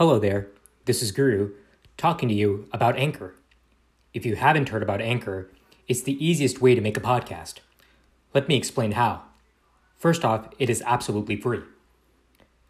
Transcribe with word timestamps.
Hello 0.00 0.18
there, 0.18 0.48
this 0.86 1.02
is 1.02 1.12
Guru 1.12 1.52
talking 1.98 2.30
to 2.30 2.34
you 2.34 2.66
about 2.72 2.96
Anchor. 2.96 3.34
If 4.14 4.24
you 4.24 4.34
haven't 4.34 4.70
heard 4.70 4.82
about 4.82 5.02
Anchor, 5.02 5.50
it's 5.88 6.00
the 6.00 6.16
easiest 6.24 6.62
way 6.62 6.74
to 6.74 6.80
make 6.80 6.96
a 6.96 7.02
podcast. 7.02 7.56
Let 8.32 8.48
me 8.48 8.56
explain 8.56 8.92
how. 8.92 9.24
First 9.98 10.24
off, 10.24 10.48
it 10.58 10.70
is 10.70 10.82
absolutely 10.86 11.36
free. 11.36 11.60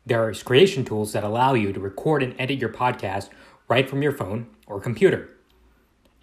There 0.04 0.26
are 0.26 0.34
creation 0.34 0.84
tools 0.84 1.12
that 1.12 1.22
allow 1.22 1.54
you 1.54 1.72
to 1.72 1.78
record 1.78 2.24
and 2.24 2.34
edit 2.36 2.58
your 2.58 2.68
podcast 2.68 3.28
right 3.68 3.88
from 3.88 4.02
your 4.02 4.10
phone 4.10 4.48
or 4.66 4.80
computer. 4.80 5.30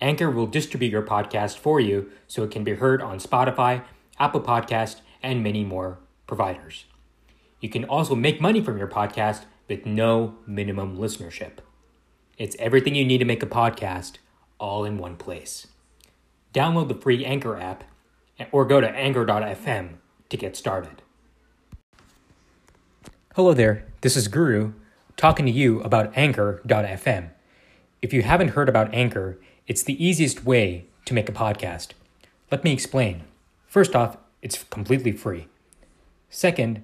Anchor 0.02 0.30
will 0.30 0.46
distribute 0.46 0.92
your 0.92 1.04
podcast 1.04 1.58
for 1.58 1.80
you 1.80 2.12
so 2.28 2.44
it 2.44 2.52
can 2.52 2.66
be 2.66 2.74
heard 2.74 3.02
on 3.02 3.20
Spotify, 3.20 3.86
Apple 4.20 4.42
Podcast, 4.42 5.00
and 5.24 5.42
many 5.42 5.64
more 5.64 6.00
providers. 6.28 6.84
You 7.62 7.70
can 7.70 7.86
also 7.86 8.14
make 8.14 8.42
money 8.42 8.60
from 8.60 8.78
your 8.78 8.89
podcast 8.89 9.46
with 9.68 9.86
no 9.86 10.36
minimum 10.45 10.97
listenership. 10.97 11.59
It's 12.38 12.55
everything 12.59 12.95
you 12.95 13.05
need 13.05 13.17
to 13.20 13.25
make 13.25 13.44
a 13.44 13.48
podcast 13.48 14.17
all 14.59 14.85
in 14.85 14.98
one 14.98 15.17
place. 15.17 15.67
Download 16.53 16.88
the 16.88 16.95
free 16.95 17.25
Anchor 17.25 17.58
app 17.58 17.84
or 18.52 18.66
go 18.66 18.80
to 18.80 18.89
anchor.fm 18.89 19.89
to 20.30 20.38
get 20.38 20.55
started. 20.55 21.02
Hello 23.35 23.53
there, 23.53 23.85
this 24.02 24.16
is 24.16 24.27
Guru 24.27 24.73
talking 25.17 25.48
to 25.48 25.52
you 25.52 25.81
about 25.81 26.16
Anchor.fm. 26.16 27.31
If 28.02 28.13
you 28.13 28.22
haven't 28.22 28.49
heard 28.49 28.70
about 28.70 28.94
Anchor, 28.94 29.39
it's 29.66 29.84
the 29.84 30.03
easiest 30.03 30.45
way 30.45 30.86
to 31.05 31.13
make 31.13 31.27
a 31.27 31.34
podcast. 31.34 31.89
Let 32.52 32.63
me 32.63 32.72
explain. 32.72 33.23
First 33.67 33.95
off, 33.95 34.17
it's 34.41 34.63
completely 34.66 35.11
free. 35.11 35.47
Second, 36.30 36.84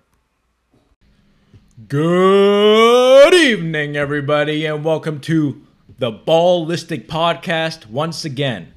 Good 1.87 3.33
evening, 3.33 3.95
everybody, 3.95 4.65
and 4.65 4.83
welcome 4.83 5.21
to 5.21 5.65
the 5.97 6.11
Ballistic 6.11 7.07
Podcast 7.07 7.85
once 7.85 8.25
again. 8.25 8.73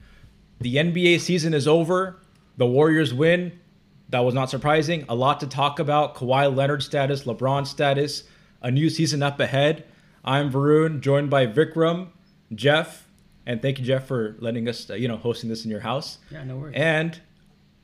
The 0.60 0.76
NBA 0.76 1.18
season 1.18 1.54
is 1.54 1.66
over. 1.66 2.20
The 2.56 2.66
Warriors 2.66 3.12
win. 3.12 3.58
That 4.10 4.20
was 4.20 4.32
not 4.32 4.48
surprising. 4.48 5.04
A 5.08 5.14
lot 5.16 5.40
to 5.40 5.48
talk 5.48 5.80
about. 5.80 6.14
Kawhi 6.14 6.54
Leonard 6.54 6.84
status, 6.84 7.24
LeBron 7.24 7.66
status, 7.66 8.24
a 8.62 8.70
new 8.70 8.88
season 8.88 9.24
up 9.24 9.40
ahead. 9.40 9.84
I'm 10.24 10.52
Varun, 10.52 11.00
joined 11.00 11.30
by 11.30 11.48
Vikram, 11.48 12.10
Jeff, 12.54 13.08
and 13.44 13.60
thank 13.60 13.80
you, 13.80 13.84
Jeff, 13.84 14.06
for 14.06 14.36
letting 14.38 14.68
us, 14.68 14.88
uh, 14.88 14.94
you 14.94 15.08
know, 15.08 15.16
hosting 15.16 15.50
this 15.50 15.64
in 15.64 15.70
your 15.70 15.80
house. 15.80 16.18
Yeah, 16.30 16.44
no 16.44 16.58
worries. 16.58 16.74
And 16.76 17.20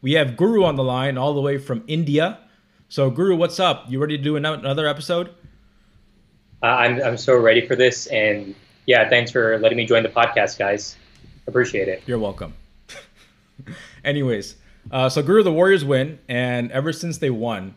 we 0.02 0.12
have 0.12 0.36
Guru 0.36 0.62
on 0.62 0.76
the 0.76 0.84
line, 0.84 1.18
all 1.18 1.34
the 1.34 1.40
way 1.40 1.58
from 1.58 1.82
India. 1.88 2.38
So, 2.90 3.08
Guru, 3.08 3.36
what's 3.36 3.60
up? 3.60 3.84
You 3.88 4.00
ready 4.00 4.18
to 4.18 4.22
do 4.22 4.34
another 4.34 4.88
episode? 4.88 5.28
Uh, 6.60 6.66
I'm 6.66 7.00
I'm 7.00 7.16
so 7.16 7.36
ready 7.36 7.64
for 7.64 7.76
this, 7.76 8.08
and 8.08 8.52
yeah, 8.84 9.08
thanks 9.08 9.30
for 9.30 9.60
letting 9.60 9.78
me 9.78 9.86
join 9.86 10.02
the 10.02 10.08
podcast, 10.08 10.58
guys. 10.58 10.96
Appreciate 11.46 11.86
it. 11.86 12.02
You're 12.06 12.18
welcome. 12.18 12.52
Anyways, 14.04 14.56
uh, 14.90 15.08
so 15.08 15.22
Guru, 15.22 15.44
the 15.44 15.52
Warriors 15.52 15.84
win, 15.84 16.18
and 16.28 16.72
ever 16.72 16.92
since 16.92 17.18
they 17.18 17.30
won, 17.30 17.76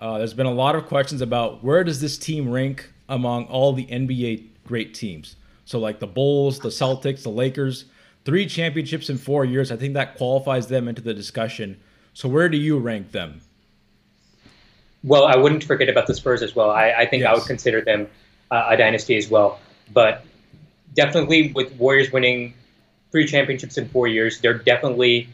uh, 0.00 0.18
there's 0.18 0.34
been 0.34 0.44
a 0.44 0.52
lot 0.52 0.74
of 0.74 0.86
questions 0.86 1.20
about 1.20 1.62
where 1.62 1.84
does 1.84 2.00
this 2.00 2.18
team 2.18 2.50
rank 2.50 2.92
among 3.08 3.44
all 3.44 3.72
the 3.72 3.86
NBA 3.86 4.48
great 4.66 4.92
teams. 4.92 5.36
So 5.66 5.78
like 5.78 6.00
the 6.00 6.08
Bulls, 6.08 6.58
the 6.58 6.70
Celtics, 6.70 7.22
the 7.22 7.28
Lakers, 7.28 7.84
three 8.24 8.44
championships 8.44 9.08
in 9.08 9.18
four 9.18 9.44
years. 9.44 9.70
I 9.70 9.76
think 9.76 9.94
that 9.94 10.16
qualifies 10.16 10.66
them 10.66 10.88
into 10.88 11.00
the 11.00 11.14
discussion. 11.14 11.78
So 12.12 12.28
where 12.28 12.48
do 12.48 12.56
you 12.56 12.76
rank 12.80 13.12
them? 13.12 13.40
Well, 15.04 15.24
I 15.24 15.36
wouldn't 15.36 15.64
forget 15.64 15.88
about 15.88 16.06
the 16.06 16.14
Spurs 16.14 16.42
as 16.42 16.54
well. 16.54 16.70
I, 16.70 16.92
I 16.92 17.06
think 17.06 17.22
yes. 17.22 17.30
I 17.30 17.34
would 17.34 17.46
consider 17.46 17.80
them 17.80 18.08
uh, 18.50 18.66
a 18.70 18.76
dynasty 18.76 19.16
as 19.16 19.28
well. 19.28 19.60
But 19.92 20.24
definitely 20.94 21.52
with 21.52 21.72
Warriors 21.76 22.12
winning 22.12 22.54
three 23.12 23.26
championships 23.26 23.78
in 23.78 23.88
four 23.88 24.06
years, 24.06 24.40
they're 24.40 24.58
definitely 24.58 25.28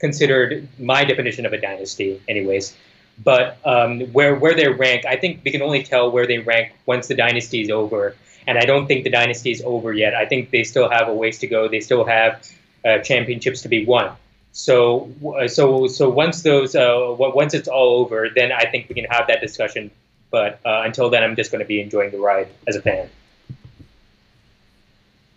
considered 0.00 0.68
my 0.78 1.04
definition 1.04 1.46
of 1.46 1.52
a 1.52 1.60
dynasty, 1.60 2.20
anyways. 2.28 2.76
But 3.22 3.58
um, 3.64 4.00
where 4.12 4.34
where 4.34 4.54
they 4.54 4.68
rank, 4.68 5.06
I 5.06 5.16
think 5.16 5.42
we 5.44 5.52
can 5.52 5.62
only 5.62 5.84
tell 5.84 6.10
where 6.10 6.26
they 6.26 6.38
rank 6.38 6.72
once 6.84 7.06
the 7.06 7.14
dynasty 7.14 7.62
is 7.62 7.70
over. 7.70 8.16
And 8.46 8.58
I 8.58 8.66
don't 8.66 8.86
think 8.86 9.04
the 9.04 9.10
dynasty 9.10 9.52
is 9.52 9.62
over 9.64 9.92
yet. 9.92 10.14
I 10.14 10.26
think 10.26 10.50
they 10.50 10.64
still 10.64 10.90
have 10.90 11.08
a 11.08 11.14
ways 11.14 11.38
to 11.38 11.46
go. 11.46 11.68
They 11.68 11.80
still 11.80 12.04
have 12.04 12.42
uh, 12.84 12.98
championships 12.98 13.62
to 13.62 13.68
be 13.68 13.86
won. 13.86 14.12
So, 14.56 15.10
uh, 15.36 15.48
so, 15.48 15.88
so 15.88 16.08
once 16.08 16.42
those, 16.42 16.76
uh, 16.76 17.12
once 17.18 17.54
it's 17.54 17.66
all 17.66 17.96
over, 17.96 18.30
then 18.32 18.52
I 18.52 18.66
think 18.66 18.88
we 18.88 18.94
can 18.94 19.04
have 19.06 19.26
that 19.26 19.40
discussion. 19.40 19.90
But 20.30 20.60
uh, 20.64 20.82
until 20.84 21.10
then, 21.10 21.24
I'm 21.24 21.34
just 21.34 21.50
going 21.50 21.58
to 21.58 21.66
be 21.66 21.80
enjoying 21.80 22.12
the 22.12 22.18
ride 22.18 22.48
as 22.68 22.76
a 22.76 22.80
fan. 22.80 23.10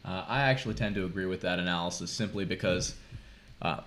Uh, 0.06 0.24
I 0.28 0.42
actually 0.42 0.76
tend 0.76 0.94
to 0.96 1.06
agree 1.06 1.26
with 1.26 1.42
that 1.42 1.58
analysis 1.58 2.12
simply 2.12 2.46
because 2.46 2.94
uh, 3.60 3.80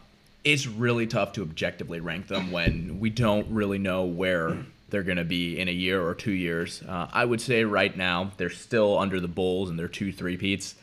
it's 0.42 0.66
really 0.66 1.06
tough 1.06 1.32
to 1.34 1.42
objectively 1.42 2.00
rank 2.00 2.26
them 2.26 2.50
when 2.50 2.98
we 2.98 3.08
don't 3.08 3.46
really 3.50 3.78
know 3.78 4.06
where 4.06 4.56
they're 4.88 5.04
going 5.04 5.18
to 5.18 5.24
be 5.24 5.60
in 5.60 5.68
a 5.68 5.72
year 5.72 6.04
or 6.04 6.16
two 6.16 6.32
years. 6.32 6.82
Uh, 6.82 7.06
I 7.12 7.24
would 7.24 7.40
say 7.40 7.62
right 7.62 7.96
now 7.96 8.32
they're 8.36 8.50
still 8.50 8.98
under 8.98 9.20
the 9.20 9.28
Bulls 9.28 9.70
and 9.70 9.78
they're 9.78 9.86
two 9.86 10.12
three 10.12 10.36
peats, 10.36 10.74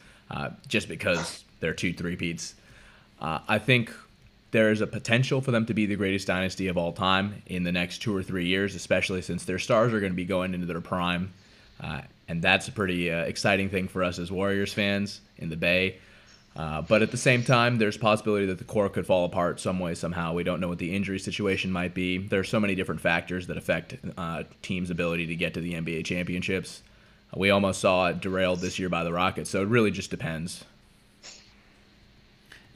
just 0.69 0.87
because 0.87 1.43
they're 1.59 1.73
two 1.73 1.91
three 1.91 2.15
peats. 2.15 2.55
I 3.19 3.59
think 3.59 3.91
there 4.51 4.71
is 4.71 4.81
a 4.81 4.87
potential 4.87 5.41
for 5.41 5.51
them 5.51 5.65
to 5.65 5.73
be 5.73 5.85
the 5.85 5.95
greatest 5.95 6.27
dynasty 6.27 6.67
of 6.67 6.77
all 6.77 6.93
time 6.93 7.41
in 7.47 7.63
the 7.63 7.71
next 7.71 7.99
two 7.99 8.15
or 8.15 8.23
three 8.23 8.45
years, 8.45 8.75
especially 8.75 9.21
since 9.21 9.45
their 9.45 9.59
stars 9.59 9.93
are 9.93 9.99
going 9.99 10.11
to 10.11 10.15
be 10.15 10.25
going 10.25 10.53
into 10.53 10.65
their 10.65 10.81
prime. 10.81 11.33
Uh, 11.81 12.01
and 12.27 12.41
that's 12.41 12.67
a 12.67 12.71
pretty 12.71 13.11
uh, 13.11 13.23
exciting 13.23 13.69
thing 13.69 13.87
for 13.87 14.03
us 14.03 14.19
as 14.19 14.31
Warriors 14.31 14.73
fans 14.73 15.21
in 15.37 15.49
the 15.49 15.57
Bay. 15.57 15.97
Uh, 16.55 16.81
but 16.81 17.03
at 17.03 17.11
the 17.11 17.17
same 17.17 17.43
time, 17.43 17.77
there's 17.77 17.97
possibility 17.97 18.47
that 18.47 18.57
the 18.57 18.63
core 18.63 18.89
could 18.89 19.05
fall 19.05 19.25
apart 19.25 19.59
some 19.59 19.79
way, 19.79 19.93
somehow. 19.93 20.33
We 20.33 20.43
don't 20.43 20.59
know 20.59 20.67
what 20.67 20.79
the 20.79 20.95
injury 20.95 21.19
situation 21.19 21.71
might 21.71 21.93
be. 21.93 22.17
There 22.17 22.39
are 22.39 22.45
so 22.45 22.59
many 22.59 22.73
different 22.73 22.99
factors 22.99 23.45
that 23.47 23.57
affect 23.57 23.95
uh, 24.17 24.43
teams' 24.63 24.89
ability 24.89 25.27
to 25.27 25.35
get 25.35 25.53
to 25.53 25.61
the 25.61 25.73
NBA 25.73 26.05
championships. 26.05 26.81
We 27.35 27.51
almost 27.51 27.79
saw 27.79 28.07
it 28.07 28.21
derailed 28.21 28.61
this 28.61 28.79
year 28.79 28.89
by 28.89 29.03
the 29.03 29.13
Rockets, 29.13 29.51
so 29.51 29.61
it 29.61 29.67
really 29.67 29.91
just 29.91 30.09
depends. 30.09 30.63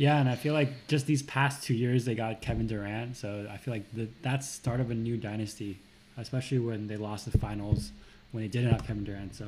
Yeah, 0.02 0.20
and 0.20 0.28
I 0.28 0.34
feel 0.34 0.56
like 0.56 0.88
just 0.88 1.06
these 1.06 1.22
past 1.22 1.62
two 1.62 1.76
years 1.76 2.06
they 2.06 2.16
got 2.16 2.42
Kevin 2.42 2.66
Durant, 2.66 3.16
so 3.16 3.48
I 3.52 3.58
feel 3.58 3.72
like 3.72 3.84
the, 3.94 4.08
that's 4.24 4.50
start 4.50 4.80
of 4.80 4.90
a 4.90 4.96
new 4.96 5.16
dynasty, 5.16 5.78
especially 6.18 6.58
when 6.58 6.88
they 6.88 6.98
lost 6.98 7.32
the 7.32 7.38
finals 7.38 7.92
when 8.32 8.42
they 8.42 8.48
didn't 8.48 8.72
have 8.72 8.84
Kevin 8.84 9.04
Durant. 9.04 9.36
So 9.36 9.46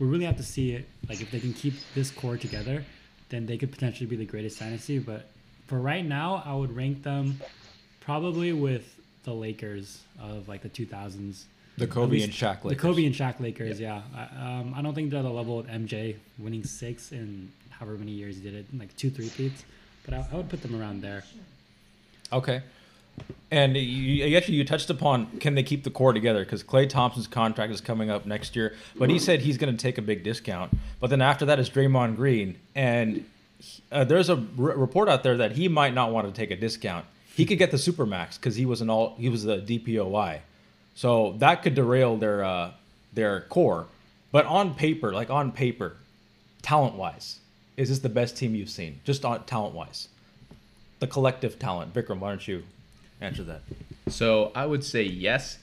we 0.00 0.08
really 0.08 0.24
have 0.24 0.38
to 0.38 0.42
see 0.42 0.72
it. 0.72 0.88
Like 1.08 1.20
if 1.20 1.30
they 1.30 1.38
can 1.38 1.52
keep 1.52 1.74
this 1.94 2.10
core 2.10 2.36
together, 2.36 2.84
then 3.28 3.46
they 3.46 3.56
could 3.56 3.70
potentially 3.70 4.06
be 4.06 4.16
the 4.16 4.24
greatest 4.24 4.58
dynasty. 4.58 4.98
But 4.98 5.28
for 5.68 5.78
right 5.78 6.04
now, 6.04 6.42
I 6.44 6.52
would 6.52 6.74
rank 6.74 7.04
them 7.04 7.38
probably 8.00 8.52
with 8.52 8.96
the 9.22 9.32
Lakers 9.32 10.02
of 10.20 10.48
like 10.48 10.62
the 10.62 10.68
2000s. 10.68 11.44
The 11.78 11.86
Kobe 11.86 12.20
and 12.22 12.32
Shaq 12.32 12.64
Lakers. 12.64 12.70
The 12.70 12.88
Kobe 12.88 13.06
and 13.06 13.14
Shaq 13.14 13.38
Lakers, 13.38 13.78
yeah. 13.78 14.02
yeah. 14.12 14.26
I, 14.36 14.58
um, 14.58 14.74
I 14.76 14.82
don't 14.82 14.96
think 14.96 15.10
they're 15.10 15.20
at 15.20 15.22
the 15.22 15.30
level 15.30 15.60
of 15.60 15.68
MJ 15.68 16.16
winning 16.40 16.64
six 16.64 17.12
in 17.12 17.52
however 17.70 17.96
many 17.98 18.10
years 18.10 18.38
he 18.38 18.42
did 18.42 18.54
it, 18.56 18.66
like 18.76 18.96
two, 18.96 19.08
three 19.08 19.30
peats 19.30 19.62
but 20.04 20.14
I, 20.14 20.26
I 20.32 20.36
would 20.36 20.48
put 20.48 20.62
them 20.62 20.80
around 20.80 21.02
there. 21.02 21.24
Okay. 22.32 22.62
And 23.50 23.76
you, 23.76 24.36
actually, 24.36 24.54
you 24.54 24.64
touched 24.64 24.88
upon 24.88 25.26
can 25.38 25.54
they 25.54 25.62
keep 25.62 25.84
the 25.84 25.90
core 25.90 26.14
together? 26.14 26.42
Because 26.44 26.62
Klay 26.64 26.88
Thompson's 26.88 27.26
contract 27.26 27.72
is 27.72 27.82
coming 27.82 28.10
up 28.10 28.24
next 28.24 28.56
year, 28.56 28.74
but 28.96 29.10
he 29.10 29.18
said 29.18 29.40
he's 29.40 29.58
going 29.58 29.76
to 29.76 29.80
take 29.80 29.98
a 29.98 30.02
big 30.02 30.24
discount. 30.24 30.72
But 31.00 31.10
then 31.10 31.20
after 31.20 31.44
that 31.44 31.58
is 31.58 31.68
Draymond 31.68 32.16
Green, 32.16 32.56
and 32.74 33.26
uh, 33.90 34.04
there's 34.04 34.30
a 34.30 34.36
r- 34.36 34.42
report 34.56 35.10
out 35.10 35.22
there 35.22 35.36
that 35.36 35.52
he 35.52 35.68
might 35.68 35.92
not 35.92 36.12
want 36.12 36.26
to 36.26 36.32
take 36.32 36.50
a 36.50 36.56
discount. 36.56 37.04
He 37.34 37.44
could 37.44 37.58
get 37.58 37.70
the 37.70 37.76
supermax 37.76 38.36
because 38.36 38.56
he 38.56 38.64
was 38.64 38.80
an 38.80 38.88
all 38.88 39.16
he 39.18 39.28
was 39.28 39.44
the 39.44 39.58
DPOY, 39.58 40.40
so 40.94 41.34
that 41.38 41.62
could 41.62 41.74
derail 41.74 42.16
their 42.16 42.42
uh, 42.42 42.70
their 43.12 43.42
core. 43.42 43.86
But 44.30 44.46
on 44.46 44.74
paper, 44.74 45.12
like 45.12 45.28
on 45.28 45.52
paper, 45.52 45.96
talent 46.62 46.94
wise, 46.94 47.38
is 47.76 47.88
this 47.88 48.00
the 48.00 48.08
best 48.08 48.36
team 48.36 48.54
you've 48.54 48.70
seen, 48.70 49.00
just 49.04 49.24
on 49.24 49.44
talent 49.44 49.74
wise? 49.74 50.08
The 50.98 51.06
collective 51.06 51.58
talent. 51.58 51.94
Vikram, 51.94 52.18
why 52.18 52.28
don't 52.28 52.46
you 52.46 52.62
answer 53.20 53.42
that? 53.44 53.62
So 54.08 54.52
I 54.54 54.66
would 54.66 54.84
say 54.84 55.02
yes. 55.02 55.58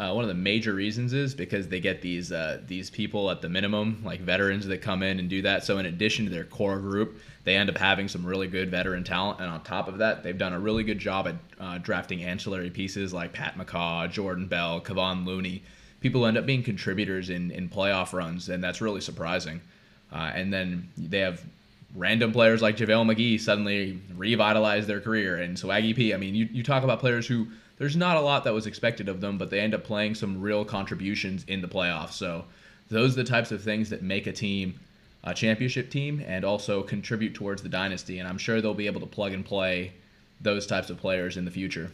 uh, 0.00 0.12
one 0.14 0.24
of 0.24 0.28
the 0.28 0.34
major 0.34 0.72
reasons 0.72 1.12
is 1.12 1.34
because 1.34 1.68
they 1.68 1.78
get 1.78 2.00
these 2.00 2.32
uh, 2.32 2.60
these 2.66 2.88
people 2.88 3.30
at 3.30 3.42
the 3.42 3.48
minimum, 3.48 4.00
like 4.02 4.20
veterans 4.20 4.66
that 4.66 4.80
come 4.80 5.02
in 5.02 5.18
and 5.18 5.28
do 5.28 5.42
that. 5.42 5.62
So 5.64 5.76
in 5.76 5.84
addition 5.86 6.24
to 6.24 6.30
their 6.30 6.44
core 6.44 6.78
group, 6.78 7.20
they 7.44 7.56
end 7.56 7.68
up 7.68 7.76
having 7.76 8.08
some 8.08 8.24
really 8.24 8.46
good 8.46 8.70
veteran 8.70 9.04
talent, 9.04 9.40
and 9.40 9.50
on 9.50 9.62
top 9.62 9.88
of 9.88 9.98
that, 9.98 10.22
they've 10.22 10.38
done 10.38 10.54
a 10.54 10.60
really 10.60 10.84
good 10.84 10.98
job 10.98 11.28
at 11.28 11.34
uh, 11.58 11.78
drafting 11.78 12.24
ancillary 12.24 12.70
pieces 12.70 13.12
like 13.12 13.34
Pat 13.34 13.58
McCaw, 13.58 14.10
Jordan 14.10 14.46
Bell, 14.46 14.80
Kevon 14.80 15.26
Looney. 15.26 15.62
People 16.00 16.24
end 16.24 16.38
up 16.38 16.46
being 16.46 16.62
contributors 16.62 17.28
in 17.28 17.50
in 17.50 17.68
playoff 17.68 18.14
runs, 18.14 18.48
and 18.48 18.64
that's 18.64 18.80
really 18.80 19.02
surprising. 19.02 19.60
Uh, 20.12 20.30
and 20.34 20.52
then 20.52 20.88
they 20.96 21.18
have 21.18 21.42
random 21.94 22.32
players 22.32 22.62
like 22.62 22.76
JaVale 22.76 23.14
McGee 23.14 23.40
suddenly 23.40 24.00
revitalize 24.16 24.86
their 24.86 25.00
career, 25.00 25.36
and 25.36 25.58
so 25.58 25.68
Swaggy 25.68 25.94
P. 25.94 26.14
I 26.14 26.16
mean, 26.16 26.34
you, 26.34 26.48
you 26.52 26.62
talk 26.62 26.82
about 26.84 27.00
players 27.00 27.26
who 27.26 27.46
there's 27.78 27.96
not 27.96 28.16
a 28.16 28.20
lot 28.20 28.44
that 28.44 28.52
was 28.52 28.66
expected 28.66 29.08
of 29.08 29.20
them, 29.20 29.38
but 29.38 29.50
they 29.50 29.60
end 29.60 29.74
up 29.74 29.84
playing 29.84 30.14
some 30.14 30.40
real 30.40 30.64
contributions 30.64 31.44
in 31.44 31.62
the 31.62 31.68
playoffs. 31.68 32.12
So 32.12 32.44
those 32.88 33.12
are 33.12 33.22
the 33.22 33.30
types 33.30 33.52
of 33.52 33.62
things 33.62 33.90
that 33.90 34.02
make 34.02 34.26
a 34.26 34.32
team 34.32 34.78
a 35.22 35.34
championship 35.34 35.90
team 35.90 36.24
and 36.26 36.44
also 36.44 36.82
contribute 36.82 37.34
towards 37.34 37.62
the 37.62 37.68
dynasty. 37.68 38.18
And 38.18 38.28
I'm 38.28 38.38
sure 38.38 38.60
they'll 38.60 38.74
be 38.74 38.86
able 38.86 39.00
to 39.00 39.06
plug 39.06 39.32
and 39.32 39.44
play 39.44 39.92
those 40.40 40.66
types 40.66 40.90
of 40.90 40.98
players 40.98 41.36
in 41.36 41.44
the 41.44 41.50
future. 41.50 41.90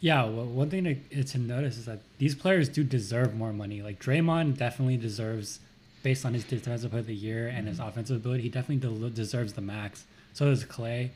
Yeah, 0.00 0.24
well, 0.24 0.46
one 0.46 0.70
thing 0.70 0.84
to, 1.10 1.24
to 1.24 1.38
notice 1.38 1.76
is 1.76 1.84
that 1.84 2.00
these 2.18 2.34
players 2.34 2.68
do 2.68 2.82
deserve 2.82 3.34
more 3.34 3.52
money. 3.52 3.82
Like 3.82 4.02
Draymond 4.02 4.56
definitely 4.56 4.96
deserves, 4.96 5.60
based 6.02 6.24
on 6.24 6.34
his 6.34 6.44
defensive 6.44 6.90
player 6.90 7.00
of 7.00 7.06
the 7.06 7.14
year 7.14 7.48
and 7.48 7.68
his 7.68 7.78
offensive 7.78 8.16
ability, 8.16 8.44
he 8.44 8.48
definitely 8.48 9.10
deserves 9.10 9.52
the 9.52 9.60
max. 9.60 10.04
So 10.32 10.46
does 10.46 10.64
Klay. 10.64 11.10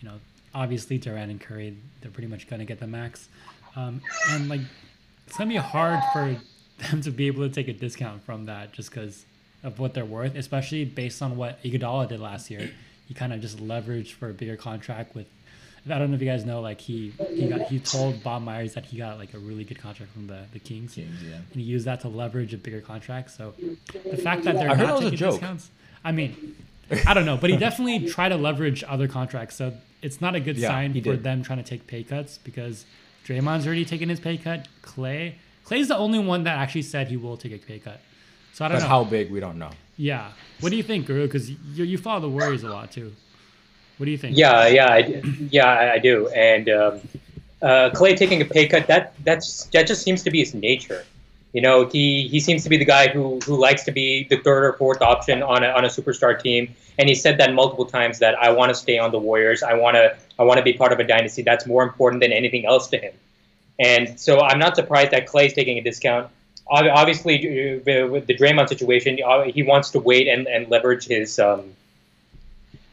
You 0.00 0.08
know, 0.08 0.14
obviously 0.54 0.98
Durant 0.98 1.30
and 1.30 1.40
Curry, 1.40 1.76
they're 2.00 2.10
pretty 2.10 2.28
much 2.28 2.48
gonna 2.48 2.64
get 2.64 2.80
the 2.80 2.86
max. 2.86 3.28
Um, 3.76 4.00
and 4.30 4.48
like, 4.48 4.62
it's 5.26 5.36
gonna 5.36 5.50
be 5.50 5.56
hard 5.56 6.00
for 6.12 6.36
them 6.78 7.02
to 7.02 7.10
be 7.10 7.26
able 7.26 7.46
to 7.46 7.54
take 7.54 7.68
a 7.68 7.72
discount 7.72 8.24
from 8.24 8.46
that 8.46 8.72
just 8.72 8.90
because 8.90 9.24
of 9.62 9.78
what 9.78 9.94
they're 9.94 10.04
worth, 10.04 10.34
especially 10.34 10.84
based 10.84 11.20
on 11.20 11.36
what 11.36 11.62
Iguodala 11.62 12.08
did 12.08 12.20
last 12.20 12.50
year. 12.50 12.70
He 13.06 13.14
kind 13.14 13.32
of 13.32 13.40
just 13.40 13.58
leveraged 13.58 14.12
for 14.12 14.30
a 14.30 14.34
bigger 14.34 14.56
contract 14.56 15.14
with. 15.14 15.26
I 15.88 15.98
don't 15.98 16.10
know 16.10 16.16
if 16.16 16.22
you 16.22 16.28
guys 16.28 16.44
know, 16.44 16.60
like 16.60 16.80
he 16.80 17.12
he 17.34 17.48
got 17.48 17.62
he 17.62 17.78
told 17.78 18.22
Bob 18.22 18.42
Myers 18.42 18.74
that 18.74 18.84
he 18.84 18.98
got 18.98 19.18
like 19.18 19.34
a 19.34 19.38
really 19.38 19.64
good 19.64 19.78
contract 19.78 20.12
from 20.12 20.26
the 20.26 20.44
the 20.52 20.58
Kings, 20.58 20.94
Kings 20.94 21.22
yeah. 21.22 21.36
and 21.36 21.54
he 21.54 21.62
used 21.62 21.86
that 21.86 22.00
to 22.00 22.08
leverage 22.08 22.52
a 22.52 22.58
bigger 22.58 22.80
contract. 22.80 23.30
So 23.30 23.54
the 24.04 24.16
fact 24.16 24.44
that 24.44 24.56
they're 24.56 24.70
I 24.70 24.74
not 24.74 25.00
taking 25.00 25.18
discounts, 25.18 25.70
I 26.04 26.12
mean, 26.12 26.56
I 27.06 27.14
don't 27.14 27.24
know, 27.26 27.36
but 27.36 27.50
he 27.50 27.56
definitely 27.56 28.08
tried 28.08 28.30
to 28.30 28.36
leverage 28.36 28.84
other 28.86 29.08
contracts. 29.08 29.56
So 29.56 29.72
it's 30.02 30.20
not 30.20 30.34
a 30.34 30.40
good 30.40 30.56
yeah, 30.56 30.68
sign 30.68 30.92
for 30.92 31.00
did. 31.00 31.22
them 31.22 31.42
trying 31.42 31.62
to 31.62 31.64
take 31.64 31.86
pay 31.86 32.02
cuts 32.02 32.38
because 32.38 32.84
Draymond's 33.26 33.66
already 33.66 33.84
taken 33.84 34.08
his 34.08 34.20
pay 34.20 34.36
cut. 34.36 34.68
Klay 34.82 35.34
Klay's 35.64 35.88
the 35.88 35.96
only 35.96 36.18
one 36.18 36.44
that 36.44 36.58
actually 36.58 36.82
said 36.82 37.08
he 37.08 37.16
will 37.16 37.36
take 37.36 37.52
a 37.52 37.58
pay 37.58 37.78
cut. 37.78 38.00
So 38.52 38.64
I 38.64 38.68
don't 38.68 38.78
but 38.78 38.82
know 38.82 38.88
how 38.88 39.04
big 39.04 39.30
we 39.30 39.40
don't 39.40 39.58
know. 39.58 39.70
Yeah, 39.96 40.32
what 40.60 40.70
do 40.70 40.76
you 40.76 40.82
think, 40.82 41.06
Guru? 41.06 41.26
Because 41.26 41.50
you, 41.50 41.84
you 41.84 41.96
follow 41.96 42.20
the 42.20 42.28
Warriors 42.28 42.64
a 42.64 42.68
lot 42.68 42.90
too. 42.90 43.12
What 44.00 44.06
do 44.06 44.12
you 44.12 44.16
think? 44.16 44.34
Yeah, 44.34 44.66
yeah, 44.66 44.86
I, 44.86 45.22
yeah, 45.50 45.92
I 45.94 45.98
do. 45.98 46.26
And 46.28 46.70
um, 46.70 47.00
uh, 47.60 47.90
Klay 47.92 48.16
taking 48.16 48.40
a 48.40 48.46
pay 48.46 48.66
cut 48.66 48.86
that 48.86 49.12
that's 49.24 49.64
that 49.74 49.86
just 49.86 50.00
seems 50.00 50.22
to 50.22 50.30
be 50.30 50.38
his 50.38 50.54
nature. 50.54 51.04
You 51.52 51.60
know, 51.60 51.86
he 51.86 52.26
he 52.26 52.40
seems 52.40 52.62
to 52.64 52.70
be 52.70 52.78
the 52.78 52.86
guy 52.86 53.08
who 53.08 53.40
who 53.40 53.58
likes 53.60 53.84
to 53.84 53.92
be 53.92 54.26
the 54.30 54.38
third 54.38 54.64
or 54.64 54.72
fourth 54.78 55.02
option 55.02 55.42
on 55.42 55.62
a 55.62 55.66
on 55.66 55.84
a 55.84 55.88
superstar 55.88 56.40
team, 56.40 56.74
and 56.98 57.10
he 57.10 57.14
said 57.14 57.36
that 57.40 57.52
multiple 57.52 57.84
times 57.84 58.20
that 58.20 58.36
I 58.36 58.52
want 58.52 58.70
to 58.70 58.74
stay 58.74 58.96
on 58.98 59.12
the 59.12 59.18
Warriors. 59.18 59.62
I 59.62 59.74
want 59.74 59.96
to 59.96 60.16
I 60.38 60.44
want 60.44 60.56
to 60.56 60.64
be 60.64 60.72
part 60.72 60.94
of 60.94 60.98
a 60.98 61.04
dynasty. 61.04 61.42
That's 61.42 61.66
more 61.66 61.82
important 61.82 62.22
than 62.22 62.32
anything 62.32 62.64
else 62.64 62.88
to 62.88 62.96
him. 62.96 63.12
And 63.78 64.18
so 64.18 64.40
I'm 64.40 64.58
not 64.58 64.76
surprised 64.76 65.10
that 65.10 65.28
Klay's 65.28 65.52
taking 65.52 65.76
a 65.76 65.82
discount. 65.82 66.30
Obviously, 66.70 67.34
uh, 67.80 68.06
with 68.06 68.26
the 68.26 68.34
Draymond 68.34 68.70
situation, 68.70 69.18
uh, 69.22 69.42
he 69.42 69.62
wants 69.62 69.90
to 69.90 70.00
wait 70.00 70.26
and, 70.26 70.46
and 70.46 70.70
leverage 70.70 71.06
his 71.06 71.38
um, 71.38 71.74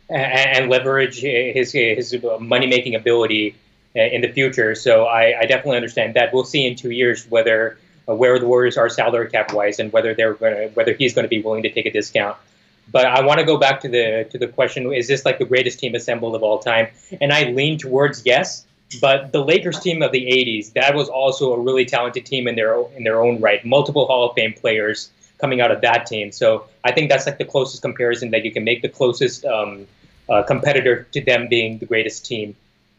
and 0.10 0.70
leverage 0.70 1.20
his 1.20 1.72
his 1.72 2.16
money 2.40 2.68
making 2.68 2.96
ability 2.96 3.56
uh, 3.96 4.02
in 4.02 4.22
the 4.22 4.32
future. 4.32 4.76
So 4.76 5.06
I, 5.06 5.40
I 5.40 5.46
definitely 5.46 5.78
understand 5.78 6.16
that. 6.16 6.34
We'll 6.34 6.46
see 6.46 6.66
in 6.66 6.76
two 6.76 6.92
years 6.92 7.26
whether 7.30 7.78
uh, 8.08 8.16
where 8.16 8.40
the 8.40 8.48
Warriors 8.48 8.78
are 8.78 8.90
salary 8.90 9.30
cap 9.30 9.54
wise 9.54 9.80
and 9.80 9.92
whether 9.92 10.14
they're 10.14 10.36
to, 10.36 10.70
whether 10.74 10.94
he's 10.94 11.14
going 11.14 11.24
to 11.24 11.30
be 11.30 11.42
willing 11.42 11.64
to 11.64 11.72
take 11.72 11.86
a 11.86 11.92
discount. 11.92 12.38
But 12.92 13.06
I 13.06 13.26
want 13.26 13.40
to 13.40 13.46
go 13.46 13.58
back 13.58 13.82
to 13.82 13.90
the 13.90 14.28
to 14.32 14.38
the 14.38 14.48
question: 14.48 14.92
Is 14.94 15.08
this 15.08 15.26
like 15.26 15.40
the 15.40 15.46
greatest 15.46 15.80
team 15.80 15.96
assembled 15.96 16.36
of 16.36 16.44
all 16.44 16.60
time? 16.60 16.88
And 17.20 17.34
I 17.34 17.46
lean 17.52 17.78
towards 17.78 18.26
yes. 18.26 18.66
But 19.02 19.34
the 19.34 19.44
Lakers 19.44 19.80
team 19.80 20.02
of 20.02 20.14
the 20.14 20.26
'80s, 20.26 20.72
that 20.74 20.96
was 20.96 21.10
also 21.10 21.54
a 21.54 21.60
really 21.60 21.86
talented 21.86 22.26
team 22.26 22.48
in 22.48 22.56
their 22.56 22.82
in 22.96 23.04
their 23.04 23.22
own 23.22 23.42
right. 23.42 23.66
Multiple 23.66 24.06
Hall 24.06 24.30
of 24.30 24.36
Fame 24.36 24.54
players 24.54 25.10
coming 25.40 25.60
out 25.60 25.72
of 25.72 25.82
that 25.82 26.06
team. 26.06 26.32
So 26.32 26.66
I 26.84 26.92
think 26.92 27.10
that's 27.10 27.26
like 27.26 27.38
the 27.38 27.46
closest 27.46 27.82
comparison 27.82 28.32
that 28.32 28.46
you 28.46 28.52
can 28.52 28.64
make. 28.64 28.82
The 28.82 28.90
closest 28.90 29.44
um, 29.46 29.86
uh, 30.30 30.44
competitor 30.44 31.08
to 31.12 31.22
them 31.22 31.48
being 31.48 31.78
the 31.78 31.86
greatest 31.86 32.26
team 32.26 32.56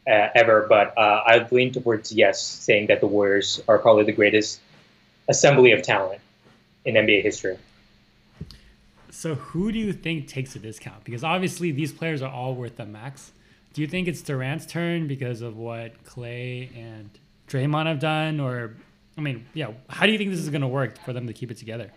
uh, 0.06 0.28
ever. 0.34 0.66
But 0.68 0.96
uh, 0.96 1.22
I 1.26 1.46
lean 1.50 1.72
towards 1.72 2.12
yes, 2.12 2.40
saying 2.42 2.86
that 2.86 3.00
the 3.00 3.06
Warriors 3.06 3.62
are 3.68 3.78
probably 3.78 4.04
the 4.04 4.12
greatest 4.12 4.60
assembly 5.28 5.72
of 5.72 5.82
talent 5.82 6.20
in 6.84 6.94
NBA 6.94 7.22
history. 7.22 7.58
So 9.10 9.34
who 9.34 9.72
do 9.72 9.78
you 9.78 9.92
think 9.92 10.28
takes 10.28 10.54
a 10.54 10.58
discount? 10.58 11.04
Because 11.04 11.24
obviously 11.24 11.72
these 11.72 11.92
players 11.92 12.22
are 12.22 12.30
all 12.30 12.54
worth 12.54 12.76
the 12.76 12.86
max. 12.86 13.32
Do 13.74 13.82
you 13.82 13.88
think 13.88 14.08
it's 14.08 14.22
Durant's 14.22 14.64
turn 14.64 15.06
because 15.06 15.42
of 15.42 15.56
what 15.56 16.04
Klay 16.04 16.74
and 16.76 17.10
Draymond 17.48 17.86
have 17.86 18.00
done, 18.00 18.40
or 18.40 18.74
I 19.16 19.20
mean, 19.20 19.46
yeah, 19.54 19.72
how 19.88 20.06
do 20.06 20.12
you 20.12 20.18
think 20.18 20.30
this 20.30 20.40
is 20.40 20.50
going 20.50 20.62
to 20.62 20.68
work 20.68 20.98
for 21.04 21.12
them 21.12 21.26
to 21.26 21.32
keep 21.32 21.50
it 21.50 21.56
together? 21.56 21.90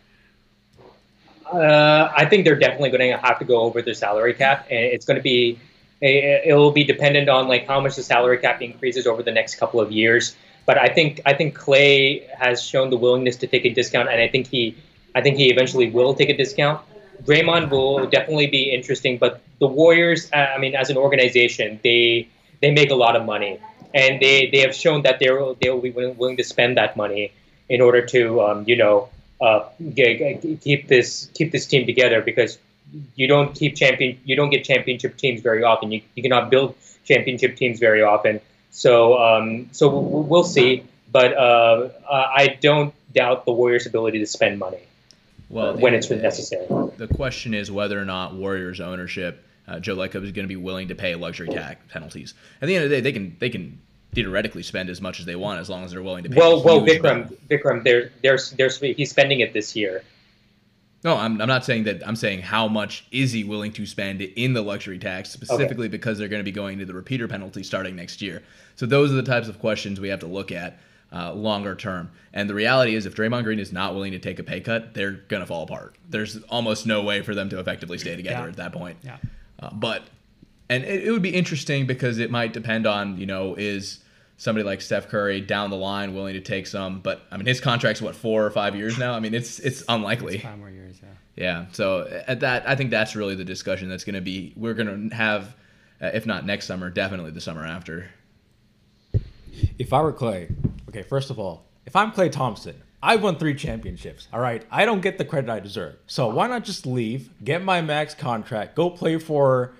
Uh, 1.46 2.12
I 2.16 2.26
think 2.26 2.46
they're 2.46 2.60
definitely 2.60 2.90
going 2.90 3.12
to 3.12 3.18
have 3.18 3.40
to 3.40 3.46
go 3.46 3.62
over 3.62 3.82
their 3.82 3.94
salary 3.94 4.34
cap, 4.34 4.68
and 4.70 4.80
it's 4.80 5.06
going 5.06 5.18
to 5.18 5.24
be 5.24 5.60
it 6.02 6.56
will 6.56 6.72
be 6.72 6.84
dependent 6.84 7.30
on 7.30 7.48
like 7.48 7.68
how 7.68 7.80
much 7.80 7.96
the 7.96 8.04
salary 8.04 8.40
cap 8.40 8.62
increases 8.62 9.06
over 9.06 9.22
the 9.22 9.32
next 9.32 9.56
couple 9.56 9.80
of 9.80 9.92
years. 9.92 10.36
But 10.66 10.78
I 10.78 10.88
think 10.88 11.22
I 11.26 11.34
think 11.34 11.58
Klay 11.58 12.28
has 12.36 12.62
shown 12.62 12.90
the 12.90 12.98
willingness 12.98 13.36
to 13.38 13.48
take 13.48 13.66
a 13.66 13.74
discount, 13.74 14.10
and 14.10 14.20
I 14.20 14.28
think 14.28 14.48
he 14.48 14.76
I 15.14 15.22
think 15.22 15.38
he 15.38 15.50
eventually 15.52 15.90
will 15.90 16.14
take 16.14 16.30
a 16.30 16.38
discount. 16.38 16.82
Draymond 17.24 17.70
will 17.70 18.08
definitely 18.08 18.48
be 18.48 18.72
interesting, 18.72 19.18
but 19.18 19.42
the 19.60 19.68
Warriors, 19.68 20.30
I 20.34 20.58
mean, 20.58 20.76
as 20.76 20.90
an 20.90 20.98
organization, 20.98 21.80
they 21.84 22.28
they 22.62 22.72
make 22.72 22.90
a 22.90 22.96
lot 22.96 23.16
of 23.16 23.26
money, 23.26 23.60
and 23.94 24.20
they, 24.20 24.50
they 24.50 24.60
have 24.60 24.74
shown 24.74 25.04
that 25.04 25.20
they 25.20 25.30
will 25.30 25.56
they 25.62 25.70
will 25.70 25.82
be 25.82 25.92
willing 25.92 26.38
to 26.38 26.44
spend 26.44 26.78
that 26.78 26.98
money 26.98 27.32
in 27.70 27.82
order 27.82 28.04
to 28.08 28.42
um, 28.42 28.64
you 28.68 28.76
know 28.76 29.10
uh, 29.42 29.70
keep 30.62 30.88
this 30.88 31.30
keep 31.34 31.52
this 31.52 31.66
team 31.66 31.86
together 31.86 32.22
because 32.22 32.58
you 33.16 33.28
don't 33.28 33.56
keep 33.56 33.76
champion 33.76 34.20
you 34.26 34.36
don't 34.36 34.50
get 34.50 34.64
championship 34.64 35.18
teams 35.18 35.42
very 35.42 35.64
often. 35.64 35.92
You, 35.92 36.02
you 36.16 36.24
cannot 36.24 36.50
build 36.50 36.76
championship 37.06 37.56
teams 37.56 37.80
very 37.80 38.02
often. 38.02 38.40
So 38.70 39.18
um, 39.18 39.70
so 39.72 39.90
we'll 40.00 40.44
see, 40.44 40.86
but 41.12 41.36
uh, 41.36 41.90
I 42.10 42.58
don't 42.62 42.94
doubt 43.14 43.46
the 43.46 43.52
Warriors' 43.52 43.86
ability 43.86 44.20
to 44.20 44.28
spend 44.28 44.60
money. 44.60 44.80
Well, 45.50 45.76
when 45.76 45.94
it's 45.94 46.10
necessary. 46.10 46.66
The 46.96 47.10
question 47.10 47.54
is 47.54 47.70
whether 47.70 48.00
or 48.00 48.06
not 48.06 48.34
Warriors 48.34 48.80
ownership, 48.80 49.46
uh, 49.68 49.80
Joe 49.80 49.98
Lacob, 49.98 50.24
is 50.24 50.32
going 50.32 50.46
to 50.46 50.48
be 50.48 50.56
willing 50.56 50.88
to 50.88 50.96
pay 50.96 51.14
luxury 51.16 51.50
tax 51.50 51.84
penalties. 51.90 52.34
At 52.62 52.68
the 52.68 52.76
end 52.76 52.86
of 52.86 52.90
the 52.90 52.96
day, 52.98 53.02
they 53.02 53.12
can 53.12 53.36
they 53.40 53.50
can 53.50 53.82
theoretically 54.14 54.64
spend 54.64 54.90
as 54.90 55.02
much 55.02 55.20
as 55.20 55.26
they 55.26 55.36
want 55.36 55.60
as 55.60 55.70
long 55.70 55.84
as 55.84 55.92
they're 55.92 56.04
willing 56.04 56.24
to 56.24 56.30
pay. 56.30 56.38
Well, 56.38 56.64
well, 56.64 56.82
Vikram, 56.82 57.34
Vikram, 57.50 57.84
there, 57.84 58.12
there's, 58.22 58.52
there's, 58.52 58.80
he's 58.80 59.10
spending 59.10 59.40
it 59.40 59.54
this 59.54 59.76
year. 59.76 60.04
No, 61.04 61.18
I'm, 61.18 61.42
I'm 61.42 61.48
not 61.48 61.66
saying 61.66 61.86
that. 61.86 62.08
I'm 62.08 62.16
saying 62.16 62.42
how 62.42 62.68
much 62.68 63.08
is 63.12 63.32
he 63.32 63.44
willing 63.44 63.72
to 63.74 63.86
spend 63.88 64.22
in 64.22 64.54
the 64.54 64.62
luxury 64.62 65.00
tax, 65.00 65.32
specifically 65.32 65.88
okay. 65.88 65.92
because 65.92 66.20
they're 66.20 66.28
going 66.28 66.42
to 66.42 66.44
be 66.44 66.52
going 66.52 66.78
to 66.78 66.86
the 66.86 66.94
repeater 66.94 67.28
penalty 67.28 67.64
starting 67.64 67.96
next 67.96 68.22
year. 68.22 68.44
So 68.76 68.86
those 68.86 69.12
are 69.12 69.16
the 69.16 69.24
types 69.24 69.48
of 69.48 69.60
questions 69.60 70.00
we 70.00 70.10
have 70.10 70.20
to 70.20 70.28
look 70.28 70.52
at 70.52 70.80
uh, 71.12 71.34
longer 71.34 71.76
term. 71.76 72.12
And 72.34 72.48
the 72.50 72.54
reality 72.54 72.94
is, 72.94 73.08
if 73.08 73.16
Draymond 73.16 73.44
Green 73.46 73.60
is 73.60 73.72
not 73.72 73.96
willing 73.96 74.12
to 74.12 74.20
take 74.20 74.38
a 74.38 74.44
pay 74.44 74.62
cut, 74.62 74.94
they're 74.94 75.14
going 75.14 75.42
to 75.42 75.48
fall 75.48 75.64
apart. 75.64 75.96
There's 76.08 76.38
almost 76.44 76.86
no 76.86 77.02
way 77.02 77.22
for 77.24 77.34
them 77.34 77.50
to 77.50 77.60
effectively 77.60 77.98
stay 77.98 78.16
together 78.16 78.44
yeah. 78.44 78.50
at 78.50 78.58
that 78.58 78.72
point. 78.72 78.98
Yeah. 79.04 79.18
Uh, 79.60 79.72
but, 79.74 80.04
and 80.72 80.86
it, 80.86 81.04
it 81.04 81.12
would 81.12 81.22
be 81.22 81.36
interesting 81.36 81.86
because 81.86 82.18
it 82.18 82.32
might 82.32 82.54
depend 82.54 82.88
on, 82.88 83.18
you 83.18 83.26
know, 83.26 83.56
is 83.56 84.00
somebody 84.38 84.64
like 84.64 84.82
Steph 84.82 85.10
Curry 85.10 85.42
down 85.42 85.70
the 85.70 85.76
line 85.76 86.16
willing 86.16 86.34
to 86.34 86.40
take 86.40 86.66
some. 86.66 87.02
But 87.02 87.22
I 87.30 87.38
mean, 87.38 87.46
his 87.46 87.60
contract's 87.60 88.02
what 88.02 88.16
four 88.16 88.46
or 88.46 88.50
five 88.50 88.76
years 88.76 88.98
now. 88.98 89.14
I 89.14 89.20
mean, 89.20 89.34
it's 89.34 89.60
it's 89.60 89.84
unlikely. 89.90 90.36
It's 90.36 90.44
five 90.44 90.58
more 90.58 90.70
years, 90.70 90.96
yeah. 91.04 91.10
Yeah. 91.36 91.66
So 91.74 92.24
at 92.28 92.40
that, 92.40 92.68
I 92.68 92.76
think 92.76 92.90
that's 92.90 93.16
really 93.16 93.36
the 93.36 93.44
discussion 93.44 93.90
that's 93.90 94.06
going 94.06 94.16
to 94.16 94.22
be. 94.22 94.54
We're 94.56 94.74
going 94.74 95.10
to 95.10 95.16
have, 95.16 95.56
uh, 96.02 96.12
if 96.14 96.26
not 96.26 96.46
next 96.46 96.68
summer, 96.68 96.90
definitely 96.90 97.32
the 97.32 97.42
summer 97.42 97.66
after. 97.66 98.10
If 99.78 99.92
I 99.92 100.02
were 100.02 100.14
Klay, 100.14 100.56
okay, 100.90 101.04
first 101.04 101.30
of 101.30 101.38
all, 101.38 101.66
if 101.86 101.96
I'm 101.96 102.12
Klay 102.12 102.32
Thompson, 102.32 102.82
I've 103.04 103.24
won 103.24 103.38
three 103.38 103.56
championships. 103.56 104.28
All 104.32 104.40
right, 104.40 104.66
I 104.72 104.86
don't 104.86 105.02
get 105.02 105.18
the 105.18 105.26
credit 105.26 105.50
I 105.50 105.60
deserve. 105.60 105.96
So 106.08 106.28
why 106.30 106.48
not 106.48 106.64
just 106.64 106.86
leave, 106.86 107.30
get 107.44 107.62
my 107.62 107.82
max 107.82 108.14
contract, 108.14 108.76
go 108.76 108.90
play 108.90 109.18
for 109.18 109.74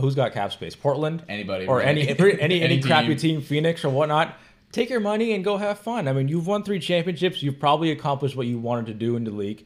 who's 0.00 0.14
got 0.14 0.32
cap 0.32 0.52
space? 0.52 0.74
Portland, 0.74 1.22
anybody, 1.28 1.66
or 1.66 1.82
any 1.82 2.08
any 2.08 2.40
any, 2.40 2.62
any 2.62 2.80
crappy 2.80 3.14
team, 3.16 3.40
Phoenix 3.40 3.84
or 3.84 3.90
whatnot. 3.90 4.36
take 4.72 4.90
your 4.90 5.00
money 5.00 5.32
and 5.32 5.44
go 5.44 5.56
have 5.56 5.78
fun. 5.78 6.08
I 6.08 6.12
mean, 6.12 6.28
you've 6.28 6.46
won 6.46 6.62
three 6.62 6.78
championships. 6.80 7.42
You've 7.42 7.58
probably 7.58 7.90
accomplished 7.90 8.36
what 8.36 8.46
you 8.46 8.58
wanted 8.58 8.86
to 8.86 8.94
do 8.94 9.16
in 9.16 9.24
the 9.24 9.30
league. 9.30 9.64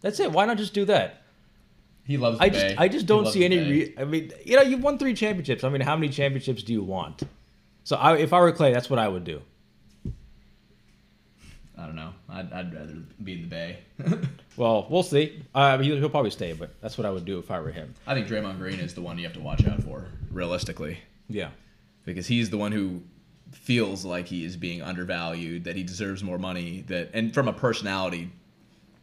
That's 0.00 0.20
it. 0.20 0.32
Why 0.32 0.44
not 0.44 0.58
just 0.58 0.74
do 0.74 0.84
that? 0.86 1.22
He 2.04 2.18
loves. 2.18 2.38
I 2.40 2.50
just, 2.50 2.78
I 2.78 2.88
just 2.88 3.06
don't 3.06 3.26
see 3.26 3.44
any. 3.44 3.58
Re- 3.58 3.94
I 3.96 4.04
mean, 4.04 4.30
you 4.44 4.56
know, 4.56 4.62
you've 4.62 4.82
won 4.82 4.98
three 4.98 5.14
championships. 5.14 5.64
I 5.64 5.70
mean, 5.70 5.80
how 5.80 5.96
many 5.96 6.10
championships 6.10 6.62
do 6.62 6.72
you 6.72 6.82
want? 6.82 7.22
So, 7.84 7.96
I, 7.96 8.16
if 8.18 8.32
I 8.32 8.40
were 8.40 8.52
Klay, 8.52 8.72
that's 8.72 8.90
what 8.90 8.98
I 8.98 9.08
would 9.08 9.24
do. 9.24 9.40
I 11.76 11.86
don't 11.86 11.96
know. 11.96 12.12
I'd, 12.28 12.52
I'd 12.52 12.74
rather 12.74 12.94
be 13.22 13.34
in 13.34 13.42
the 13.42 13.48
Bay. 13.48 13.78
well, 14.56 14.86
we'll 14.88 15.02
see. 15.02 15.42
Uh, 15.54 15.78
he'll, 15.78 15.96
he'll 15.96 16.08
probably 16.08 16.30
stay, 16.30 16.52
but 16.52 16.70
that's 16.80 16.96
what 16.96 17.06
I 17.06 17.10
would 17.10 17.24
do 17.24 17.38
if 17.38 17.50
I 17.50 17.58
were 17.60 17.72
him. 17.72 17.94
I 18.06 18.14
think 18.14 18.28
Draymond 18.28 18.58
Green 18.58 18.78
is 18.78 18.94
the 18.94 19.00
one 19.00 19.18
you 19.18 19.24
have 19.24 19.34
to 19.34 19.40
watch 19.40 19.66
out 19.66 19.82
for, 19.82 20.06
realistically. 20.30 20.98
Yeah, 21.28 21.50
because 22.04 22.26
he's 22.26 22.50
the 22.50 22.58
one 22.58 22.70
who 22.70 23.02
feels 23.50 24.04
like 24.04 24.26
he 24.26 24.44
is 24.44 24.56
being 24.56 24.82
undervalued, 24.82 25.64
that 25.64 25.76
he 25.76 25.82
deserves 25.82 26.22
more 26.22 26.38
money, 26.38 26.84
that 26.88 27.10
and 27.12 27.34
from 27.34 27.48
a 27.48 27.52
personality 27.52 28.30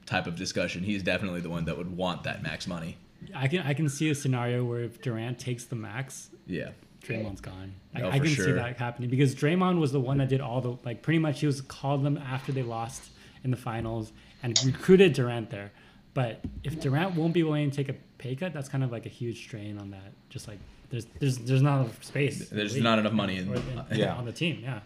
type 0.06 0.28
of 0.28 0.36
discussion, 0.36 0.84
he's 0.84 1.04
definitely 1.04 1.42
the 1.42 1.50
one 1.50 1.66
that 1.66 1.78
would 1.78 1.96
want 1.96 2.24
that 2.24 2.44
max 2.44 2.68
money. 2.68 2.98
I 3.36 3.48
can 3.48 3.62
I 3.62 3.74
can 3.74 3.88
see 3.90 4.10
a 4.10 4.16
scenario 4.16 4.64
where 4.64 4.82
if 4.82 5.02
Durant 5.02 5.40
takes 5.40 5.66
the 5.66 5.76
max, 5.76 6.30
yeah, 6.48 6.70
Draymond's 7.04 7.42
gone. 7.42 7.74
I, 7.96 8.02
oh, 8.02 8.10
I 8.10 8.20
can 8.20 8.28
sure. 8.28 8.46
see 8.46 8.52
that 8.52 8.78
happening 8.78 9.10
because 9.10 9.34
Draymond 9.36 9.80
was 9.80 9.92
the 9.92 10.00
one 10.00 10.18
that 10.20 10.30
did 10.30 10.42
all 10.42 10.62
the 10.62 10.78
like 10.86 11.02
pretty 11.02 11.20
much 11.20 11.40
he 11.40 11.48
was 11.48 11.62
called 11.62 12.04
them 12.04 12.18
after 12.18 12.52
they 12.52 12.64
lost 12.64 13.10
in 13.44 13.52
the 13.52 13.58
finals 13.58 14.12
and 14.44 14.60
recruited 14.64 15.14
Durant 15.14 15.50
there. 15.50 15.72
But 16.14 16.42
if 16.64 16.80
Durant 16.80 17.16
won't 17.16 17.34
be 17.34 17.44
willing 17.44 17.70
to 17.72 17.76
take 17.76 17.90
a 17.90 17.96
pay 18.18 18.36
cut, 18.36 18.54
that's 18.54 18.70
kind 18.70 18.84
of 18.84 18.92
like 18.92 19.06
a 19.06 19.10
huge 19.10 19.44
strain 19.44 19.78
on 19.78 19.92
that. 19.92 20.14
Just 20.30 20.48
like 20.48 20.60
there's 20.90 21.06
there's 21.20 21.38
there's 21.40 21.62
not 21.62 21.82
enough 21.82 22.04
space. 22.04 22.50
There's 22.50 22.76
not 22.78 23.00
enough 23.00 23.14
money 23.14 23.38
in, 23.38 23.54
in, 23.54 23.98
yeah. 23.98 24.16
on 24.16 24.26
the 24.26 24.32
team. 24.32 24.60
Yeah. 24.62 24.82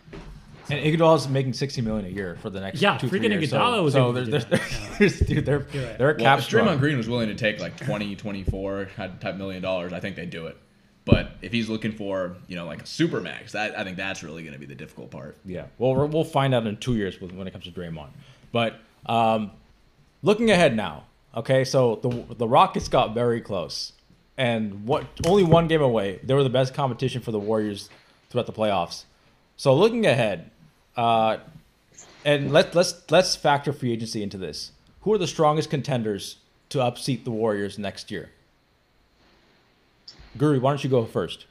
And 0.69 0.79
Iguodala's 0.79 1.27
making 1.27 1.53
sixty 1.53 1.81
million 1.81 2.05
a 2.05 2.09
year 2.09 2.37
for 2.41 2.49
the 2.49 2.59
next 2.59 2.81
yeah. 2.81 2.97
two, 2.97 3.07
freaking 3.07 3.29
years. 3.29 3.51
Iguodala 3.51 3.75
so, 3.75 3.83
was 3.83 3.93
so 3.93 3.99
able 4.03 4.13
there's, 4.13 4.25
to 4.25 4.31
there's, 4.31 4.45
do 4.45 4.49
there's, 4.49 4.97
there's, 4.99 5.19
dude, 5.19 5.45
they're 5.45 5.67
You're 5.73 5.85
right. 5.85 5.97
they're 5.97 6.11
a 6.11 6.15
well, 6.15 6.23
cap 6.23 6.39
if. 6.39 6.47
Draymond 6.47 6.79
Green 6.79 6.97
was 6.97 7.09
willing 7.09 7.27
to 7.27 7.35
take 7.35 7.59
like 7.59 7.77
20, 7.77 8.15
24 8.15 8.89
type 8.95 9.35
million 9.35 9.61
dollars, 9.61 9.93
I 9.93 9.99
think 9.99 10.15
they'd 10.15 10.29
do 10.29 10.47
it. 10.47 10.57
But 11.05 11.33
if 11.43 11.51
he's 11.51 11.69
looking 11.69 11.91
for 11.91 12.35
you 12.47 12.55
know 12.55 12.65
like 12.65 12.81
a 12.81 12.85
super 12.85 13.21
max, 13.21 13.51
that 13.51 13.77
I 13.77 13.83
think 13.83 13.95
that's 13.95 14.23
really 14.23 14.41
going 14.41 14.53
to 14.53 14.59
be 14.59 14.65
the 14.65 14.75
difficult 14.75 15.11
part. 15.11 15.37
Yeah. 15.45 15.65
Well, 15.77 16.07
we'll 16.07 16.23
find 16.23 16.53
out 16.53 16.65
in 16.65 16.77
two 16.77 16.95
years 16.95 17.21
when 17.21 17.47
it 17.47 17.51
comes 17.51 17.65
to 17.65 17.71
Draymond. 17.71 18.09
But 18.51 18.79
um, 19.05 19.51
looking 20.23 20.49
ahead 20.49 20.75
now, 20.75 21.03
okay. 21.35 21.63
So 21.63 21.99
the 22.01 22.35
the 22.35 22.47
Rockets 22.47 22.87
got 22.87 23.13
very 23.13 23.39
close, 23.39 23.93
and 24.37 24.85
what 24.87 25.05
only 25.25 25.43
one 25.43 25.67
game 25.67 25.81
away. 25.81 26.19
They 26.23 26.33
were 26.33 26.43
the 26.43 26.49
best 26.49 26.73
competition 26.73 27.21
for 27.21 27.31
the 27.31 27.39
Warriors 27.39 27.89
throughout 28.29 28.47
the 28.47 28.53
playoffs. 28.53 29.03
So 29.57 29.75
looking 29.75 30.07
ahead, 30.07 30.49
uh, 30.97 31.37
and 32.25 32.51
let's 32.51 32.73
let's 32.73 33.03
let's 33.11 33.35
factor 33.35 33.71
free 33.71 33.93
agency 33.93 34.23
into 34.23 34.37
this. 34.37 34.71
Who 35.01 35.13
are 35.13 35.19
the 35.19 35.27
strongest 35.27 35.69
contenders 35.69 36.37
to 36.69 36.79
upseat 36.79 37.25
the 37.25 37.31
Warriors 37.31 37.77
next 37.77 38.09
year? 38.09 38.31
Guru, 40.37 40.59
why 40.59 40.71
don't 40.71 40.83
you 40.83 40.89
go 40.89 41.05
first? 41.05 41.45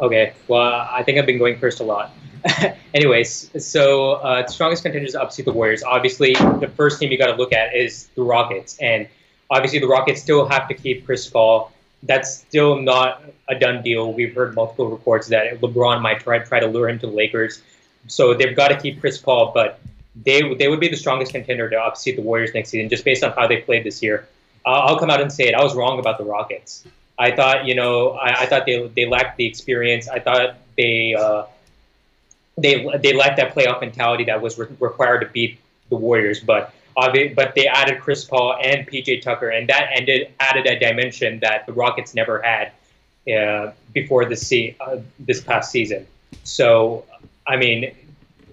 Okay, 0.00 0.34
well, 0.48 0.88
I 0.90 1.02
think 1.04 1.18
I've 1.18 1.26
been 1.26 1.38
going 1.38 1.58
first 1.58 1.80
a 1.80 1.84
lot. 1.84 2.12
Anyways, 2.94 3.50
so 3.64 4.14
uh, 4.14 4.46
strongest 4.48 4.82
contenders 4.82 5.14
up 5.14 5.30
to 5.32 5.42
the 5.42 5.52
Warriors. 5.52 5.82
Obviously, 5.84 6.32
the 6.34 6.70
first 6.76 6.98
team 6.98 7.12
you 7.12 7.18
got 7.18 7.26
to 7.26 7.36
look 7.36 7.52
at 7.52 7.74
is 7.76 8.08
the 8.16 8.22
Rockets, 8.22 8.78
and 8.80 9.06
obviously 9.48 9.78
the 9.78 9.86
Rockets 9.86 10.20
still 10.20 10.46
have 10.46 10.66
to 10.68 10.74
keep 10.74 11.06
Chris 11.06 11.28
Paul. 11.28 11.70
That's 12.02 12.38
still 12.38 12.80
not 12.80 13.22
a 13.48 13.54
done 13.56 13.82
deal. 13.82 14.12
We've 14.12 14.34
heard 14.34 14.56
multiple 14.56 14.88
reports 14.88 15.28
that 15.28 15.60
LeBron 15.60 16.02
might 16.02 16.20
try 16.20 16.40
try 16.40 16.58
to 16.58 16.66
lure 16.66 16.88
him 16.88 16.98
to 16.98 17.06
the 17.06 17.12
Lakers, 17.12 17.62
so 18.08 18.34
they've 18.34 18.56
got 18.56 18.68
to 18.68 18.80
keep 18.80 19.00
Chris 19.00 19.18
Paul. 19.18 19.52
But 19.54 19.78
they 20.24 20.54
they 20.54 20.66
would 20.66 20.80
be 20.80 20.88
the 20.88 20.96
strongest 20.96 21.32
contender 21.32 21.70
to 21.70 21.76
upseat 21.76 22.16
the 22.16 22.22
Warriors 22.22 22.52
next 22.54 22.70
season, 22.70 22.88
just 22.88 23.04
based 23.04 23.22
on 23.22 23.32
how 23.32 23.46
they 23.46 23.58
played 23.58 23.84
this 23.84 24.02
year. 24.02 24.26
Uh, 24.66 24.70
I'll 24.70 24.98
come 24.98 25.10
out 25.10 25.20
and 25.20 25.32
say 25.32 25.44
it. 25.44 25.54
I 25.54 25.62
was 25.62 25.76
wrong 25.76 26.00
about 26.00 26.18
the 26.18 26.24
Rockets. 26.24 26.84
I 27.18 27.34
thought, 27.34 27.66
you 27.66 27.74
know, 27.74 28.10
I, 28.10 28.42
I 28.42 28.46
thought 28.46 28.66
they 28.66 28.86
they 28.88 29.06
lacked 29.06 29.36
the 29.36 29.46
experience. 29.46 30.08
I 30.08 30.18
thought 30.18 30.56
they 30.76 31.14
uh, 31.14 31.44
they 32.56 32.86
they 33.02 33.12
lacked 33.14 33.36
that 33.36 33.54
playoff 33.54 33.80
mentality 33.80 34.24
that 34.24 34.40
was 34.40 34.58
re- 34.58 34.68
required 34.80 35.20
to 35.20 35.26
beat 35.26 35.58
the 35.88 35.96
Warriors. 35.96 36.40
But 36.40 36.72
but 36.94 37.54
they 37.54 37.66
added 37.66 38.00
Chris 38.00 38.24
Paul 38.24 38.56
and 38.62 38.86
PJ 38.86 39.22
Tucker, 39.22 39.50
and 39.50 39.68
that 39.68 39.90
ended 39.92 40.32
added 40.40 40.66
a 40.66 40.78
dimension 40.78 41.38
that 41.40 41.66
the 41.66 41.72
Rockets 41.72 42.14
never 42.14 42.42
had 42.42 42.72
uh, 43.32 43.72
before 43.92 44.24
this 44.24 44.46
se- 44.46 44.76
uh, 44.80 44.98
this 45.18 45.40
past 45.40 45.70
season. 45.70 46.06
So, 46.44 47.04
I 47.46 47.56
mean, 47.56 47.94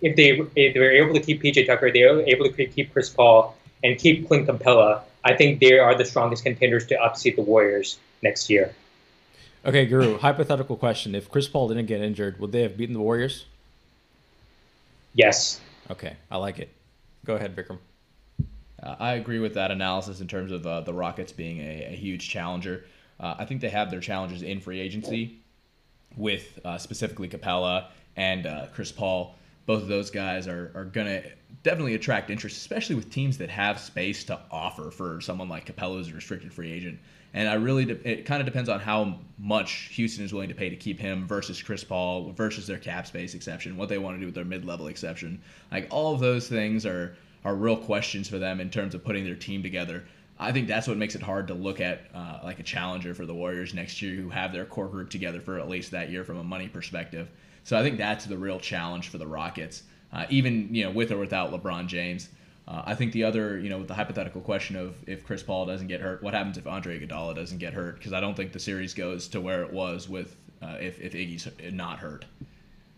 if 0.02 0.16
they 0.16 0.32
if 0.56 0.74
they 0.74 0.80
were 0.80 0.92
able 0.92 1.14
to 1.14 1.22
keep 1.22 1.42
PJ 1.42 1.66
Tucker, 1.66 1.92
they 1.92 2.04
were 2.04 2.22
able 2.22 2.50
to 2.50 2.66
keep 2.66 2.94
Chris 2.94 3.10
Paul 3.10 3.56
and 3.84 3.98
keep 3.98 4.28
Clint 4.28 4.48
Capela. 4.48 5.02
I 5.24 5.36
think 5.36 5.60
they 5.60 5.78
are 5.80 5.96
the 5.96 6.06
strongest 6.06 6.44
contenders 6.44 6.86
to 6.88 6.96
upseat 6.96 7.36
the 7.36 7.42
Warriors 7.42 7.98
next 8.22 8.50
year. 8.50 8.74
Okay, 9.66 9.86
Guru, 9.86 10.18
hypothetical 10.18 10.78
question. 10.78 11.16
If 11.16 11.30
Chris 11.30 11.48
Paul 11.48 11.68
didn't 11.68 11.88
get 11.88 12.02
injured, 12.02 12.40
would 12.40 12.52
they 12.52 12.62
have 12.62 12.78
beaten 12.78 12.94
the 12.94 13.02
Warriors? 13.02 13.46
Yes. 15.14 15.60
Okay, 15.92 16.16
I 16.32 16.38
like 16.38 16.60
it. 16.60 16.70
Go 17.26 17.36
ahead, 17.36 17.56
Vikram. 17.56 17.80
Uh, 18.82 18.96
I 19.00 19.14
agree 19.14 19.40
with 19.40 19.56
that 19.56 19.72
analysis 19.72 20.22
in 20.22 20.28
terms 20.28 20.52
of 20.52 20.66
uh, 20.66 20.82
the 20.82 20.94
Rockets 20.94 21.34
being 21.34 21.60
a, 21.60 21.88
a 21.92 21.96
huge 21.96 22.30
challenger. 22.30 22.86
Uh, 23.20 23.36
I 23.38 23.46
think 23.46 23.60
they 23.60 23.70
have 23.70 23.92
their 23.92 24.00
challenges 24.00 24.42
in 24.42 24.62
free 24.62 24.80
agency 24.80 25.40
with 26.16 26.60
uh, 26.64 26.78
specifically 26.78 27.28
Capela 27.28 27.88
and 28.16 28.46
uh, 28.46 28.68
Chris 28.74 28.92
Paul. 28.92 29.36
Both 29.66 29.82
of 29.82 29.88
those 29.88 30.10
guys 30.10 30.48
are, 30.48 30.72
are 30.74 30.86
going 30.86 31.08
to 31.08 31.30
definitely 31.64 31.96
attract 31.96 32.30
interest, 32.30 32.58
especially 32.58 32.96
with 32.96 33.12
teams 33.12 33.38
that 33.40 33.50
have 33.50 33.80
space 33.80 34.24
to 34.26 34.40
offer 34.50 34.90
for 34.90 35.20
someone 35.22 35.50
like 35.50 35.66
Capela 35.66 35.98
who's 35.98 36.10
a 36.10 36.14
restricted 36.14 36.54
free 36.54 36.72
agent. 36.72 37.00
And 37.34 37.48
I 37.48 37.56
really, 37.56 37.86
de- 37.86 38.10
it 38.10 38.26
kind 38.26 38.42
of 38.42 38.46
depends 38.46 38.70
on 38.70 38.80
how 38.80 39.20
much 39.38 39.90
Houston 39.94 40.26
is 40.26 40.34
willing 40.34 40.50
to 40.50 40.56
pay 40.56 40.70
to 40.70 40.76
keep 40.76 41.00
him 41.00 41.28
versus 41.28 41.62
Chris 41.62 41.84
Paul 41.84 42.32
versus 42.32 42.66
their 42.66 42.80
cap 42.80 43.08
space 43.08 43.34
exception, 43.36 43.78
what 43.78 43.90
they 43.90 43.98
want 43.98 44.16
to 44.18 44.20
do 44.20 44.26
with 44.26 44.36
their 44.36 44.46
mid 44.46 44.66
level 44.66 44.88
exception. 44.88 45.42
Like 45.72 45.88
all 45.92 46.14
of 46.14 46.20
those 46.20 46.48
things 46.48 46.86
are 46.86 47.16
are 47.46 47.56
real 47.56 47.78
questions 47.78 48.28
for 48.28 48.38
them 48.38 48.60
in 48.60 48.70
terms 48.70 48.94
of 48.94 49.04
putting 49.04 49.24
their 49.24 49.36
team 49.36 49.64
together. 49.64 50.04
I 50.40 50.52
think 50.52 50.68
that's 50.68 50.88
what 50.88 50.98
makes 50.98 51.16
it 51.16 51.22
hard 51.22 51.48
to 51.48 51.54
look 51.54 51.82
at 51.82 52.02
uh, 52.14 52.40
like 52.44 52.60
a 52.60 52.64
challenger 52.64 53.14
for 53.14 53.26
the 53.26 53.34
Warriors 53.34 53.74
next 53.74 54.02
year 54.02 54.16
who 54.16 54.30
have 54.30 54.54
their 54.54 54.66
core 54.66 54.88
group 54.88 55.10
together 55.10 55.42
for 55.42 55.60
at 55.60 55.70
least 55.70 55.92
that 55.92 56.10
year 56.10 56.24
from 56.24 56.38
a 56.38 56.44
money 56.44 56.68
perspective. 56.68 57.30
So 57.64 57.78
I 57.78 57.84
think 57.84 57.98
that's 57.98 58.26
the 58.26 58.38
real 58.38 58.60
challenge 58.60 59.10
for 59.10 59.18
the 59.18 59.28
Rockets, 59.28 59.84
uh, 60.14 60.26
even 60.30 60.74
you 60.74 60.86
know 60.86 60.92
with 60.92 61.12
or 61.12 61.18
without 61.18 61.52
LeBron 61.52 61.88
James. 61.88 62.30
Uh, 62.70 62.84
I 62.86 62.94
think 62.94 63.14
the 63.14 63.24
other, 63.24 63.58
you 63.58 63.70
know, 63.70 63.80
with 63.80 63.88
the 63.88 63.96
hypothetical 63.96 64.42
question 64.42 64.76
of 64.76 64.96
if 65.08 65.26
Chris 65.26 65.42
Paul 65.42 65.66
doesn't 65.66 65.88
get 65.88 66.02
hurt, 66.02 66.22
what 66.22 66.36
happens 66.36 66.58
if 66.58 66.68
Andre 66.68 67.00
Iguodala 67.00 67.36
doesn't 67.36 67.58
get 67.58 67.74
hurt? 67.74 67.98
Because 67.98 68.14
I 68.14 68.20
don't 68.20 68.36
think 68.36 68.52
the 68.52 68.60
series 68.60 68.94
goes 68.94 69.28
to 69.30 69.42
where 69.42 69.64
it 69.64 69.74
was 69.74 70.08
with 70.08 70.36
uh, 70.62 70.78
if 70.80 71.00
if 71.00 71.14
Iggy's 71.14 71.48
not 71.74 71.98
hurt. 71.98 72.26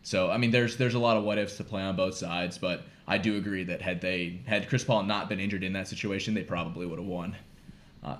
So 0.04 0.30
I 0.30 0.38
mean, 0.38 0.52
there's 0.52 0.76
there's 0.76 0.96
a 0.96 1.00
lot 1.00 1.16
of 1.16 1.24
what 1.24 1.38
ifs 1.38 1.56
to 1.58 1.64
play 1.64 1.84
on 1.84 1.96
both 1.96 2.16
sides, 2.16 2.58
but 2.58 2.84
I 3.08 3.18
do 3.18 3.38
agree 3.38 3.64
that 3.64 3.82
had 3.82 4.02
they 4.02 4.42
had 4.46 4.68
Chris 4.68 4.84
Paul 4.84 5.04
not 5.04 5.30
been 5.30 5.40
injured 5.40 5.64
in 5.64 5.72
that 5.74 5.88
situation, 5.88 6.34
they 6.34 6.44
probably 6.44 6.86
would 6.86 7.00
have 7.00 7.08
won. 7.08 7.36
Uh, 8.04 8.18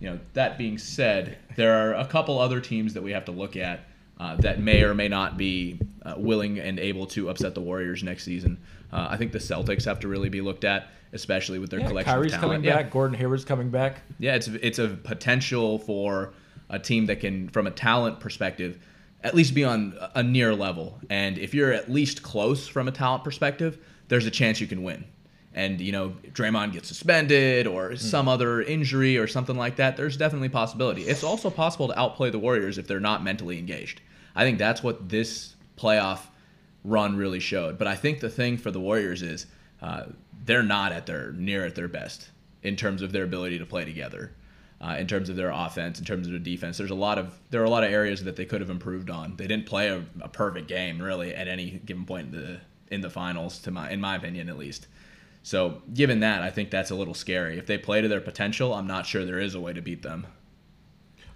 you 0.00 0.10
know, 0.10 0.18
that 0.34 0.58
being 0.58 0.78
said, 0.78 1.38
there 1.56 1.74
are 1.74 1.94
a 1.94 2.06
couple 2.06 2.38
other 2.38 2.60
teams 2.60 2.94
that 2.94 3.02
we 3.02 3.10
have 3.12 3.24
to 3.24 3.32
look 3.32 3.56
at 3.56 3.80
uh, 4.20 4.36
that 4.36 4.60
may 4.60 4.84
or 4.84 4.94
may 4.94 5.08
not 5.08 5.36
be 5.36 5.80
uh, 6.02 6.14
willing 6.16 6.60
and 6.60 6.78
able 6.78 7.06
to 7.06 7.28
upset 7.30 7.54
the 7.54 7.60
Warriors 7.60 8.04
next 8.04 8.24
season. 8.24 8.58
Uh, 8.92 9.08
I 9.10 9.16
think 9.16 9.32
the 9.32 9.38
Celtics 9.38 9.84
have 9.84 10.00
to 10.00 10.08
really 10.08 10.28
be 10.28 10.40
looked 10.40 10.64
at, 10.64 10.88
especially 11.12 11.58
with 11.58 11.70
their 11.70 11.80
yeah, 11.80 11.88
collection 11.88 12.14
Kyrie's 12.14 12.32
of 12.32 12.40
talent. 12.40 12.54
coming 12.62 12.64
yeah. 12.64 12.82
back. 12.82 12.90
Gordon 12.90 13.16
Hayward's 13.16 13.44
coming 13.44 13.70
back. 13.70 14.02
Yeah, 14.18 14.34
it's 14.34 14.48
it's 14.48 14.78
a 14.78 14.88
potential 14.88 15.78
for 15.78 16.32
a 16.70 16.78
team 16.78 17.06
that 17.06 17.20
can, 17.20 17.48
from 17.48 17.66
a 17.66 17.70
talent 17.70 18.20
perspective, 18.20 18.78
at 19.22 19.34
least 19.34 19.54
be 19.54 19.64
on 19.64 19.96
a 20.14 20.22
near 20.22 20.54
level. 20.54 21.00
And 21.10 21.38
if 21.38 21.54
you're 21.54 21.72
at 21.72 21.90
least 21.90 22.22
close 22.22 22.68
from 22.68 22.88
a 22.88 22.92
talent 22.92 23.24
perspective, 23.24 23.78
there's 24.08 24.26
a 24.26 24.30
chance 24.30 24.60
you 24.60 24.66
can 24.66 24.82
win. 24.82 25.04
And 25.54 25.80
you 25.80 25.92
know, 25.92 26.10
Draymond 26.32 26.72
gets 26.72 26.88
suspended 26.88 27.66
or 27.66 27.96
some 27.96 28.26
mm. 28.26 28.32
other 28.32 28.62
injury 28.62 29.18
or 29.18 29.26
something 29.26 29.56
like 29.56 29.76
that. 29.76 29.96
There's 29.96 30.16
definitely 30.16 30.50
possibility. 30.50 31.02
It's 31.02 31.24
also 31.24 31.50
possible 31.50 31.88
to 31.88 31.98
outplay 31.98 32.30
the 32.30 32.38
Warriors 32.38 32.78
if 32.78 32.86
they're 32.86 33.00
not 33.00 33.24
mentally 33.24 33.58
engaged. 33.58 34.00
I 34.36 34.44
think 34.44 34.58
that's 34.58 34.82
what 34.82 35.08
this 35.08 35.56
playoff 35.76 36.20
run 36.88 37.16
really 37.16 37.40
showed. 37.40 37.78
But 37.78 37.86
I 37.86 37.94
think 37.94 38.20
the 38.20 38.30
thing 38.30 38.56
for 38.56 38.70
the 38.70 38.80
Warriors 38.80 39.22
is 39.22 39.46
uh, 39.82 40.04
they're 40.44 40.62
not 40.62 40.92
at 40.92 41.06
their 41.06 41.32
near 41.32 41.64
at 41.66 41.74
their 41.74 41.88
best 41.88 42.30
in 42.62 42.76
terms 42.76 43.02
of 43.02 43.12
their 43.12 43.24
ability 43.24 43.58
to 43.58 43.66
play 43.66 43.84
together 43.84 44.32
uh, 44.80 44.96
in 44.98 45.06
terms 45.06 45.28
of 45.28 45.36
their 45.36 45.50
offense, 45.50 45.98
in 45.98 46.04
terms 46.04 46.26
of 46.26 46.32
their 46.32 46.40
defense. 46.40 46.78
There's 46.78 46.90
a 46.90 46.94
lot 46.94 47.18
of 47.18 47.38
there 47.50 47.60
are 47.60 47.66
a 47.66 47.70
lot 47.70 47.84
of 47.84 47.92
areas 47.92 48.24
that 48.24 48.36
they 48.36 48.44
could 48.44 48.60
have 48.60 48.70
improved 48.70 49.10
on. 49.10 49.36
They 49.36 49.46
didn't 49.46 49.66
play 49.66 49.88
a, 49.88 50.04
a 50.20 50.28
perfect 50.28 50.68
game 50.68 51.00
really 51.00 51.34
at 51.34 51.48
any 51.48 51.80
given 51.84 52.04
point 52.04 52.34
in 52.34 52.40
the 52.40 52.60
in 52.90 53.00
the 53.00 53.10
finals, 53.10 53.58
to 53.60 53.70
my 53.70 53.90
in 53.90 54.00
my 54.00 54.16
opinion 54.16 54.48
at 54.48 54.58
least. 54.58 54.86
So 55.42 55.82
given 55.94 56.20
that, 56.20 56.42
I 56.42 56.50
think 56.50 56.70
that's 56.70 56.90
a 56.90 56.94
little 56.94 57.14
scary. 57.14 57.58
If 57.58 57.66
they 57.66 57.78
play 57.78 58.00
to 58.00 58.08
their 58.08 58.20
potential, 58.20 58.74
I'm 58.74 58.86
not 58.86 59.06
sure 59.06 59.24
there 59.24 59.38
is 59.38 59.54
a 59.54 59.60
way 59.60 59.72
to 59.72 59.80
beat 59.80 60.02
them. 60.02 60.26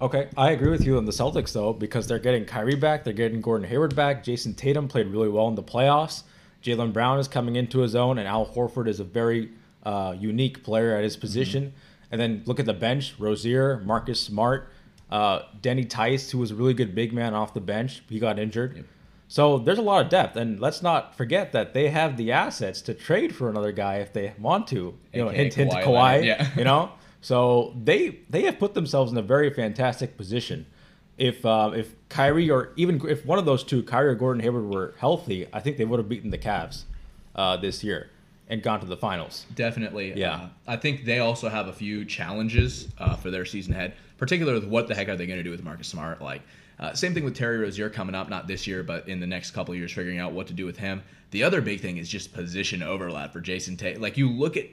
Okay, 0.03 0.29
I 0.37 0.51
agree 0.51 0.71
with 0.71 0.85
you 0.85 0.97
on 0.97 1.05
the 1.05 1.13
Celtics 1.13 1.53
though 1.53 1.73
because 1.73 2.09
they're 2.09 2.19
getting 2.19 2.45
Kyrie 2.45 2.75
back, 2.75 3.05
they're 3.05 3.13
getting 3.13 3.41
Gordon 3.41 3.69
Hayward 3.69 3.95
back. 3.95 4.25
Jayson 4.25 4.53
Tatum 4.57 4.89
played 4.89 5.07
really 5.07 5.29
well 5.29 5.47
in 5.47 5.55
the 5.55 5.63
playoffs. 5.63 6.25
Jaylen 6.61 6.93
Brown 6.93 7.21
is 7.21 7.29
coming 7.29 7.55
into 7.55 7.79
his 7.79 7.95
own, 7.95 8.19
and 8.19 8.27
Al 8.27 8.45
Horford 8.45 8.89
is 8.89 8.99
a 8.99 9.05
very 9.05 9.51
uh, 9.85 10.17
unique 10.19 10.65
player 10.65 10.97
at 10.97 11.05
his 11.05 11.17
position. 11.17 11.67
Mm-hmm. 11.67 11.77
And 12.11 12.21
then 12.21 12.43
look 12.47 12.59
at 12.59 12.67
the 12.67 12.75
bench: 12.75 13.15
Rozier, 13.17 13.81
Marcus 13.85 14.21
Smart, 14.21 14.69
uh, 15.09 15.43
Danny 15.61 15.85
Theis, 15.85 16.33
who 16.33 16.39
was 16.39 16.51
a 16.51 16.57
really 16.57 16.75
good 16.75 16.97
big 16.97 17.13
man 17.13 17.33
off 17.33 17.55
the 17.55 17.61
bench. 17.61 18.03
He 18.09 18.19
got 18.19 18.41
injured. 18.41 18.77
Yep. 18.77 18.87
So 19.29 19.59
there's 19.59 19.79
a 19.79 19.83
lot 19.83 20.05
of 20.05 20.11
depth, 20.11 20.37
and 20.37 20.59
let's 20.59 20.83
not 20.83 21.17
forget 21.17 21.53
that 21.53 21.75
they 21.75 21.91
have 21.91 22.17
the 22.17 22.33
assets 22.33 22.83
to 22.83 22.95
trade 22.95 23.37
for 23.37 23.49
another 23.49 23.71
guy 23.71 23.99
if 23.99 24.13
they 24.13 24.35
want 24.39 24.67
to. 24.69 24.99
You 25.13 25.25
know, 25.25 25.29
hint, 25.29 25.55
hint, 25.55 25.71
Kawhi, 25.71 25.85
Kawhi 25.85 26.25
yeah. 26.25 26.51
you 26.57 26.65
know, 26.65 26.91
so 27.23 27.75
they 27.83 28.19
they 28.29 28.43
have 28.43 28.59
put 28.59 28.75
themselves 28.75 29.11
in 29.11 29.17
a 29.17 29.23
very 29.23 29.49
fantastic 29.49 30.19
position. 30.19 30.67
If 31.17 31.47
uh, 31.47 31.71
if 31.75 31.95
Kyrie 32.11 32.51
or 32.51 32.73
even 32.77 33.01
if 33.09 33.25
one 33.25 33.39
of 33.39 33.47
those 33.47 33.65
two, 33.65 33.83
Kyrie 33.83 34.11
or 34.11 34.15
Gordon 34.15 34.43
Hayward, 34.43 34.67
were 34.67 34.95
healthy, 34.99 35.47
I 35.53 35.61
think 35.61 35.79
they 35.79 35.87
would 35.87 35.99
have 35.99 36.09
beaten 36.09 36.31
the 36.31 36.39
Cavs 36.39 36.83
uh, 37.35 37.57
this 37.57 37.83
year 37.83 38.11
and 38.49 38.63
gone 38.63 38.81
to 38.81 38.87
the 38.87 38.97
finals. 38.97 39.47
Definitely. 39.55 40.13
Yeah. 40.15 40.35
Uh, 40.35 40.49
I 40.67 40.77
think 40.77 41.05
they 41.05 41.21
also 41.21 41.49
have 41.49 41.69
a 41.69 41.73
few 41.73 42.05
challenges 42.05 42.89
uh, 42.99 43.17
for 43.17 43.31
their 43.31 43.45
season 43.47 43.73
ahead, 43.73 43.95
particularly 44.19 44.61
with 44.61 44.69
what 44.69 44.89
the 44.89 44.95
heck 44.95 45.09
are 45.09 45.17
they 45.17 45.27
going 45.27 45.39
to 45.39 45.45
do 45.45 45.51
with 45.51 45.63
Marcus 45.63 45.89
Smart? 45.89 46.21
Like, 46.21 46.43
uh, 46.79 46.93
same 46.93 47.15
thing 47.15 47.25
with 47.25 47.37
Terry 47.37 47.59
Rozier 47.59 47.89
coming 47.89 48.15
up, 48.15 48.29
not 48.29 48.49
this 48.49 48.67
year, 48.67 48.83
but 48.83 49.09
in 49.09 49.21
the 49.21 49.27
next 49.27 49.53
couple 49.53 49.75
years, 49.75 49.93
figuring 49.93 50.19
out 50.19 50.33
what 50.33 50.49
to 50.49 50.53
do 50.53 50.67
with 50.67 50.77
him. 50.77 51.03
The 51.31 51.45
other 51.45 51.61
big 51.61 51.81
thing 51.81 51.97
is 51.97 52.09
just 52.09 52.35
position 52.35 52.83
overlap 52.83 53.33
for 53.33 53.41
Jason 53.41 53.77
Tate. 53.77 54.01
Like, 54.01 54.19
you 54.19 54.29
look 54.29 54.57
at 54.57 54.67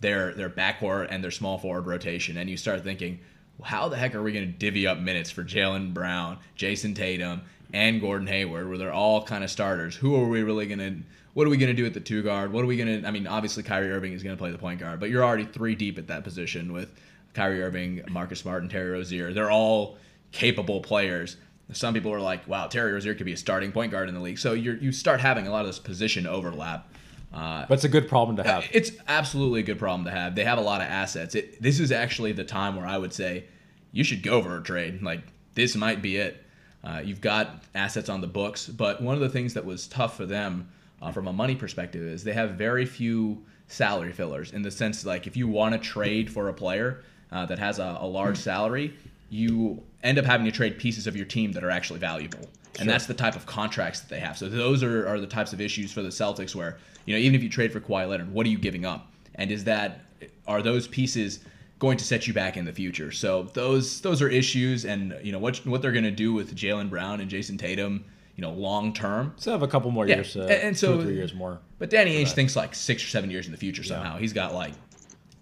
their 0.00 0.32
their 0.34 0.50
backcourt 0.50 1.08
and 1.10 1.22
their 1.22 1.30
small 1.30 1.58
forward 1.58 1.86
rotation, 1.86 2.36
and 2.36 2.48
you 2.48 2.56
start 2.56 2.82
thinking, 2.82 3.20
how 3.62 3.88
the 3.88 3.96
heck 3.96 4.14
are 4.14 4.22
we 4.22 4.32
going 4.32 4.46
to 4.46 4.52
divvy 4.52 4.86
up 4.86 4.98
minutes 4.98 5.30
for 5.30 5.44
Jaylen 5.44 5.92
Brown, 5.92 6.38
Jayson 6.56 6.94
Tatum, 6.94 7.42
and 7.72 8.00
Gordon 8.00 8.26
Hayward, 8.26 8.68
where 8.68 8.78
they're 8.78 8.92
all 8.92 9.22
kind 9.22 9.44
of 9.44 9.50
starters? 9.50 9.94
Who 9.96 10.16
are 10.16 10.28
we 10.28 10.42
really 10.42 10.66
going 10.66 10.78
to? 10.78 10.96
What 11.34 11.46
are 11.46 11.50
we 11.50 11.58
going 11.58 11.74
to 11.74 11.80
do 11.80 11.86
at 11.86 11.94
the 11.94 12.00
two 12.00 12.22
guard? 12.22 12.52
What 12.52 12.64
are 12.64 12.66
we 12.66 12.76
going 12.76 13.02
to? 13.02 13.06
I 13.06 13.10
mean, 13.10 13.26
obviously 13.26 13.62
Kyrie 13.62 13.92
Irving 13.92 14.12
is 14.12 14.22
going 14.22 14.36
to 14.36 14.40
play 14.40 14.50
the 14.50 14.58
point 14.58 14.80
guard, 14.80 15.00
but 15.00 15.10
you're 15.10 15.24
already 15.24 15.44
three 15.44 15.74
deep 15.74 15.98
at 15.98 16.08
that 16.08 16.24
position 16.24 16.72
with 16.72 16.92
Kyrie 17.34 17.62
Irving, 17.62 18.02
Marcus 18.10 18.40
Smart, 18.40 18.62
and 18.62 18.70
Terry 18.70 18.90
Rozier. 18.90 19.32
They're 19.32 19.50
all 19.50 19.98
capable 20.32 20.80
players. 20.80 21.36
Some 21.72 21.94
people 21.94 22.12
are 22.12 22.20
like, 22.20 22.48
"Wow, 22.48 22.66
Terry 22.66 22.92
Rozier 22.92 23.14
could 23.14 23.26
be 23.26 23.32
a 23.32 23.36
starting 23.36 23.70
point 23.70 23.92
guard 23.92 24.08
in 24.08 24.14
the 24.14 24.20
league." 24.20 24.38
So 24.38 24.54
you 24.54 24.72
you 24.80 24.90
start 24.90 25.20
having 25.20 25.46
a 25.46 25.50
lot 25.50 25.60
of 25.60 25.66
this 25.68 25.78
position 25.78 26.26
overlap 26.26 26.89
uh, 27.32 27.64
but 27.68 27.74
it's 27.74 27.84
a 27.84 27.88
good 27.88 28.08
problem 28.08 28.36
to 28.36 28.42
have. 28.42 28.66
It's 28.72 28.92
absolutely 29.06 29.60
a 29.60 29.62
good 29.62 29.78
problem 29.78 30.04
to 30.04 30.10
have. 30.10 30.34
They 30.34 30.44
have 30.44 30.58
a 30.58 30.62
lot 30.62 30.80
of 30.80 30.88
assets. 30.88 31.34
It, 31.34 31.62
this 31.62 31.78
is 31.78 31.92
actually 31.92 32.32
the 32.32 32.44
time 32.44 32.76
where 32.76 32.86
I 32.86 32.98
would 32.98 33.12
say 33.12 33.44
you 33.92 34.02
should 34.02 34.22
go 34.22 34.42
for 34.42 34.58
a 34.58 34.62
trade. 34.62 35.02
Like 35.02 35.22
this 35.54 35.76
might 35.76 36.02
be 36.02 36.16
it. 36.16 36.44
Uh, 36.82 37.02
you've 37.04 37.20
got 37.20 37.64
assets 37.74 38.08
on 38.08 38.20
the 38.20 38.26
books, 38.26 38.66
but 38.66 39.02
one 39.02 39.14
of 39.14 39.20
the 39.20 39.28
things 39.28 39.54
that 39.54 39.64
was 39.64 39.86
tough 39.86 40.16
for 40.16 40.26
them 40.26 40.68
uh, 41.02 41.12
from 41.12 41.28
a 41.28 41.32
money 41.32 41.54
perspective 41.54 42.02
is 42.02 42.24
they 42.24 42.32
have 42.32 42.52
very 42.52 42.86
few 42.86 43.44
salary 43.68 44.12
fillers 44.12 44.52
in 44.52 44.62
the 44.62 44.70
sense 44.70 45.06
like 45.06 45.28
if 45.28 45.36
you 45.36 45.46
want 45.46 45.72
to 45.72 45.78
trade 45.78 46.28
for 46.28 46.48
a 46.48 46.52
player 46.52 47.04
uh, 47.30 47.46
that 47.46 47.58
has 47.58 47.78
a, 47.78 47.98
a 48.00 48.06
large 48.06 48.36
salary, 48.36 48.92
you 49.30 49.82
end 50.02 50.18
up 50.18 50.24
having 50.24 50.44
to 50.44 50.52
trade 50.52 50.78
pieces 50.78 51.06
of 51.06 51.16
your 51.16 51.24
team 51.24 51.52
that 51.52 51.64
are 51.64 51.70
actually 51.70 52.00
valuable. 52.00 52.48
And 52.78 52.88
that's 52.88 53.06
the 53.06 53.14
type 53.14 53.36
of 53.36 53.46
contracts 53.46 54.00
that 54.00 54.08
they 54.08 54.20
have. 54.20 54.38
So 54.38 54.48
those 54.48 54.82
are, 54.82 55.06
are 55.06 55.20
the 55.20 55.26
types 55.26 55.52
of 55.52 55.60
issues 55.60 55.92
for 55.92 56.02
the 56.02 56.08
Celtics 56.08 56.54
where 56.54 56.78
you 57.04 57.14
know, 57.14 57.20
even 57.20 57.34
if 57.34 57.42
you 57.42 57.48
trade 57.48 57.72
for 57.72 57.80
Kawhi 57.80 58.08
Leonard, 58.08 58.32
what 58.32 58.46
are 58.46 58.48
you 58.48 58.58
giving 58.58 58.84
up? 58.84 59.10
And 59.34 59.50
is 59.50 59.64
that 59.64 60.00
are 60.46 60.62
those 60.62 60.86
pieces 60.86 61.40
going 61.78 61.96
to 61.96 62.04
set 62.04 62.26
you 62.26 62.34
back 62.34 62.56
in 62.56 62.64
the 62.64 62.72
future? 62.72 63.10
So 63.10 63.44
those 63.54 64.00
those 64.00 64.20
are 64.22 64.28
issues, 64.28 64.84
and 64.84 65.18
you 65.22 65.32
know 65.32 65.38
what 65.38 65.64
what 65.66 65.82
they're 65.82 65.92
going 65.92 66.04
to 66.04 66.10
do 66.10 66.32
with 66.32 66.54
Jaylen 66.54 66.90
Brown 66.90 67.20
and 67.20 67.30
Jayson 67.30 67.58
Tatum. 67.58 68.04
You 68.36 68.42
know, 68.42 68.52
long 68.52 68.94
term. 68.94 69.34
So 69.36 69.50
have 69.50 69.62
a 69.62 69.68
couple 69.68 69.90
more 69.90 70.06
yeah. 70.06 70.16
years, 70.16 70.36
uh, 70.36 70.42
and, 70.44 70.76
so 70.76 70.94
two 70.94 71.00
or 71.00 71.02
three 71.02 71.14
years 71.14 71.34
more. 71.34 71.58
But 71.78 71.90
Danny 71.90 72.22
Ainge 72.22 72.32
thinks 72.32 72.56
like 72.56 72.74
six 72.74 73.04
or 73.04 73.08
seven 73.08 73.30
years 73.30 73.46
in 73.46 73.52
the 73.52 73.58
future 73.58 73.82
somehow. 73.82 74.14
Yeah. 74.14 74.20
He's 74.20 74.32
got 74.32 74.54
like 74.54 74.72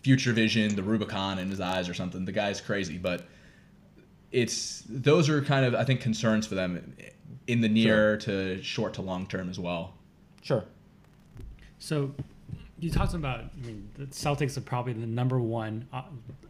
future 0.02 0.33
vision, 0.33 0.75
the 0.75 0.83
Rubicon 0.83 1.38
in 1.38 1.49
his 1.49 1.61
eyes 1.61 1.88
or 1.88 1.95
something. 1.95 2.25
The 2.25 2.33
guy's 2.33 2.61
crazy, 2.61 2.99
but 2.99 3.26
it's 4.33 4.85
those 4.89 5.29
are 5.29 5.43
kind 5.43 5.65
of 5.65 5.75
I 5.75 5.85
think 5.85 6.01
concerns 6.01 6.47
for 6.47 6.55
them 6.55 6.95
in 7.47 7.61
the 7.61 7.69
near 7.69 8.21
sure. 8.21 8.57
to 8.57 8.62
short 8.62 8.95
to 8.95 9.03
long 9.03 9.27
term 9.27 9.49
as 9.49 9.59
well. 9.59 9.95
Sure. 10.43 10.64
So 11.79 12.14
you 12.79 12.91
talked 12.91 13.14
about, 13.14 13.41
I 13.41 13.67
mean, 13.67 13.88
the 13.97 14.07
Celtics 14.07 14.57
are 14.57 14.61
probably 14.61 14.93
the 14.93 15.07
number 15.07 15.41
one 15.41 15.88
uh, 15.93 16.03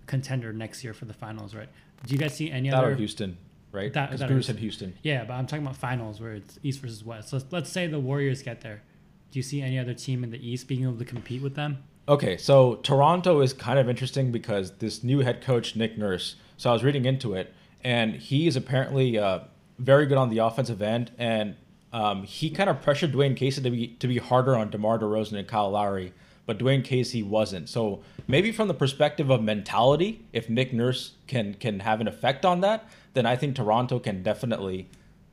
contender 0.07 0.53
next 0.53 0.85
year 0.85 0.93
for 0.93 1.05
the 1.05 1.15
finals, 1.15 1.55
right? 1.55 1.69
Do 2.07 2.15
you 2.15 2.19
guys 2.19 2.35
see 2.35 2.51
any 2.51 2.71
that 2.71 2.79
other? 2.79 2.95
Houston, 2.95 3.37
right? 3.73 3.93
That, 3.93 4.17
that 4.19 4.29
Bruce 4.29 4.47
said 4.47 4.59
Houston. 4.59 4.95
Yeah, 5.03 5.25
but 5.25 5.35
I'm 5.35 5.47
talking 5.47 5.65
about 5.65 5.77
finals 5.77 6.21
where 6.21 6.35
it's 6.35 6.59
East 6.63 6.81
versus 6.81 7.05
West. 7.05 7.31
So 7.31 7.41
let's 7.51 7.71
say 7.71 7.87
the 7.87 8.01
Warriors 8.01 8.43
get 8.43 8.61
there. 8.61 8.83
Do 9.31 9.39
you 9.39 9.43
see 9.43 9.61
any 9.63 9.79
other 9.79 9.95
team 9.95 10.25
in 10.25 10.31
the 10.31 10.49
East 10.49 10.69
being 10.69 10.83
able 10.83 10.97
to 10.97 11.05
compete 11.05 11.43
with 11.43 11.55
them? 11.55 11.83
Okay, 12.09 12.39
so 12.39 12.77
Toronto 12.77 13.41
is 13.41 13.53
kind 13.53 13.79
of 13.79 13.89
interesting 13.89 14.33
because 14.33 14.79
this 14.79 15.05
new 15.05 15.21
head 15.21 15.43
coach 15.43 15.77
Nick 15.77 15.99
Nurse. 15.99 16.37
So 16.57 16.71
I 16.71 16.73
was 16.73 16.83
reading 16.83 17.05
into 17.05 17.35
it, 17.35 17.53
and 17.83 18.15
he 18.15 18.47
is 18.47 18.57
apparently 18.57 19.19
uh, 19.19 19.41
very 19.79 20.07
good 20.07 20.19
on 20.19 20.31
the 20.31 20.39
offensive 20.39 20.83
end, 20.83 21.11
and 21.19 21.57
um, 21.93 22.25
he 22.25 22.51
kind 22.51 22.69
of 22.69 22.83
pressured 22.83 23.13
Dwane 23.13 23.37
Casey 23.37 23.63
to 23.63 23.71
be 23.71 23.89
to 23.89 24.09
be 24.09 24.19
harder 24.19 24.57
on 24.57 24.71
DeMar 24.71 24.99
DeRozan 24.99 25.39
and 25.39 25.49
Kyle 25.49 25.71
Lowry, 25.71 26.13
but 26.47 26.59
Dwane 26.59 26.85
Casey 26.85 27.23
wasn't. 27.23 27.69
So 27.69 28.03
maybe 28.27 28.53
from 28.53 28.69
the 28.69 28.75
perspective 28.75 29.31
of 29.31 29.43
mentality, 29.43 30.25
if 30.33 30.51
Nick 30.51 30.73
Nurse 30.73 31.13
can 31.27 31.55
can 31.55 31.81
have 31.81 32.01
an 32.01 32.09
effect 32.09 32.45
on 32.45 32.61
that, 32.61 32.89
then 33.15 33.27
I 33.27 33.37
think 33.37 33.57
Toronto 33.57 33.99
can 33.99 34.23
definitely 34.23 34.89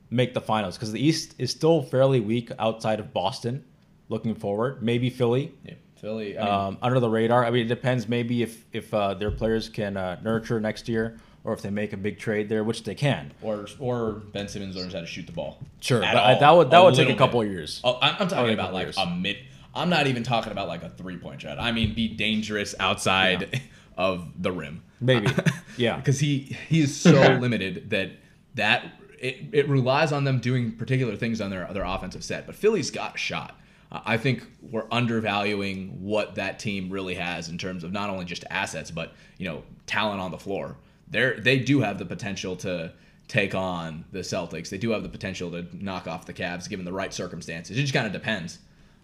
make 0.08 0.34
the 0.34 0.40
finals 0.40 0.76
because 0.76 0.92
the 0.92 1.04
East 1.04 1.34
is 1.38 1.50
still 1.50 1.82
fairly 1.82 2.20
weak 2.20 2.50
outside 2.58 3.00
of 3.00 3.12
Boston. 3.12 3.64
Looking 4.08 4.36
forward, 4.36 4.84
maybe 4.84 5.10
Philly. 5.10 5.52
Yeah, 5.64 5.74
Philly 5.96 6.38
I 6.38 6.44
mean, 6.44 6.54
um, 6.54 6.78
under 6.80 7.00
the 7.00 7.10
radar. 7.10 7.44
I 7.44 7.50
mean, 7.50 7.66
it 7.66 7.68
depends. 7.68 8.08
Maybe 8.08 8.42
if 8.42 8.64
if 8.72 8.94
uh, 8.94 9.14
their 9.14 9.32
players 9.32 9.68
can 9.68 9.96
uh, 9.96 10.20
nurture 10.22 10.60
next 10.60 10.88
year 10.88 11.18
or 11.46 11.52
if 11.52 11.62
they 11.62 11.70
make 11.70 11.92
a 11.92 11.96
big 11.96 12.18
trade 12.18 12.48
there, 12.48 12.64
which 12.64 12.82
they 12.82 12.94
can. 12.96 13.32
Or 13.40 13.66
or 13.78 14.14
Ben 14.32 14.48
Simmons 14.48 14.74
learns 14.74 14.92
how 14.92 15.00
to 15.00 15.06
shoot 15.06 15.26
the 15.26 15.32
ball. 15.32 15.58
Sure, 15.80 16.00
but 16.00 16.16
I, 16.16 16.38
that 16.38 16.50
would 16.50 16.70
that 16.70 16.78
a 16.78 16.84
would 16.84 16.94
take 16.94 17.08
a 17.08 17.14
couple 17.14 17.40
of 17.40 17.48
years. 17.48 17.80
Oh, 17.84 17.98
I'm, 18.02 18.16
I'm 18.18 18.28
talking 18.28 18.52
about 18.52 18.74
like 18.74 18.86
years. 18.86 18.98
a 18.98 19.06
mid. 19.06 19.38
I'm 19.72 19.88
not 19.88 20.08
even 20.08 20.24
talking 20.24 20.50
about 20.50 20.66
like 20.66 20.82
a 20.82 20.90
three 20.90 21.16
point 21.16 21.40
shot. 21.40 21.58
I 21.60 21.70
mean, 21.70 21.94
be 21.94 22.08
dangerous 22.08 22.74
outside 22.80 23.48
yeah. 23.52 23.60
of 23.96 24.42
the 24.42 24.50
rim. 24.50 24.82
Maybe, 25.00 25.28
yeah, 25.76 25.96
because 25.96 26.18
he 26.18 26.56
he 26.68 26.80
is 26.80 27.00
so 27.00 27.12
limited 27.40 27.90
that 27.90 28.10
that 28.56 28.84
it, 29.20 29.44
it 29.52 29.68
relies 29.68 30.10
on 30.10 30.24
them 30.24 30.40
doing 30.40 30.72
particular 30.72 31.14
things 31.14 31.40
on 31.40 31.50
their 31.50 31.72
their 31.72 31.84
offensive 31.84 32.24
set. 32.24 32.46
But 32.46 32.56
Philly's 32.56 32.90
got 32.90 33.14
a 33.14 33.18
shot. 33.18 33.58
I 33.92 34.16
think 34.16 34.44
we're 34.68 34.88
undervaluing 34.90 36.02
what 36.02 36.34
that 36.34 36.58
team 36.58 36.90
really 36.90 37.14
has 37.14 37.48
in 37.48 37.56
terms 37.56 37.84
of 37.84 37.92
not 37.92 38.10
only 38.10 38.24
just 38.24 38.44
assets, 38.50 38.90
but 38.90 39.14
you 39.38 39.46
know 39.46 39.62
talent 39.86 40.20
on 40.20 40.32
the 40.32 40.38
floor 40.38 40.76
they're 41.08 41.38
they 41.38 41.58
do 41.58 41.80
have 41.80 41.98
the 41.98 42.04
potential 42.04 42.56
to 42.56 42.92
take 43.28 43.54
on 43.54 44.04
the 44.12 44.20
Celtics. 44.20 44.68
They 44.68 44.78
do 44.78 44.90
have 44.90 45.02
the 45.02 45.08
potential 45.08 45.50
to 45.50 45.66
knock 45.72 46.06
off 46.06 46.26
the 46.26 46.32
Cavs 46.32 46.68
given 46.68 46.84
the 46.84 46.92
right 46.92 47.12
circumstances. 47.12 47.76
It 47.76 47.80
just 47.80 47.94
kind 47.94 48.06
of 48.06 48.12
depends. 48.12 48.58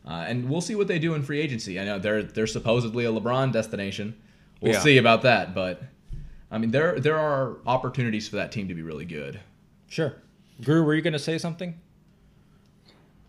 Uh, 0.06 0.24
and 0.26 0.48
we'll 0.48 0.60
see 0.60 0.74
what 0.74 0.88
they 0.88 0.98
do 0.98 1.14
in 1.14 1.22
free 1.22 1.40
agency. 1.40 1.78
I 1.78 1.84
know 1.84 1.98
they're 1.98 2.22
they're 2.22 2.46
supposedly 2.46 3.04
a 3.04 3.12
LeBron 3.12 3.52
destination. 3.52 4.16
We'll 4.60 4.72
yeah. 4.72 4.80
see 4.80 4.98
about 4.98 5.22
that, 5.22 5.54
but 5.54 5.82
I 6.50 6.58
mean 6.58 6.70
there 6.70 6.98
there 6.98 7.18
are 7.18 7.56
opportunities 7.66 8.28
for 8.28 8.36
that 8.36 8.52
team 8.52 8.68
to 8.68 8.74
be 8.74 8.82
really 8.82 9.04
good. 9.04 9.40
Sure. 9.88 10.14
Guru, 10.62 10.82
were 10.84 10.94
you 10.94 11.02
going 11.02 11.12
to 11.12 11.18
say 11.18 11.38
something? 11.38 11.78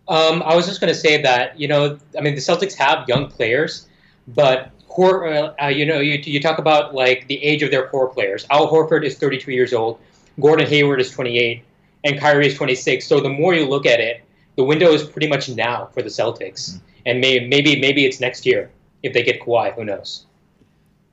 Um, 0.08 0.44
I 0.44 0.56
was 0.56 0.68
just 0.68 0.82
going 0.82 0.94
to 0.94 1.00
say 1.00 1.22
that 1.22 1.60
you 1.60 1.68
know, 1.68 1.98
I 2.18 2.22
mean, 2.22 2.36
the 2.36 2.42
Celtics 2.42 2.76
have 2.76 3.08
young 3.08 3.28
players, 3.30 3.88
but 4.28 4.72
core, 4.94 5.28
uh, 5.28 5.54
uh, 5.62 5.68
you 5.68 5.86
know, 5.86 6.00
you, 6.00 6.20
you 6.24 6.40
talk 6.40 6.60
about 6.60 6.94
like 6.94 7.28
the 7.28 7.44
age 7.44 7.64
of 7.64 7.72
their 7.72 7.88
core 7.88 8.08
players. 8.08 8.46
Al 8.52 8.72
Horford 8.72 9.04
is 9.04 9.18
32 9.18 9.52
years 9.52 9.74
old, 9.74 10.00
Gordon 10.40 10.68
Hayward 10.68 11.02
is 11.02 11.10
28, 11.12 11.64
and 12.04 12.20
Kyrie 12.20 12.48
is 12.48 12.56
26. 12.56 13.06
So 13.06 13.20
the 13.20 13.30
more 13.30 13.54
you 13.56 13.68
look 13.68 13.86
at 13.86 14.00
it, 14.00 14.24
the 14.56 14.64
window 14.64 14.92
is 14.92 15.04
pretty 15.04 15.28
much 15.28 15.50
now 15.50 15.90
for 15.94 16.04
the 16.04 16.10
Celtics, 16.10 16.70
mm-hmm. 16.70 16.86
and 17.08 17.20
maybe 17.20 17.48
maybe 17.48 17.80
maybe 17.80 18.06
it's 18.06 18.20
next 18.20 18.46
year 18.46 18.70
if 19.02 19.14
they 19.14 19.24
get 19.24 19.42
Kawhi. 19.42 19.74
Who 19.74 19.84
knows? 19.84 20.28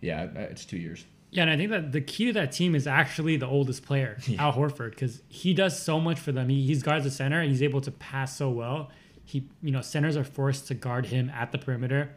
Yeah, 0.03 0.25
uh, 0.25 0.40
it's 0.40 0.66
two 0.66 0.77
years. 0.77 1.07
Yeah, 1.31 1.43
and 1.43 1.51
I 1.51 1.57
think 1.57 1.71
that 1.71 1.93
the 1.93 2.01
key 2.01 2.27
to 2.27 2.33
that 2.35 2.53
team 2.53 2.75
is 2.75 2.87
actually 2.87 3.37
the 3.37 3.47
oldest 3.47 3.83
player, 3.85 4.19
yeah. 4.27 4.43
Al 4.43 4.53
Horford, 4.53 4.90
because 4.90 5.23
he 5.29 5.55
does 5.55 5.81
so 5.81 5.99
much 6.01 6.19
for 6.19 6.33
them. 6.33 6.51
He, 6.51 6.66
he's 6.66 6.83
guards 6.83 7.05
the 7.05 7.11
center, 7.11 7.40
and 7.40 7.51
he's 7.51 7.62
able 7.62 7.81
to 7.81 7.90
pass 7.90 8.37
so 8.37 8.51
well. 8.51 8.90
He, 9.25 9.49
you 9.62 9.71
know, 9.71 9.81
centers 9.81 10.16
are 10.16 10.25
forced 10.25 10.66
to 10.69 10.75
guard 10.75 11.07
him 11.07 11.31
at 11.31 11.53
the 11.53 11.59
perimeter 11.59 12.11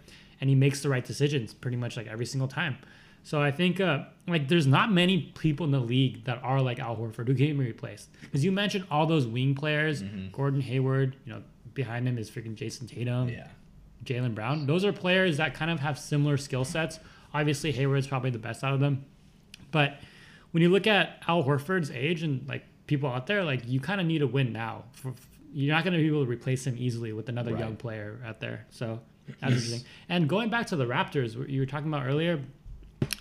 and 0.43 0.49
he 0.49 0.57
makes 0.57 0.81
the 0.81 0.89
right 0.89 1.05
decisions 1.05 1.53
pretty 1.53 1.77
much 1.77 1.95
like 1.95 2.05
every 2.05 2.25
single 2.25 2.49
time. 2.49 2.75
So 3.23 3.41
I 3.41 3.49
think 3.49 3.79
uh, 3.79 3.99
like 4.27 4.49
there's 4.49 4.67
not 4.67 4.91
many 4.91 5.31
people 5.39 5.65
in 5.65 5.71
the 5.71 5.79
league 5.79 6.25
that 6.25 6.43
are 6.43 6.59
like 6.59 6.79
Al 6.79 6.97
Horford 6.97 7.27
who 7.27 7.33
can 7.33 7.57
be 7.57 7.63
replaced. 7.63 8.09
Because 8.19 8.43
you 8.43 8.51
mentioned 8.51 8.85
all 8.91 9.05
those 9.05 9.25
wing 9.25 9.55
players, 9.55 10.03
mm-hmm. 10.03 10.31
Gordon 10.33 10.59
Hayward, 10.59 11.15
you 11.25 11.31
know, 11.31 11.43
behind 11.73 12.05
him 12.05 12.17
is 12.17 12.29
freaking 12.29 12.55
Jayson 12.55 12.89
Tatum, 12.89 13.29
yeah. 13.29 13.47
Jaylen 14.03 14.35
Brown. 14.35 14.65
Those 14.65 14.83
are 14.83 14.91
players 14.91 15.37
that 15.37 15.53
kind 15.53 15.71
of 15.71 15.79
have 15.79 15.97
similar 15.97 16.35
skill 16.35 16.65
sets. 16.65 16.99
Obviously, 17.33 17.71
Hayward 17.71 17.99
is 17.99 18.07
probably 18.07 18.29
the 18.29 18.37
best 18.37 18.65
out 18.65 18.73
of 18.73 18.81
them, 18.81 19.05
but 19.71 19.95
when 20.51 20.61
you 20.61 20.67
look 20.67 20.87
at 20.87 21.23
Al 21.25 21.41
Horford's 21.45 21.89
age 21.89 22.21
and 22.21 22.45
like 22.49 22.65
people 22.85 23.09
out 23.09 23.27
there, 23.27 23.45
like 23.45 23.65
you 23.65 23.79
kind 23.79 24.01
of 24.01 24.07
need 24.07 24.19
to 24.19 24.27
win 24.27 24.51
now. 24.51 24.83
For, 24.91 25.13
you're 25.53 25.73
not 25.73 25.85
going 25.85 25.93
to 25.93 25.99
be 25.99 26.07
able 26.07 26.25
to 26.25 26.29
replace 26.29 26.67
him 26.67 26.75
easily 26.77 27.13
with 27.13 27.29
another 27.29 27.53
Right. 27.53 27.61
young 27.61 27.77
player 27.77 28.19
out 28.25 28.41
there. 28.41 28.65
So 28.71 28.99
that's 29.27 29.53
interesting. 29.53 29.81
And 30.09 30.27
going 30.27 30.49
back 30.49 30.67
to 30.67 30.75
the 30.75 30.85
Raptors, 30.85 31.49
you 31.49 31.59
were 31.59 31.65
talking 31.65 31.87
about 31.87 32.05
earlier, 32.05 32.39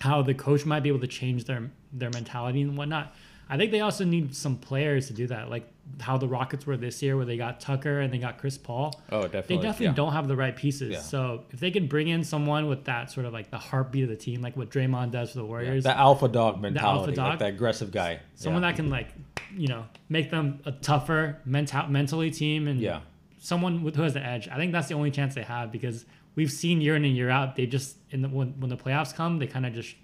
how 0.01 0.23
the 0.23 0.35
coach 0.35 0.65
might 0.65 0.81
be 0.83 0.89
able 0.89 1.01
to 1.01 1.07
change 1.07 1.45
their 1.45 1.71
their 1.93 2.11
mentality 2.11 2.63
and 2.63 2.77
whatnot. 2.77 3.15
I 3.49 3.59
think 3.59 3.71
they 3.71 3.81
also 3.81 4.05
need 4.05 4.35
some 4.35 4.57
players 4.57 5.09
to 5.09 5.13
do 5.13 5.27
that, 5.27 5.51
like 5.51 5.69
how 6.01 6.17
the 6.17 6.27
Rockets 6.27 6.67
were 6.67 6.77
this 6.77 7.03
year, 7.03 7.17
where 7.17 7.27
they 7.27 7.37
got 7.37 7.61
Tucker 7.61 8.01
and 8.01 8.11
they 8.13 8.17
got 8.17 8.39
Chris 8.39 8.57
Paul. 8.57 8.99
Oh, 9.11 9.23
definitely. 9.25 9.57
They 9.57 9.63
definitely 9.63 9.87
yeah. 9.87 9.93
don't 9.95 10.13
have 10.13 10.27
the 10.27 10.37
right 10.37 10.57
pieces. 10.57 10.93
Yeah. 10.93 11.01
So 11.01 11.43
if 11.51 11.61
they 11.61 11.71
can 11.71 11.87
bring 11.87 12.09
in 12.09 12.25
someone 12.25 12.69
with 12.69 12.85
that 12.85 13.11
sort 13.11 13.27
of 13.27 13.33
like 13.35 13.51
the 13.51 13.59
heartbeat 13.59 14.05
of 14.05 14.09
the 14.09 14.17
team, 14.17 14.41
like 14.41 14.57
what 14.57 14.71
Draymond 14.71 15.11
does 15.11 15.33
for 15.33 15.39
the 15.39 15.45
Warriors, 15.45 15.85
That 15.85 15.99
alpha 15.99 16.29
dog 16.29 16.63
mentality, 16.63 16.77
the 16.77 17.01
alpha 17.01 17.13
dog. 17.13 17.29
like 17.31 17.39
that 17.41 17.49
aggressive 17.51 17.91
guy. 17.91 18.21
someone 18.37 18.63
yeah. 18.63 18.71
that 18.71 18.77
can 18.77 18.89
like, 18.89 19.09
you 19.55 19.69
know, 19.69 19.85
make 20.09 20.31
them 20.31 20.61
a 20.65 20.73
tougher 20.73 21.39
mental 21.45 21.87
mentally 21.89 22.31
team 22.31 22.69
and 22.69 22.81
Yeah. 22.81 23.01
Someone 23.45 23.83
with, 23.83 23.97
who 23.97 24.03
has 24.03 24.15
the 24.15 24.25
edge. 24.25 24.49
I 24.49 24.57
think 24.57 24.71
that's 24.71 24.87
the 24.87 24.95
only 24.95 25.11
chance 25.11 25.35
they 25.35 25.43
have 25.43 25.73
because 25.73 26.05
we've 26.37 26.53
seen 26.53 26.81
year 26.81 26.95
in 26.95 27.05
and 27.05 27.17
year 27.17 27.29
out 27.29 27.57
they 27.57 27.67
just 27.67 27.97
in 28.11 28.23
the 28.23 28.29
when, 28.29 28.61
when 28.61 28.71
the 28.71 28.77
playoffs 28.77 29.13
come 29.15 29.39
they 29.41 29.49
kind 29.49 29.67
of 29.67 29.75
just 29.75 29.97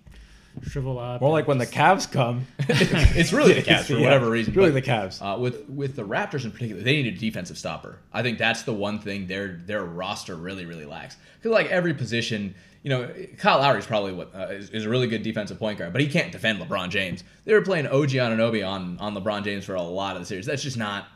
shrivel 0.63 0.99
up. 0.99 1.21
More 1.21 1.31
like 1.31 1.47
when 1.47 1.59
the 1.59 1.65
just- 1.65 1.77
Cavs 1.77 2.11
come. 2.11 2.47
it's 2.59 3.33
really 3.33 3.55
the 3.55 3.63
Cavs 3.63 3.85
for 3.85 3.93
Yeah, 3.99 4.05
whatever 4.05 4.29
reason. 4.29 4.55
Really 4.55 4.73
but, 4.73 4.85
the 4.85 4.91
Cavs. 4.91 5.23
Uh, 5.23 5.39
with 5.39 5.69
with 5.69 5.95
the 5.95 6.03
Raptors 6.03 6.45
in 6.45 6.51
particular, 6.51 6.83
they 6.83 7.01
need 7.01 7.15
a 7.15 7.17
defensive 7.17 7.57
stopper. 7.57 7.99
I 8.13 8.23
think 8.23 8.39
that's 8.39 8.63
the 8.63 8.73
one 8.73 8.99
thing 8.99 9.27
their 9.27 9.61
their 9.65 9.85
roster 9.85 10.35
really 10.35 10.67
really 10.67 10.85
lacks. 10.85 11.17
Because 11.37 11.53
like 11.53 11.69
every 11.69 11.95
position, 11.95 12.55
you 12.83 12.91
know, 12.91 13.09
Kyle 13.37 13.59
Lowry 13.59 13.79
is 13.79 13.87
probably 13.87 14.13
what 14.13 14.35
uh, 14.35 14.49
is, 14.49 14.71
is 14.71 14.85
a 14.85 14.89
really 14.89 15.07
good 15.07 15.23
defensive 15.23 15.59
point 15.59 15.79
guard, 15.79 15.93
but 15.93 16.03
he 16.03 16.09
can't 16.09 16.33
defend 16.33 16.61
LeBron 16.61 16.89
James. 16.91 17.23
They 17.45 17.53
were 17.53 17.63
playing 17.63 17.87
OG 17.87 18.11
Anunoby 18.11 18.67
on 18.67 18.99
on 18.99 19.15
LeBron 19.15 19.45
James 19.45 19.65
for 19.65 19.75
a 19.75 19.83
lot 19.83 20.17
of 20.17 20.23
the 20.23 20.27
series. 20.27 20.47
That's 20.47 20.63
just 20.63 20.77
not. 20.77 21.07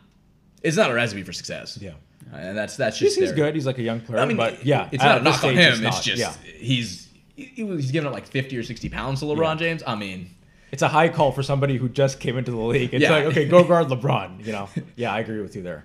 It's 0.62 0.76
not 0.76 0.92
a 0.92 0.94
recipe 0.94 1.24
for 1.24 1.32
success. 1.32 1.76
Yeah. 1.80 1.94
And 2.32 2.56
that's 2.56 2.76
that's 2.76 2.98
just 2.98 3.18
he's 3.18 3.28
their- 3.28 3.36
good. 3.36 3.54
He's 3.54 3.66
like 3.66 3.78
a 3.78 3.82
young 3.82 4.00
player. 4.00 4.20
I 4.20 4.24
mean, 4.24 4.36
but 4.38 4.64
yeah, 4.64 4.88
it's 4.90 5.02
not 5.04 5.18
a 5.18 5.22
knock 5.22 5.44
on 5.44 5.54
him. 5.54 5.84
It's, 5.84 6.00
just 6.02 6.18
yeah. 6.18 6.32
he's 6.56 7.08
he, 7.36 7.44
he's 7.54 7.90
giving 7.90 8.06
up 8.08 8.14
like 8.14 8.26
fifty 8.26 8.56
or 8.56 8.62
sixty 8.62 8.88
pounds 8.88 9.20
to 9.20 9.26
LeBron 9.26 9.54
Yeah. 9.54 9.66
James. 9.66 9.82
I 9.86 9.94
mean, 9.96 10.30
It's 10.70 10.82
a 10.82 10.88
high 10.88 11.10
call 11.10 11.32
for 11.32 11.42
somebody 11.42 11.76
who 11.76 11.88
just 11.90 12.20
came 12.20 12.38
into 12.38 12.50
the 12.50 12.56
league. 12.56 12.94
It's 12.94 13.02
Yeah. 13.02 13.10
like, 13.12 13.24
okay, 13.26 13.46
go 13.46 13.62
guard 13.68 13.88
LeBron. 13.88 14.44
You 14.46 14.52
know, 14.52 14.68
yeah, 14.96 15.12
I 15.12 15.20
agree 15.20 15.40
with 15.42 15.54
you 15.56 15.62
there. 15.62 15.84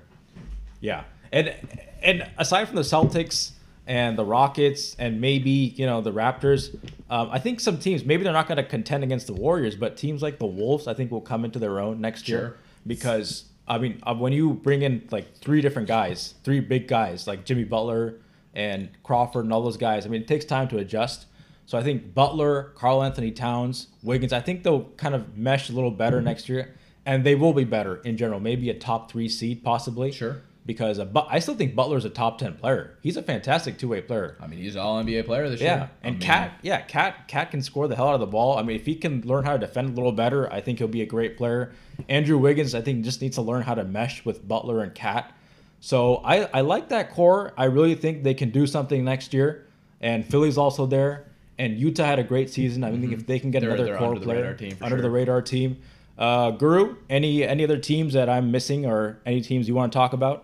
Yeah, 0.80 1.04
and 1.34 1.54
and 2.02 2.26
aside 2.38 2.66
from 2.68 2.78
the 2.78 2.82
Celtics 2.84 3.52
and 3.86 4.18
the 4.18 4.26
Rockets 4.26 4.96
and 5.00 5.20
maybe 5.20 5.50
you 5.52 5.86
know 5.86 6.00
the 6.02 6.14
Raptors, 6.14 6.74
um, 7.10 7.30
I 7.32 7.40
think 7.40 7.60
some 7.60 7.78
teams 7.78 8.06
maybe 8.06 8.24
they're 8.24 8.32
not 8.32 8.48
going 8.48 8.58
to 8.58 8.64
contend 8.64 9.04
against 9.04 9.28
the 9.28 9.34
Warriors, 9.34 9.76
but 9.76 9.98
teams 9.98 10.22
like 10.22 10.40
the 10.40 10.46
Wolves 10.46 10.88
I 10.88 10.94
think 10.94 11.12
will 11.12 11.20
come 11.22 11.44
into 11.44 11.60
their 11.60 11.80
own 11.82 12.00
next 12.00 12.26
Sure. 12.26 12.38
year 12.40 12.58
because 12.86 13.46
I 13.68 13.78
mean 13.78 14.00
uh, 14.04 14.16
when 14.16 14.34
you 14.34 14.54
bring 14.54 14.82
in 14.82 15.08
like 15.12 15.36
three 15.38 15.62
different 15.62 15.88
guys, 15.88 16.36
three 16.44 16.60
big 16.60 16.88
guys 16.88 17.28
like 17.28 17.46
Jimmy 17.46 17.64
Butler 17.64 18.20
and 18.54 18.90
Crawford 19.04 19.46
and 19.46 19.54
all 19.54 19.62
those 19.62 19.78
guys, 19.78 20.06
I 20.06 20.10
mean 20.10 20.22
it 20.22 20.28
takes 20.28 20.46
time 20.46 20.68
to 20.70 20.78
adjust. 20.78 21.26
So 21.66 21.78
I 21.78 21.84
think 21.84 22.14
Butler, 22.14 22.72
Karl-Anthony 22.76 23.32
Towns, 23.32 23.88
Wiggins, 24.02 24.32
I 24.32 24.40
think 24.40 24.64
they'll 24.64 24.86
kind 24.96 25.14
of 25.14 25.38
mesh 25.38 25.70
a 25.70 25.74
little 25.74 25.92
better 25.92 26.22
next 26.22 26.48
year, 26.48 26.74
and 27.06 27.26
they 27.26 27.36
will 27.36 27.52
be 27.52 27.66
better 27.66 27.98
in 27.98 28.16
general. 28.16 28.40
Maybe 28.40 28.70
a 28.70 28.74
top 28.74 29.12
three 29.12 29.28
seed 29.28 29.66
possibly. 29.66 30.14
Sure. 30.14 30.44
Because 30.68 31.00
but 31.00 31.26
I 31.30 31.40
still 31.40 31.56
think 31.56 31.74
Butler's 31.76 32.04
a 32.06 32.10
top 32.10 32.38
ten 32.38 32.54
player. 32.56 32.98
He's 33.02 33.16
a 33.18 33.24
fantastic 33.24 33.80
two 33.80 33.88
way 33.88 34.02
player. 34.02 34.36
I 34.40 34.48
mean, 34.48 34.60
he's 34.60 34.76
an 34.76 34.82
All 34.82 35.02
NBA 35.02 35.26
player 35.26 35.50
this 35.50 35.62
Yeah, 35.62 35.76
year. 35.78 35.90
I 36.04 36.08
and 36.08 36.16
mean, 36.20 36.22
Cat, 36.22 36.60
yeah, 36.62 36.82
Cat, 36.82 37.28
Cat 37.30 37.52
can 37.52 37.62
score 37.62 37.88
the 37.88 37.96
hell 37.96 38.10
out 38.10 38.14
of 38.16 38.20
the 38.20 38.28
ball. 38.28 38.58
I 38.58 38.64
mean, 38.64 38.76
if 38.76 38.86
he 38.86 38.94
can 38.94 39.22
learn 39.22 39.46
how 39.46 39.54
to 39.54 39.60
defend 39.60 39.90
a 39.90 39.94
little 39.94 40.12
better, 40.12 40.52
I 40.52 40.60
think 40.62 40.80
he'll 40.80 40.90
be 40.90 41.02
a 41.02 41.06
great 41.06 41.38
player. 41.38 41.72
Andrew 42.10 42.38
Wiggins, 42.38 42.76
I 42.76 42.82
think, 42.82 43.06
just 43.06 43.22
needs 43.22 43.36
to 43.38 43.42
learn 43.42 43.62
how 43.64 43.76
to 43.76 43.86
mesh 43.86 44.26
with 44.26 44.46
Butler 44.46 44.84
and 44.84 44.94
Cat. 44.94 45.34
So 45.80 46.18
I, 46.18 46.50
I 46.54 46.62
like 46.62 46.90
that 46.90 47.12
core. 47.12 47.54
I 47.58 47.66
really 47.66 47.96
think 47.96 48.24
they 48.24 48.34
can 48.34 48.50
do 48.50 48.68
something 48.68 49.06
next 49.06 49.34
year. 49.34 49.66
And 50.02 50.26
Philly's 50.26 50.58
also 50.58 50.86
there. 50.86 51.28
And 51.58 51.80
Utah 51.80 52.04
had 52.06 52.20
a 52.20 52.24
great 52.24 52.50
season. 52.50 52.84
I 52.84 52.92
think 52.92 53.14
if 53.14 53.26
they 53.26 53.40
can 53.40 53.52
get 53.52 53.64
Mm-hmm. 53.64 53.70
They're- 53.70 53.76
another 53.76 53.90
they're 53.92 53.98
core 53.98 54.08
under 54.10 54.20
the 54.20 54.26
player 54.26 54.38
radar 54.42 54.54
team 54.56 54.72
for 54.76 54.84
under 54.84 55.02
the 55.02 55.10
radar 55.10 55.42
team, 55.42 55.78
uh, 56.18 56.52
Guru, 56.52 56.98
any 57.10 57.44
any 57.44 57.64
other 57.64 57.78
teams 57.78 58.14
that 58.14 58.28
I'm 58.28 58.52
missing 58.52 58.86
or 58.86 59.18
any 59.26 59.40
teams 59.42 59.68
you 59.70 59.76
want 59.76 59.92
to 59.94 59.98
talk 59.98 60.12
about? 60.14 60.44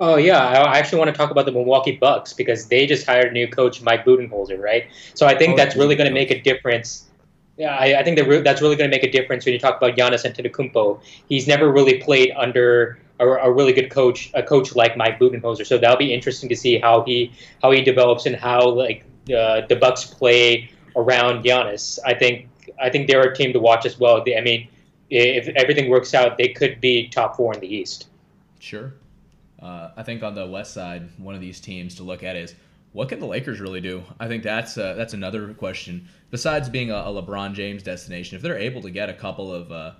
Oh 0.00 0.16
yeah, 0.16 0.38
I 0.38 0.78
actually 0.78 0.98
want 0.98 1.10
to 1.10 1.16
talk 1.16 1.30
about 1.30 1.46
the 1.46 1.52
Milwaukee 1.52 1.96
Bucks 1.96 2.32
because 2.32 2.68
they 2.68 2.86
just 2.86 3.04
hired 3.04 3.28
a 3.28 3.32
new 3.32 3.48
coach 3.48 3.82
Mike 3.82 4.04
Budenholzer, 4.04 4.60
right? 4.60 4.86
So 5.14 5.26
I 5.26 5.36
think 5.36 5.54
Oh, 5.54 5.56
that's 5.56 5.76
really 5.76 5.96
going 5.96 6.08
to 6.08 6.14
make 6.14 6.30
a 6.30 6.40
difference. 6.40 7.04
Yeah, 7.56 7.74
I, 7.74 7.98
I 7.98 8.04
think 8.04 8.16
that 8.18 8.28
re- 8.28 8.42
that's 8.42 8.62
really 8.62 8.76
going 8.76 8.88
to 8.88 8.96
make 8.96 9.02
a 9.02 9.10
difference 9.10 9.44
when 9.44 9.54
you 9.54 9.58
talk 9.58 9.76
about 9.76 9.96
Giannis 9.96 10.24
Antetokounmpo. 10.24 11.00
He's 11.28 11.48
never 11.48 11.72
really 11.72 11.98
played 11.98 12.32
under 12.36 13.00
a, 13.18 13.26
a 13.26 13.52
really 13.52 13.72
good 13.72 13.90
coach, 13.90 14.30
a 14.34 14.42
coach 14.42 14.76
like 14.76 14.96
Mike 14.96 15.18
Budenholzer. 15.18 15.66
So 15.66 15.78
that'll 15.78 15.96
be 15.96 16.14
interesting 16.14 16.48
to 16.48 16.56
see 16.56 16.78
how 16.78 17.02
he 17.02 17.32
how 17.60 17.72
he 17.72 17.82
develops 17.82 18.26
and 18.26 18.36
how 18.36 18.68
like 18.68 19.04
uh, 19.36 19.62
the 19.66 19.76
Bucks 19.80 20.04
play 20.04 20.70
around 20.94 21.44
Giannis. 21.44 21.98
I 22.06 22.14
think 22.14 22.48
I 22.80 22.90
think 22.90 23.08
they're 23.08 23.22
a 23.22 23.34
team 23.34 23.52
to 23.52 23.58
watch 23.58 23.84
as 23.86 23.98
well. 23.98 24.22
They, 24.24 24.36
I 24.36 24.40
mean, 24.42 24.68
if 25.10 25.48
everything 25.56 25.90
works 25.90 26.14
out, 26.14 26.38
they 26.38 26.48
could 26.48 26.80
be 26.80 27.08
top 27.08 27.36
four 27.36 27.52
in 27.54 27.60
the 27.60 27.74
East. 27.74 28.06
Sure. 28.60 28.92
Uh, 29.60 29.90
I 29.96 30.02
think 30.02 30.22
on 30.22 30.34
the 30.34 30.46
West 30.46 30.72
side, 30.72 31.08
one 31.18 31.34
of 31.34 31.40
these 31.40 31.60
teams 31.60 31.96
to 31.96 32.02
look 32.02 32.22
at 32.22 32.36
is 32.36 32.54
what 32.92 33.08
can 33.08 33.20
the 33.20 33.26
Lakers 33.26 33.60
really 33.60 33.80
do? 33.80 34.02
I 34.18 34.28
think 34.28 34.42
that's 34.42 34.78
uh, 34.78 34.94
that's 34.94 35.14
another 35.14 35.52
question. 35.54 36.08
Besides 36.30 36.68
being 36.68 36.90
a, 36.90 36.96
a 36.96 37.22
LeBron 37.22 37.54
James 37.54 37.82
destination, 37.82 38.36
if 38.36 38.42
they're 38.42 38.58
able 38.58 38.82
to 38.82 38.90
get 38.90 39.08
a 39.08 39.14
couple 39.14 39.52
of 39.52 39.72
uh, 39.72 39.92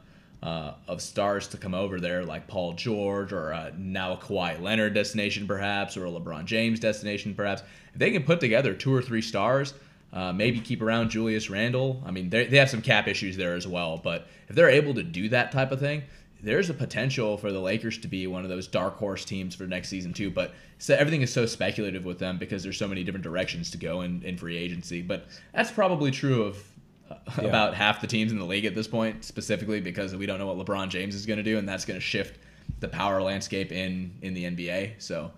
uh, 0.43 0.75
of 0.87 1.03
stars 1.03 1.49
to 1.49 1.57
come 1.57 1.75
over 1.75 2.01
there, 2.01 2.25
like 2.25 2.47
Paul 2.47 2.73
George 2.75 3.33
or 3.33 3.53
uh, 3.53 3.71
now 3.77 4.13
a 4.13 4.17
Kawhi 4.17 4.61
Leonard 4.61 4.95
destination, 4.95 5.47
perhaps, 5.47 5.97
or 5.97 6.07
a 6.07 6.11
LeBron 6.11 6.45
James 6.45 6.81
destination, 6.81 7.35
perhaps, 7.35 7.63
if 7.93 7.99
they 7.99 8.11
can 8.11 8.23
put 8.23 8.41
together 8.41 8.73
two 8.73 8.95
or 8.95 9.03
three 9.03 9.23
stars, 9.23 9.75
uh, 10.13 10.33
maybe 10.33 10.61
keep 10.61 10.81
around 10.81 11.11
Julius 11.11 11.51
Randle. 11.51 12.03
I 12.07 12.11
mean, 12.11 12.31
they 12.31 12.47
they 12.47 12.57
have 12.59 12.71
some 12.71 12.83
cap 12.83 13.09
issues 13.09 13.37
there 13.37 13.55
as 13.55 13.67
well, 13.67 13.99
but 13.99 14.29
if 14.49 14.55
they're 14.55 14.71
able 14.71 14.95
to 14.95 15.03
do 15.03 15.29
that 15.31 15.53
type 15.53 15.73
of 15.73 15.81
thing, 15.81 16.05
there's 16.43 16.71
a 16.71 16.75
potential 16.75 17.37
for 17.37 17.51
the 17.53 17.59
Lakers 17.61 17.99
to 17.99 18.09
be 18.09 18.27
one 18.27 18.45
of 18.45 18.49
those 18.49 18.67
dark 18.69 18.97
horse 18.97 19.25
teams 19.25 19.55
for 19.55 19.65
next 19.67 19.89
season 19.89 20.13
too. 20.13 20.31
But 20.31 20.55
so 20.79 20.95
everything 20.95 21.23
is 21.23 21.33
so 21.33 21.47
speculative 21.47 22.05
with 22.05 22.19
them 22.19 22.39
because 22.39 22.63
there's 22.63 22.79
so 22.79 22.87
many 22.87 23.03
different 23.03 23.25
directions 23.25 23.71
to 23.73 23.79
go 23.79 24.03
in, 24.03 24.23
in 24.23 24.37
free 24.37 24.57
agency. 24.57 25.03
But 25.03 25.27
that's 25.53 25.71
probably 25.73 26.11
true 26.11 26.43
of 26.45 26.63
uh, 27.11 27.15
Yeah. 27.43 27.49
about 27.49 27.75
half 27.75 28.01
the 28.01 28.07
teams 28.07 28.31
in 28.33 28.39
the 28.39 28.45
league 28.45 28.67
at 28.67 28.75
this 28.75 28.87
point, 28.87 29.25
specifically 29.25 29.81
because 29.81 30.15
we 30.15 30.27
don't 30.27 30.39
know 30.39 30.47
what 30.53 30.65
LeBron 30.65 30.89
James 30.91 31.15
is 31.15 31.27
going 31.27 31.39
to 31.39 31.43
do, 31.43 31.59
and 31.59 31.69
that's 31.69 31.85
going 31.85 31.99
to 31.99 32.05
shift 32.05 32.39
the 32.81 32.89
power 32.89 33.21
landscape 33.23 33.73
in 33.73 34.13
in 34.23 34.35
the 34.35 34.45
NBA. 34.45 34.93
So 34.99 35.33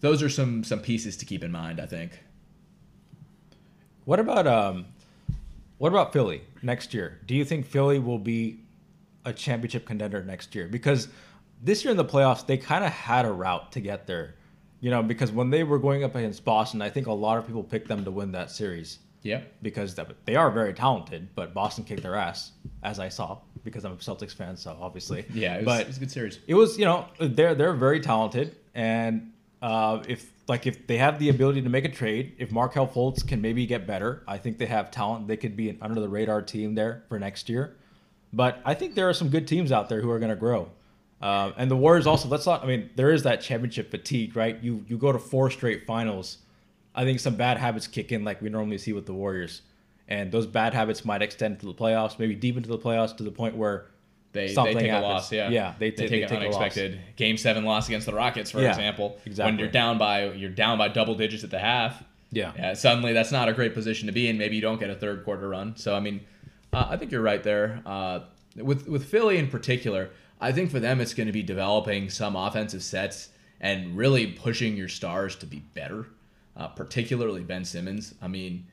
those 0.00 0.22
are 0.22 0.28
some 0.30 0.64
some 0.64 0.80
pieces 0.80 1.16
to 1.18 1.26
keep 1.26 1.44
in 1.44 1.50
mind. 1.52 1.80
I 1.80 1.86
think. 1.86 2.18
What 4.04 4.18
about 4.20 4.46
um, 4.46 4.86
what 5.78 5.88
about 5.88 6.12
Philly 6.12 6.42
next 6.62 6.94
year? 6.94 7.18
Do 7.26 7.34
you 7.34 7.44
think 7.44 7.66
Philly 7.66 7.98
will 7.98 8.18
be 8.18 8.59
a 9.24 9.32
championship 9.32 9.86
contender 9.86 10.22
next 10.24 10.54
year? 10.54 10.68
Because 10.68 11.08
this 11.62 11.84
year 11.84 11.90
in 11.90 11.96
the 11.96 12.04
playoffs, 12.04 12.46
they 12.46 12.56
kind 12.56 12.84
of 12.84 12.92
had 12.92 13.24
a 13.26 13.32
route 13.32 13.72
to 13.72 13.80
get 13.80 14.06
there. 14.06 14.34
You 14.80 14.90
know, 14.90 15.02
because 15.02 15.30
when 15.30 15.50
they 15.50 15.62
were 15.62 15.78
going 15.78 16.04
up 16.04 16.14
against 16.14 16.44
Boston, 16.44 16.80
I 16.80 16.88
think 16.88 17.06
a 17.06 17.12
lot 17.12 17.36
of 17.38 17.46
people 17.46 17.62
picked 17.62 17.88
them 17.88 18.04
to 18.04 18.10
win 18.10 18.32
that 18.32 18.50
series 18.50 18.98
Yeah. 19.22 19.42
because 19.60 19.94
they 20.24 20.36
are 20.36 20.50
very 20.50 20.72
talented. 20.72 21.28
But 21.34 21.52
Boston 21.52 21.84
kicked 21.84 22.02
their 22.02 22.14
ass, 22.16 22.52
as 22.82 22.98
I 22.98 23.10
saw, 23.10 23.40
because 23.62 23.84
I'm 23.84 23.92
a 23.92 23.96
Celtics 23.96 24.34
fan, 24.34 24.56
so 24.56 24.74
obviously. 24.80 25.26
Yeah. 25.34 25.56
It 25.56 25.58
was, 25.58 25.64
but 25.66 25.80
it 25.82 25.86
was 25.88 25.96
a 25.98 26.00
good 26.00 26.10
series. 26.10 26.38
it 26.46 26.54
was 26.54 26.78
you 26.78 26.86
know 26.86 27.06
they're 27.18 27.54
they're 27.54 27.74
very 27.74 28.00
talented 28.00 28.56
and 28.74 29.32
uh, 29.60 30.02
if 30.08 30.32
like 30.48 30.66
if 30.66 30.86
they 30.86 30.96
have 30.96 31.18
the 31.18 31.28
ability 31.28 31.60
to 31.60 31.68
make 31.68 31.84
a 31.84 31.90
trade 31.90 32.34
if 32.38 32.50
Markelle 32.50 32.88
Fultz 32.88 33.26
can 33.26 33.42
maybe 33.42 33.66
get 33.66 33.86
better 33.86 34.22
I 34.26 34.38
think 34.38 34.56
they 34.56 34.64
have 34.64 34.90
talent 34.90 35.28
they 35.28 35.36
could 35.36 35.54
be 35.58 35.68
an 35.68 35.76
under 35.82 36.00
the 36.00 36.08
radar 36.08 36.40
team 36.40 36.74
there 36.74 37.04
for 37.10 37.18
next 37.18 37.50
year 37.50 37.76
but 38.32 38.60
I 38.64 38.74
think 38.74 38.94
there 38.94 39.08
are 39.08 39.14
some 39.14 39.28
good 39.28 39.46
teams 39.48 39.72
out 39.72 39.88
there 39.88 40.00
who 40.00 40.10
are 40.10 40.18
going 40.18 40.30
to 40.30 40.36
grow 40.36 40.70
uh, 41.22 41.52
and 41.56 41.70
the 41.70 41.76
Warriors 41.76 42.06
also 42.06 42.28
let's 42.28 42.46
not 42.46 42.62
I 42.64 42.66
mean 42.66 42.90
there 42.96 43.10
is 43.12 43.22
that 43.24 43.40
championship 43.40 43.90
fatigue 43.90 44.36
right 44.36 44.58
you 44.62 44.84
you 44.88 44.96
go 44.98 45.12
to 45.12 45.18
four 45.18 45.50
straight 45.50 45.86
finals 45.86 46.38
I 46.94 47.04
think 47.04 47.20
some 47.20 47.36
bad 47.36 47.56
habits 47.58 47.86
kick 47.86 48.10
in 48.12 48.24
like 48.24 48.40
we 48.42 48.48
normally 48.48 48.78
see 48.78 48.92
with 48.92 49.06
the 49.06 49.12
Warriors 49.14 49.62
and 50.08 50.32
those 50.32 50.46
bad 50.46 50.74
habits 50.74 51.04
might 51.04 51.22
extend 51.22 51.60
to 51.60 51.66
the 51.66 51.74
playoffs 51.74 52.18
maybe 52.18 52.34
deep 52.34 52.56
into 52.56 52.68
the 52.68 52.78
playoffs 52.78 53.16
to 53.18 53.22
the 53.22 53.30
point 53.30 53.56
where 53.56 53.86
They, 54.32 54.46
they 54.54 54.74
take 54.74 54.86
happens. 54.86 54.92
a 54.92 55.00
loss, 55.08 55.32
yeah. 55.32 55.48
Yeah, 55.50 55.74
they 55.78 55.90
they, 55.90 55.96
take 55.96 56.10
they 56.10 56.22
an 56.22 56.28
take 56.28 56.38
unexpected 56.40 57.00
game 57.16 57.36
seven 57.36 57.64
loss 57.64 57.88
against 57.88 58.06
the 58.06 58.14
Rockets, 58.14 58.50
for 58.52 58.60
Yeah, 58.60 58.68
example. 58.70 59.18
exactly. 59.26 59.50
When 59.52 59.58
you're 59.58 59.68
down 59.72 59.98
by 59.98 60.30
you're 60.32 60.50
down 60.50 60.78
by 60.78 60.86
double 60.88 61.14
digits 61.16 61.42
at 61.44 61.50
the 61.50 61.58
half. 61.58 62.02
Yeah. 62.30 62.52
Yeah. 62.56 62.74
Suddenly, 62.74 63.12
that's 63.12 63.32
not 63.32 63.48
a 63.48 63.52
great 63.52 63.74
position 63.74 64.06
to 64.06 64.12
be 64.12 64.28
in. 64.28 64.38
Maybe 64.38 64.54
you 64.54 64.62
don't 64.62 64.78
get 64.78 64.88
a 64.88 64.94
third 64.94 65.24
quarter 65.24 65.48
run. 65.48 65.74
So 65.76 65.96
I 65.96 66.00
mean, 66.00 66.20
uh, 66.72 66.86
I 66.90 66.96
think 66.96 67.12
you're 67.12 67.22
right 67.22 67.42
there. 67.42 67.82
Uh, 67.84 68.20
with 68.56 68.88
with 68.88 69.04
Philly 69.04 69.38
in 69.38 69.48
particular, 69.48 70.10
I 70.40 70.52
think 70.52 70.70
for 70.70 70.80
them 70.80 71.00
it's 71.00 71.14
going 71.14 71.26
to 71.26 71.32
be 71.32 71.42
developing 71.42 72.10
some 72.10 72.36
offensive 72.36 72.82
sets 72.82 73.30
and 73.60 73.96
really 73.96 74.26
pushing 74.26 74.76
your 74.76 74.88
stars 74.88 75.36
to 75.36 75.46
be 75.46 75.60
better. 75.74 76.06
Uh, 76.56 76.66
particularly 76.66 77.42
Ben 77.42 77.64
Simmons. 77.64 78.14
I 78.20 78.28
mean, 78.28 78.66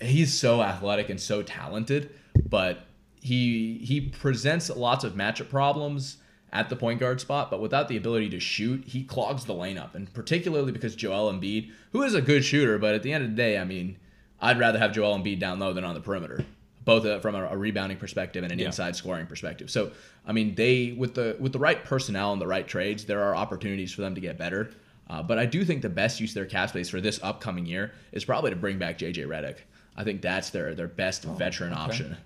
he's 0.00 0.32
so 0.32 0.62
athletic 0.62 1.08
and 1.10 1.20
so 1.20 1.42
talented, 1.42 2.10
but 2.48 2.86
he 3.20 3.78
he 3.84 4.00
presents 4.00 4.70
lots 4.70 5.04
of 5.04 5.12
matchup 5.12 5.48
problems 5.48 6.16
at 6.52 6.68
the 6.68 6.76
point 6.76 7.00
guard 7.00 7.20
spot, 7.20 7.50
but 7.50 7.60
without 7.60 7.88
the 7.88 7.96
ability 7.96 8.28
to 8.30 8.40
shoot, 8.40 8.84
he 8.84 9.04
clogs 9.04 9.44
the 9.44 9.54
lane 9.54 9.78
up. 9.78 9.94
And 9.94 10.12
particularly 10.12 10.72
because 10.72 10.94
Joel 10.94 11.32
Embiid, 11.32 11.70
who 11.92 12.02
is 12.02 12.14
a 12.14 12.20
good 12.20 12.44
shooter, 12.44 12.78
but 12.78 12.94
at 12.94 13.02
the 13.02 13.12
end 13.12 13.24
of 13.24 13.30
the 13.30 13.36
day, 13.36 13.58
I 13.58 13.64
mean, 13.64 13.96
I'd 14.40 14.58
rather 14.58 14.78
have 14.78 14.92
Joel 14.92 15.18
Embiid 15.18 15.38
down 15.38 15.58
low 15.58 15.72
than 15.72 15.84
on 15.84 15.94
the 15.94 16.00
perimeter, 16.00 16.44
both 16.84 17.04
uh, 17.06 17.20
from 17.20 17.34
a, 17.34 17.44
a, 17.46 17.56
rebounding 17.56 17.96
perspective 17.96 18.42
and 18.42 18.52
an 18.52 18.58
yeah. 18.58 18.66
inside 18.66 18.96
scoring 18.96 19.26
perspective. 19.26 19.70
So, 19.70 19.92
I 20.26 20.32
mean, 20.32 20.54
they 20.54 20.92
with 20.92 21.14
the 21.14 21.36
with 21.38 21.52
the 21.52 21.58
right 21.58 21.82
personnel 21.84 22.32
and 22.32 22.40
the 22.40 22.46
right 22.46 22.66
trades, 22.66 23.04
there 23.04 23.22
are 23.22 23.36
opportunities 23.36 23.92
for 23.92 24.02
them 24.02 24.14
to 24.14 24.20
get 24.20 24.38
better. 24.38 24.70
Uh, 25.08 25.22
but 25.22 25.38
I 25.38 25.46
do 25.46 25.64
think 25.64 25.82
the 25.82 25.88
best 25.88 26.20
use 26.20 26.30
of 26.30 26.34
their 26.36 26.46
cap 26.46 26.70
space 26.70 26.88
for 26.88 27.00
this 27.00 27.20
upcoming 27.22 27.66
year 27.66 27.92
is 28.12 28.24
probably 28.24 28.50
to 28.50 28.56
bring 28.56 28.78
back 28.78 28.98
JJ 28.98 29.26
Redick. 29.26 29.58
I 29.96 30.04
think 30.04 30.22
that's 30.22 30.50
their 30.50 30.74
their 30.74 30.88
best 30.88 31.26
oh, 31.26 31.32
veteran 31.32 31.72
okay. 31.72 31.82
option. 31.82 32.16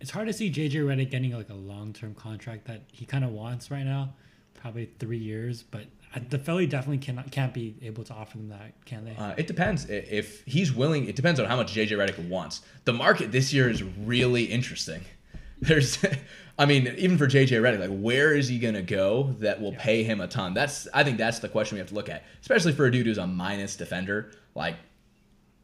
It's 0.00 0.10
hard 0.10 0.26
to 0.26 0.32
see 0.32 0.50
JJ 0.50 0.72
Redick 0.72 1.10
getting 1.10 1.32
like 1.32 1.48
a 1.48 1.54
long 1.54 1.92
term 1.92 2.14
contract 2.14 2.66
that 2.66 2.82
he 2.92 3.06
kind 3.06 3.24
of 3.24 3.30
wants 3.30 3.70
right 3.70 3.84
now, 3.84 4.14
probably 4.54 4.90
three 4.98 5.18
years. 5.18 5.62
But 5.62 5.86
the 6.18 6.38
Philly 6.38 6.66
definitely 6.66 6.98
cannot 6.98 7.30
can't 7.30 7.52
be 7.52 7.76
able 7.82 8.04
to 8.04 8.14
offer 8.14 8.38
them 8.38 8.48
that, 8.48 8.72
can 8.84 9.04
they? 9.04 9.14
Uh, 9.16 9.34
it 9.36 9.46
depends 9.46 9.88
if 9.88 10.44
he's 10.44 10.72
willing. 10.72 11.08
It 11.08 11.16
depends 11.16 11.40
on 11.40 11.46
how 11.46 11.56
much 11.56 11.74
JJ 11.74 11.90
Redick 11.90 12.28
wants. 12.28 12.62
The 12.84 12.92
market 12.92 13.32
this 13.32 13.52
year 13.52 13.68
is 13.68 13.82
really 13.82 14.44
interesting. 14.44 15.02
There's, 15.60 15.98
I 16.58 16.66
mean, 16.66 16.94
even 16.98 17.18
for 17.18 17.26
JJ 17.26 17.60
Redick, 17.60 17.80
like 17.80 17.98
where 18.00 18.34
is 18.34 18.48
he 18.48 18.58
gonna 18.58 18.82
go 18.82 19.34
that 19.40 19.60
will 19.60 19.72
yeah. 19.72 19.82
pay 19.82 20.02
him 20.02 20.20
a 20.20 20.28
ton? 20.28 20.54
That's 20.54 20.88
I 20.92 21.04
think 21.04 21.18
that's 21.18 21.38
the 21.38 21.48
question 21.48 21.76
we 21.76 21.80
have 21.80 21.88
to 21.88 21.94
look 21.94 22.08
at, 22.08 22.24
especially 22.40 22.72
for 22.72 22.86
a 22.86 22.90
dude 22.90 23.06
who's 23.06 23.18
a 23.18 23.26
minus 23.26 23.76
defender. 23.76 24.32
Like 24.54 24.76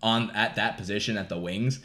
on 0.03 0.31
at 0.33 0.57
that 0.57 0.77
position 0.77 1.17
at 1.17 1.29
the 1.29 1.39
wings. 1.39 1.81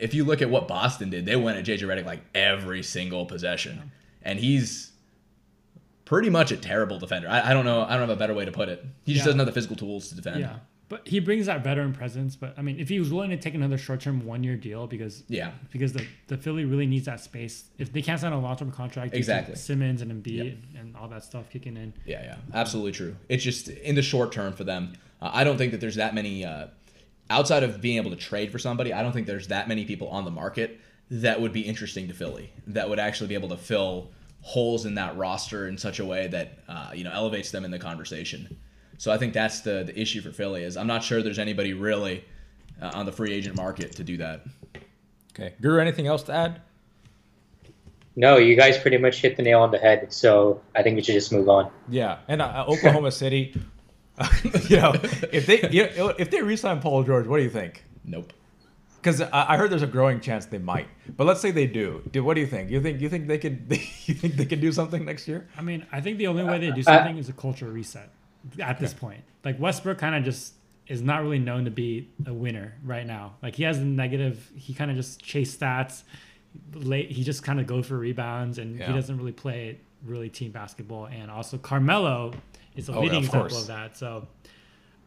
If 0.00 0.14
you 0.14 0.24
look 0.24 0.42
at 0.42 0.48
what 0.48 0.68
Boston 0.68 1.10
did, 1.10 1.26
they 1.26 1.36
went 1.36 1.58
at 1.58 1.64
JJ 1.64 1.80
Redick 1.80 2.06
like 2.06 2.20
every 2.34 2.82
single 2.82 3.26
possession, 3.26 3.90
and 4.22 4.38
he's 4.38 4.87
pretty 6.08 6.30
much 6.30 6.50
a 6.50 6.56
terrible 6.56 6.98
defender. 6.98 7.28
I, 7.28 7.50
I, 7.50 7.52
don't 7.52 7.66
know. 7.66 7.82
I 7.82 7.90
don't 7.90 8.00
have 8.00 8.08
a 8.08 8.16
better 8.16 8.32
way 8.32 8.46
to 8.46 8.50
put 8.50 8.70
it. 8.70 8.82
He 9.04 9.12
just 9.12 9.24
yeah. 9.24 9.26
doesn't 9.26 9.40
have 9.40 9.46
the 9.46 9.52
physical 9.52 9.76
tools 9.76 10.08
to 10.08 10.14
defend. 10.14 10.40
Yeah. 10.40 10.56
But 10.88 11.06
he 11.06 11.20
brings 11.20 11.44
that 11.44 11.62
veteran 11.62 11.92
presence. 11.92 12.34
But 12.34 12.54
I 12.56 12.62
mean, 12.62 12.80
if 12.80 12.88
he 12.88 12.98
was 12.98 13.12
willing 13.12 13.28
to 13.28 13.36
take 13.36 13.54
another 13.54 13.76
short 13.76 14.00
term 14.00 14.24
one 14.24 14.42
year 14.42 14.56
deal 14.56 14.86
because 14.86 15.22
yeah, 15.28 15.50
because 15.70 15.92
the, 15.92 16.06
the 16.28 16.38
Philly 16.38 16.64
really 16.64 16.86
needs 16.86 17.04
that 17.04 17.20
space. 17.20 17.64
If 17.76 17.92
they 17.92 18.00
can't 18.00 18.18
sign 18.18 18.32
a 18.32 18.40
long 18.40 18.56
term 18.56 18.72
contract, 18.72 19.12
exactly 19.12 19.54
Simmons 19.54 20.00
and 20.00 20.10
Embiid 20.10 20.44
yep. 20.44 20.80
and 20.80 20.96
all 20.96 21.06
that 21.08 21.24
stuff 21.24 21.50
kicking 21.50 21.76
in. 21.76 21.92
Yeah, 22.06 22.22
yeah, 22.22 22.36
absolutely 22.54 22.92
true. 22.92 23.16
It's 23.28 23.44
just 23.44 23.68
in 23.68 23.96
the 23.96 24.02
short 24.02 24.32
term 24.32 24.54
for 24.54 24.64
them. 24.64 24.94
Uh, 25.20 25.30
I 25.30 25.44
don't 25.44 25.58
think 25.58 25.72
that 25.72 25.82
there's 25.82 25.96
that 25.96 26.14
many 26.14 26.46
uh, 26.46 26.68
outside 27.28 27.64
of 27.64 27.82
being 27.82 27.98
able 27.98 28.12
to 28.12 28.16
trade 28.16 28.50
for 28.50 28.58
somebody, 28.58 28.94
I 28.94 29.02
don't 29.02 29.12
think 29.12 29.26
there's 29.26 29.48
that 29.48 29.68
many 29.68 29.84
people 29.84 30.08
on 30.08 30.24
the 30.24 30.30
market 30.30 30.80
that 31.10 31.38
would 31.42 31.52
be 31.52 31.60
interesting 31.60 32.08
to 32.08 32.14
Philly 32.14 32.50
that 32.66 32.88
would 32.88 32.98
actually 32.98 33.26
be 33.26 33.34
able 33.34 33.50
to 33.50 33.58
fill 33.58 34.08
holes 34.48 34.86
in 34.86 34.94
that 34.94 35.14
roster 35.18 35.68
in 35.68 35.76
such 35.76 35.98
a 35.98 36.04
way 36.06 36.26
that 36.26 36.58
uh, 36.68 36.90
you 36.94 37.04
know 37.04 37.12
elevates 37.12 37.50
them 37.50 37.66
in 37.66 37.70
the 37.70 37.78
conversation. 37.78 38.56
So 38.96 39.12
I 39.12 39.18
think 39.18 39.34
that's 39.34 39.60
the 39.60 39.84
the 39.84 40.00
issue 40.00 40.22
for 40.22 40.32
Philly 40.32 40.62
is 40.62 40.76
I'm 40.76 40.86
not 40.86 41.04
sure 41.04 41.22
there's 41.22 41.38
anybody 41.38 41.74
really 41.74 42.24
uh, 42.80 42.92
on 42.94 43.04
the 43.04 43.12
free 43.12 43.32
agent 43.32 43.56
market 43.56 43.92
to 43.96 44.04
do 44.04 44.16
that. 44.16 44.42
Okay, 45.34 45.54
Guru, 45.60 45.80
anything 45.80 46.06
else 46.06 46.22
to 46.24 46.32
add? 46.32 46.62
No, 48.16 48.38
you 48.38 48.56
guys 48.56 48.78
pretty 48.78 48.98
much 48.98 49.20
hit 49.20 49.36
the 49.36 49.42
nail 49.42 49.60
on 49.60 49.70
the 49.70 49.78
head. 49.78 50.12
So 50.12 50.60
I 50.74 50.82
think 50.82 50.96
we 50.96 51.02
should 51.02 51.14
just 51.14 51.30
move 51.30 51.48
on. 51.48 51.70
Yeah, 51.88 52.18
and 52.26 52.40
uh, 52.40 52.64
Oklahoma 52.66 53.12
City 53.12 53.54
you 54.68 54.76
know, 54.76 54.94
if 55.32 55.46
they 55.46 55.68
you 55.70 55.88
know, 55.96 56.08
if 56.18 56.30
they 56.30 56.42
resign 56.42 56.80
Paul 56.80 57.04
George, 57.04 57.26
what 57.26 57.36
do 57.36 57.44
you 57.44 57.50
think? 57.50 57.84
Nope. 58.04 58.32
Because 59.00 59.20
I 59.20 59.56
heard 59.56 59.70
there's 59.70 59.82
a 59.82 59.86
growing 59.86 60.20
chance 60.20 60.46
they 60.46 60.58
might, 60.58 60.88
but 61.16 61.24
let's 61.24 61.40
say 61.40 61.52
they 61.52 61.66
do. 61.66 62.02
do 62.10 62.24
What 62.24 62.34
do 62.34 62.40
you 62.40 62.46
think? 62.46 62.70
You 62.70 62.80
think 62.82 63.00
you 63.00 63.08
think 63.08 63.28
they 63.28 63.38
could? 63.38 63.66
you 63.70 64.14
think 64.14 64.34
they 64.34 64.44
could 64.44 64.60
do 64.60 64.72
something 64.72 65.04
next 65.04 65.28
year? 65.28 65.48
I 65.56 65.62
mean, 65.62 65.86
I 65.92 66.00
think 66.00 66.18
the 66.18 66.26
only 66.26 66.42
way 66.42 66.58
they 66.58 66.72
do 66.72 66.80
uh, 66.80 66.90
uh, 66.90 66.98
something 66.98 67.18
is 67.18 67.28
a 67.28 67.32
culture 67.32 67.70
reset. 67.70 68.10
At 68.60 68.80
this 68.80 68.94
point, 68.94 69.22
like 69.44 69.58
Westbrook, 69.60 69.98
kind 69.98 70.14
of 70.14 70.24
just 70.24 70.54
is 70.88 71.02
not 71.02 71.22
really 71.22 71.38
known 71.38 71.66
to 71.66 71.70
be 71.70 72.08
a 72.26 72.32
winner 72.32 72.74
right 72.82 73.06
now. 73.06 73.34
Like 73.42 73.54
he 73.54 73.62
has 73.64 73.78
a 73.78 73.84
negative. 73.84 74.50
He 74.56 74.74
kind 74.74 74.90
of 74.90 74.96
just 74.96 75.22
chase 75.22 75.56
stats. 75.56 76.02
Late, 76.72 77.10
he 77.10 77.22
just 77.22 77.42
kind 77.42 77.60
of 77.60 77.66
go 77.66 77.82
for 77.82 77.96
rebounds, 77.96 78.58
and 78.58 78.78
yeah. 78.78 78.88
he 78.88 78.92
doesn't 78.92 79.16
really 79.16 79.32
play 79.32 79.78
really 80.04 80.28
team 80.28 80.50
basketball. 80.50 81.06
And 81.06 81.30
also 81.30 81.58
Carmelo 81.58 82.32
is 82.74 82.88
a 82.88 82.94
oh, 82.94 83.00
leading 83.00 83.18
example 83.18 83.40
course. 83.42 83.60
of 83.60 83.66
that. 83.68 83.96
So 83.96 84.26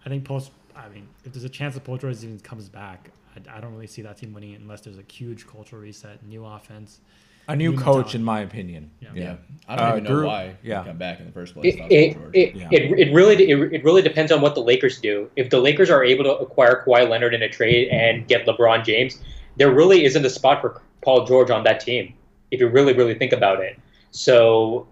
I 0.05 0.09
think 0.09 0.23
post. 0.23 0.51
I 0.75 0.87
mean, 0.87 1.09
if 1.25 1.33
there's 1.33 1.43
a 1.43 1.49
chance 1.49 1.73
that 1.73 1.83
Paul 1.83 1.97
George 1.97 2.23
even 2.23 2.39
comes 2.39 2.69
back, 2.69 3.09
I, 3.35 3.57
I, 3.57 3.59
don't 3.61 3.73
really 3.73 3.87
see 3.87 4.01
that 4.01 4.17
team 4.17 4.33
winning 4.33 4.51
it 4.51 4.61
unless 4.61 4.81
there's 4.81 4.97
a 4.97 5.03
huge 5.11 5.47
cultural 5.47 5.81
reset, 5.81 6.23
new 6.25 6.45
offense. 6.45 6.99
A 7.47 7.55
new, 7.55 7.71
new 7.71 7.77
coach, 7.77 8.13
in 8.13 8.23
my 8.23 8.41
opinion. 8.41 8.91
Yeah, 8.99 9.09
yeah. 9.13 9.35
I 9.67 9.75
don't 9.75 9.85
uh, 9.85 9.91
even 9.91 10.03
know 10.03 10.09
Drew, 10.11 10.25
why 10.27 10.55
yeah. 10.61 10.83
he 10.83 10.89
come 10.89 10.97
back 10.97 11.19
in 11.19 11.25
the 11.25 11.31
first 11.31 11.53
place. 11.53 11.75
It, 11.75 11.91
it, 11.91 12.17
it, 12.33 12.55
yeah. 12.55 12.69
it, 12.71 12.99
it, 12.99 13.13
really 13.13 13.49
it, 13.49 13.73
it 13.73 13.83
really 13.83 14.01
depends 14.01 14.31
on 14.31 14.41
what 14.41 14.53
the 14.55 14.61
Lakers 14.61 15.01
do. 15.01 15.29
If 15.35 15.49
the 15.49 15.59
Lakers 15.59 15.89
are 15.89 16.03
able 16.03 16.23
to 16.25 16.35
acquire 16.35 16.83
Kawhi 16.85 17.09
Leonard 17.09 17.33
in 17.33 17.41
a 17.41 17.49
trade 17.49 17.89
and 17.89 18.27
get 18.27 18.45
LeBron 18.45 18.85
James, 18.85 19.19
there 19.57 19.71
really 19.71 20.05
isn't 20.05 20.23
a 20.23 20.29
spot 20.29 20.61
for 20.61 20.81
Paul 21.01 21.25
George 21.25 21.49
on 21.49 21.63
that 21.63 21.79
team. 21.79 22.13
If 22.51 22.59
you 22.59 22.67
really 22.67 22.93
really 22.93 23.15
think 23.15 23.33
about 23.33 23.59
it, 23.59 23.79
so 24.11 24.87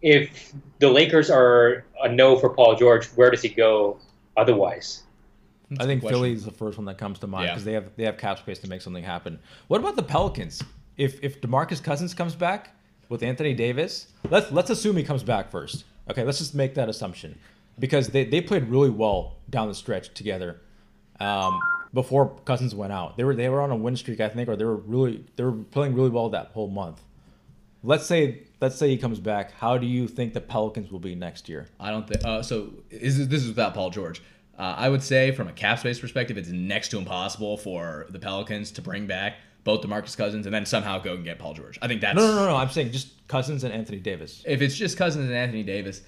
if 0.00 0.52
the 0.78 0.88
Lakers 0.88 1.30
are 1.30 1.84
a 2.02 2.08
no 2.08 2.38
for 2.38 2.50
Paul 2.50 2.76
George, 2.76 3.06
where 3.16 3.30
does 3.30 3.42
he 3.42 3.48
go 3.48 3.98
otherwise? 4.36 5.02
That's 5.70 5.84
I 5.84 5.86
think 5.86 6.02
Philly 6.02 6.32
is 6.32 6.44
the 6.44 6.50
first 6.50 6.78
one 6.78 6.86
that 6.86 6.96
comes 6.96 7.18
to 7.18 7.26
mind 7.26 7.48
because 7.48 7.62
yeah. 7.62 7.64
they 7.64 7.72
have 7.74 7.96
they 7.96 8.04
have 8.04 8.18
cap 8.18 8.38
space 8.38 8.58
to 8.60 8.68
make 8.68 8.80
something 8.80 9.04
happen. 9.04 9.38
What 9.68 9.80
about 9.80 9.96
the 9.96 10.02
Pelicans? 10.02 10.62
If 10.96 11.22
if 11.22 11.40
DeMarcus 11.40 11.82
Cousins 11.82 12.14
comes 12.14 12.34
back 12.34 12.74
with 13.08 13.22
Anthony 13.22 13.54
Davis, 13.54 14.08
let's 14.30 14.50
let's 14.50 14.70
assume 14.70 14.96
he 14.96 15.04
comes 15.04 15.22
back 15.22 15.50
first. 15.50 15.84
Okay, 16.10 16.24
let's 16.24 16.38
just 16.38 16.54
make 16.54 16.74
that 16.74 16.88
assumption 16.88 17.38
because 17.78 18.08
they, 18.08 18.24
they 18.24 18.40
played 18.40 18.64
really 18.68 18.90
well 18.90 19.36
down 19.50 19.68
the 19.68 19.74
stretch 19.74 20.12
together 20.14 20.60
um, 21.20 21.60
before 21.92 22.36
Cousins 22.44 22.74
went 22.74 22.92
out. 22.92 23.16
They 23.16 23.24
were 23.24 23.34
they 23.34 23.48
were 23.48 23.60
on 23.60 23.70
a 23.70 23.76
win 23.76 23.96
streak, 23.96 24.20
I 24.20 24.28
think, 24.28 24.48
or 24.48 24.56
they 24.56 24.64
were 24.64 24.76
really 24.76 25.24
they 25.36 25.44
were 25.44 25.52
playing 25.52 25.94
really 25.94 26.10
well 26.10 26.30
that 26.30 26.48
whole 26.48 26.68
month. 26.68 27.02
Let's 27.82 28.06
say 28.06 28.44
let's 28.60 28.76
say 28.76 28.88
he 28.88 28.96
comes 28.96 29.20
back. 29.20 29.52
How 29.52 29.78
do 29.78 29.86
you 29.86 30.08
think 30.08 30.34
the 30.34 30.40
Pelicans 30.40 30.90
will 30.90 30.98
be 30.98 31.14
next 31.14 31.48
year? 31.48 31.68
I 31.78 31.90
don't 31.90 32.08
think. 32.08 32.24
Uh, 32.24 32.42
so 32.42 32.72
is 32.90 33.28
this 33.28 33.42
is 33.42 33.48
without 33.48 33.74
Paul 33.74 33.90
George? 33.90 34.22
Uh, 34.58 34.74
I 34.76 34.88
would 34.88 35.02
say 35.02 35.30
from 35.30 35.46
a 35.46 35.52
cap 35.52 35.78
space 35.78 36.00
perspective, 36.00 36.36
it's 36.36 36.48
next 36.48 36.88
to 36.88 36.98
impossible 36.98 37.56
for 37.56 38.06
the 38.10 38.18
Pelicans 38.18 38.72
to 38.72 38.82
bring 38.82 39.06
back 39.06 39.36
both 39.62 39.82
DeMarcus 39.82 40.16
Cousins 40.16 40.46
and 40.46 40.54
then 40.54 40.66
somehow 40.66 40.98
go 40.98 41.14
and 41.14 41.24
get 41.24 41.38
Paul 41.38 41.54
George. 41.54 41.78
I 41.80 41.86
think 41.86 42.00
that's 42.00 42.16
no, 42.16 42.26
no, 42.26 42.34
no, 42.34 42.46
no. 42.48 42.56
I'm 42.56 42.70
saying 42.70 42.90
just 42.90 43.26
Cousins 43.28 43.64
and 43.64 43.72
Anthony 43.72 43.98
Davis. 43.98 44.42
If 44.46 44.60
it's 44.62 44.74
just 44.74 44.96
Cousins 44.96 45.26
and 45.26 45.34
Anthony 45.34 45.62
Davis, 45.62 46.02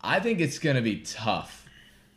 I 0.00 0.18
think 0.18 0.40
it's 0.40 0.58
gonna 0.58 0.82
be 0.82 1.00
tough 1.00 1.68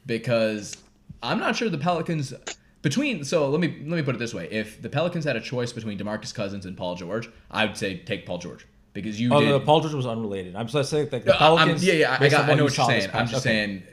because 0.05 0.77
I'm 1.21 1.39
not 1.39 1.55
sure 1.55 1.69
the 1.69 1.77
Pelicans 1.77 2.33
between. 2.81 3.23
So 3.23 3.49
let 3.49 3.59
me 3.59 3.67
let 3.87 3.97
me 3.97 4.01
put 4.01 4.15
it 4.15 4.19
this 4.19 4.33
way: 4.33 4.47
if 4.51 4.81
the 4.81 4.89
Pelicans 4.89 5.25
had 5.25 5.35
a 5.35 5.41
choice 5.41 5.71
between 5.71 5.99
DeMarcus 5.99 6.33
Cousins 6.33 6.65
and 6.65 6.75
Paul 6.75 6.95
George, 6.95 7.29
I 7.51 7.65
would 7.65 7.77
say 7.77 7.97
take 7.97 8.25
Paul 8.25 8.39
George 8.39 8.65
because 8.93 9.19
you. 9.19 9.33
Oh, 9.33 9.39
did, 9.39 9.49
no, 9.49 9.59
Paul 9.59 9.81
George 9.81 9.93
was 9.93 10.07
unrelated. 10.07 10.55
I'm 10.55 10.67
just 10.67 10.89
saying 10.89 11.09
like 11.11 11.25
the 11.25 11.33
Pelicans. 11.33 11.83
yeah, 11.83 11.93
yeah, 11.93 12.17
I, 12.19 12.29
got, 12.29 12.49
I 12.49 12.53
know 12.53 12.63
what 12.63 12.77
you're 12.77 12.85
saying. 12.87 13.09
I'm 13.13 13.27
just 13.27 13.45
okay. 13.45 13.53
saying. 13.55 13.83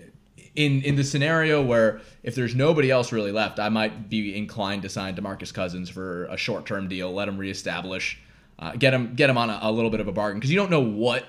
In, 0.57 0.83
in 0.83 0.97
the 0.97 1.05
scenario 1.05 1.63
where 1.63 2.01
if 2.25 2.35
there's 2.35 2.57
nobody 2.57 2.91
else 2.91 3.13
really 3.13 3.31
left, 3.31 3.61
I 3.61 3.69
might 3.69 4.09
be 4.09 4.37
inclined 4.37 4.83
to 4.83 4.89
sign 4.89 5.15
Demarcus 5.15 5.55
Cousins 5.55 5.89
for 5.89 6.25
a 6.27 6.37
short 6.37 6.67
term 6.67 6.89
deal, 6.89 7.13
let 7.13 7.29
him 7.29 7.39
reestablish, 7.39 8.19
uh, 8.59 8.73
get 8.73 8.93
him 8.93 9.15
get 9.15 9.31
him 9.31 9.39
on 9.39 9.49
a, 9.49 9.61
a 9.63 9.71
little 9.71 9.91
bit 9.91 10.01
of 10.01 10.09
a 10.09 10.13
bargain 10.13 10.41
because 10.41 10.51
you 10.51 10.57
don't 10.57 10.71
know 10.71 10.81
what 10.81 11.25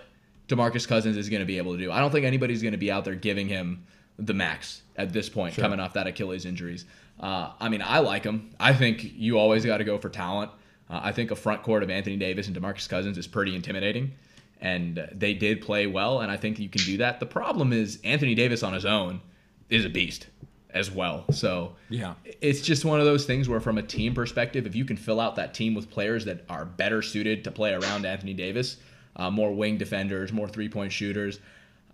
Demarcus 0.48 0.88
Cousins 0.88 1.18
is 1.18 1.30
going 1.30 1.40
to 1.40 1.46
be 1.46 1.58
able 1.58 1.74
to 1.74 1.78
do. 1.78 1.92
I 1.92 2.00
don't 2.00 2.12
think 2.12 2.26
anybody's 2.26 2.62
going 2.62 2.74
to 2.74 2.78
be 2.78 2.92
out 2.92 3.06
there 3.06 3.16
giving 3.16 3.48
him 3.48 3.86
the 4.18 4.34
max 4.34 4.82
at 4.96 5.14
this 5.14 5.30
point, 5.30 5.54
sure. 5.54 5.64
coming 5.64 5.80
off 5.80 5.94
that 5.94 6.08
Achilles 6.08 6.46
injuries. 6.46 6.86
Uh, 7.20 7.52
I 7.60 7.70
mean, 7.70 7.82
I 7.84 8.00
like 8.00 8.24
him. 8.24 8.50
I 8.60 8.74
think 8.74 9.14
you 9.16 9.38
always 9.38 9.66
got 9.66 9.78
to 9.78 9.84
go 9.84 9.98
for 9.98 10.10
talent. 10.10 10.52
Uh, 10.90 11.00
I 11.04 11.12
think 11.12 11.32
a 11.32 11.36
front 11.36 11.64
court 11.64 11.84
of 11.84 11.90
Anthony 11.90 12.18
Davis 12.18 12.48
and 12.48 12.56
DeMarcus 12.56 12.90
Cousins 12.90 13.18
is 13.18 13.28
pretty 13.28 13.56
intimidating, 13.56 14.12
and 14.62 15.08
they 15.12 15.34
did 15.34 15.62
play 15.62 15.88
well, 15.88 16.21
and 16.21 16.32
I 16.32 16.38
think 16.38 16.60
you 16.60 16.69
can 16.69 16.84
do 16.84 16.97
that. 16.97 17.19
The 17.19 17.26
problem 17.26 17.74
is 17.74 18.00
Anthony 18.04 18.36
Davis 18.36 18.63
on 18.63 18.74
his 18.74 18.86
own 18.86 19.21
is 19.69 19.86
a 19.86 19.89
beast 19.89 20.28
as 20.74 20.91
well. 20.91 21.26
So 21.32 21.76
yeah, 21.89 22.13
it's 22.41 22.62
just 22.62 22.86
one 22.86 23.00
of 23.00 23.06
those 23.06 23.26
things 23.26 23.50
where, 23.50 23.60
from 23.60 23.78
a 23.78 23.84
team 23.84 24.13
perspective, 24.13 24.65
if 24.65 24.76
you 24.76 24.86
can 24.86 24.97
fill 24.97 25.19
out 25.19 25.36
that 25.36 25.54
team 25.54 25.74
with 25.74 25.89
players 25.89 26.26
that 26.26 26.45
are 26.50 26.65
better 26.65 27.02
suited 27.02 27.43
to 27.43 27.52
play 27.52 27.74
around 27.74 28.06
Anthony 28.06 28.34
Davis, 28.34 28.78
uh, 29.15 29.32
more 29.32 29.54
wing 29.54 29.78
defenders, 29.78 30.32
more 30.32 30.47
three 30.47 30.69
point 30.69 30.91
shooters. 30.91 31.39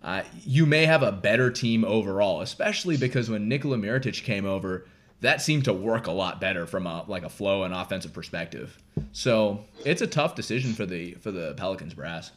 Uh, 0.02 0.22
you 0.44 0.64
may 0.64 0.86
have 0.86 1.02
a 1.02 1.10
better 1.10 1.50
team 1.50 1.84
overall, 1.84 2.40
especially 2.40 2.96
because 2.96 3.28
when 3.28 3.48
Nikola 3.48 3.76
Mirotic 3.76 4.22
came 4.22 4.46
over, 4.46 4.86
that 5.22 5.42
seemed 5.42 5.64
to 5.64 5.72
work 5.72 6.06
a 6.06 6.12
lot 6.12 6.40
better 6.40 6.66
from 6.66 6.86
a 6.86 7.04
like 7.08 7.24
a 7.24 7.28
flow 7.28 7.64
and 7.64 7.74
offensive 7.74 8.12
perspective. 8.12 8.78
So 9.12 9.64
it's 9.84 10.02
a 10.02 10.06
tough 10.06 10.34
decision 10.34 10.72
for 10.72 10.86
the 10.86 11.14
for 11.14 11.32
the 11.32 11.54
Pelicans 11.54 11.94
brass. 11.94 12.30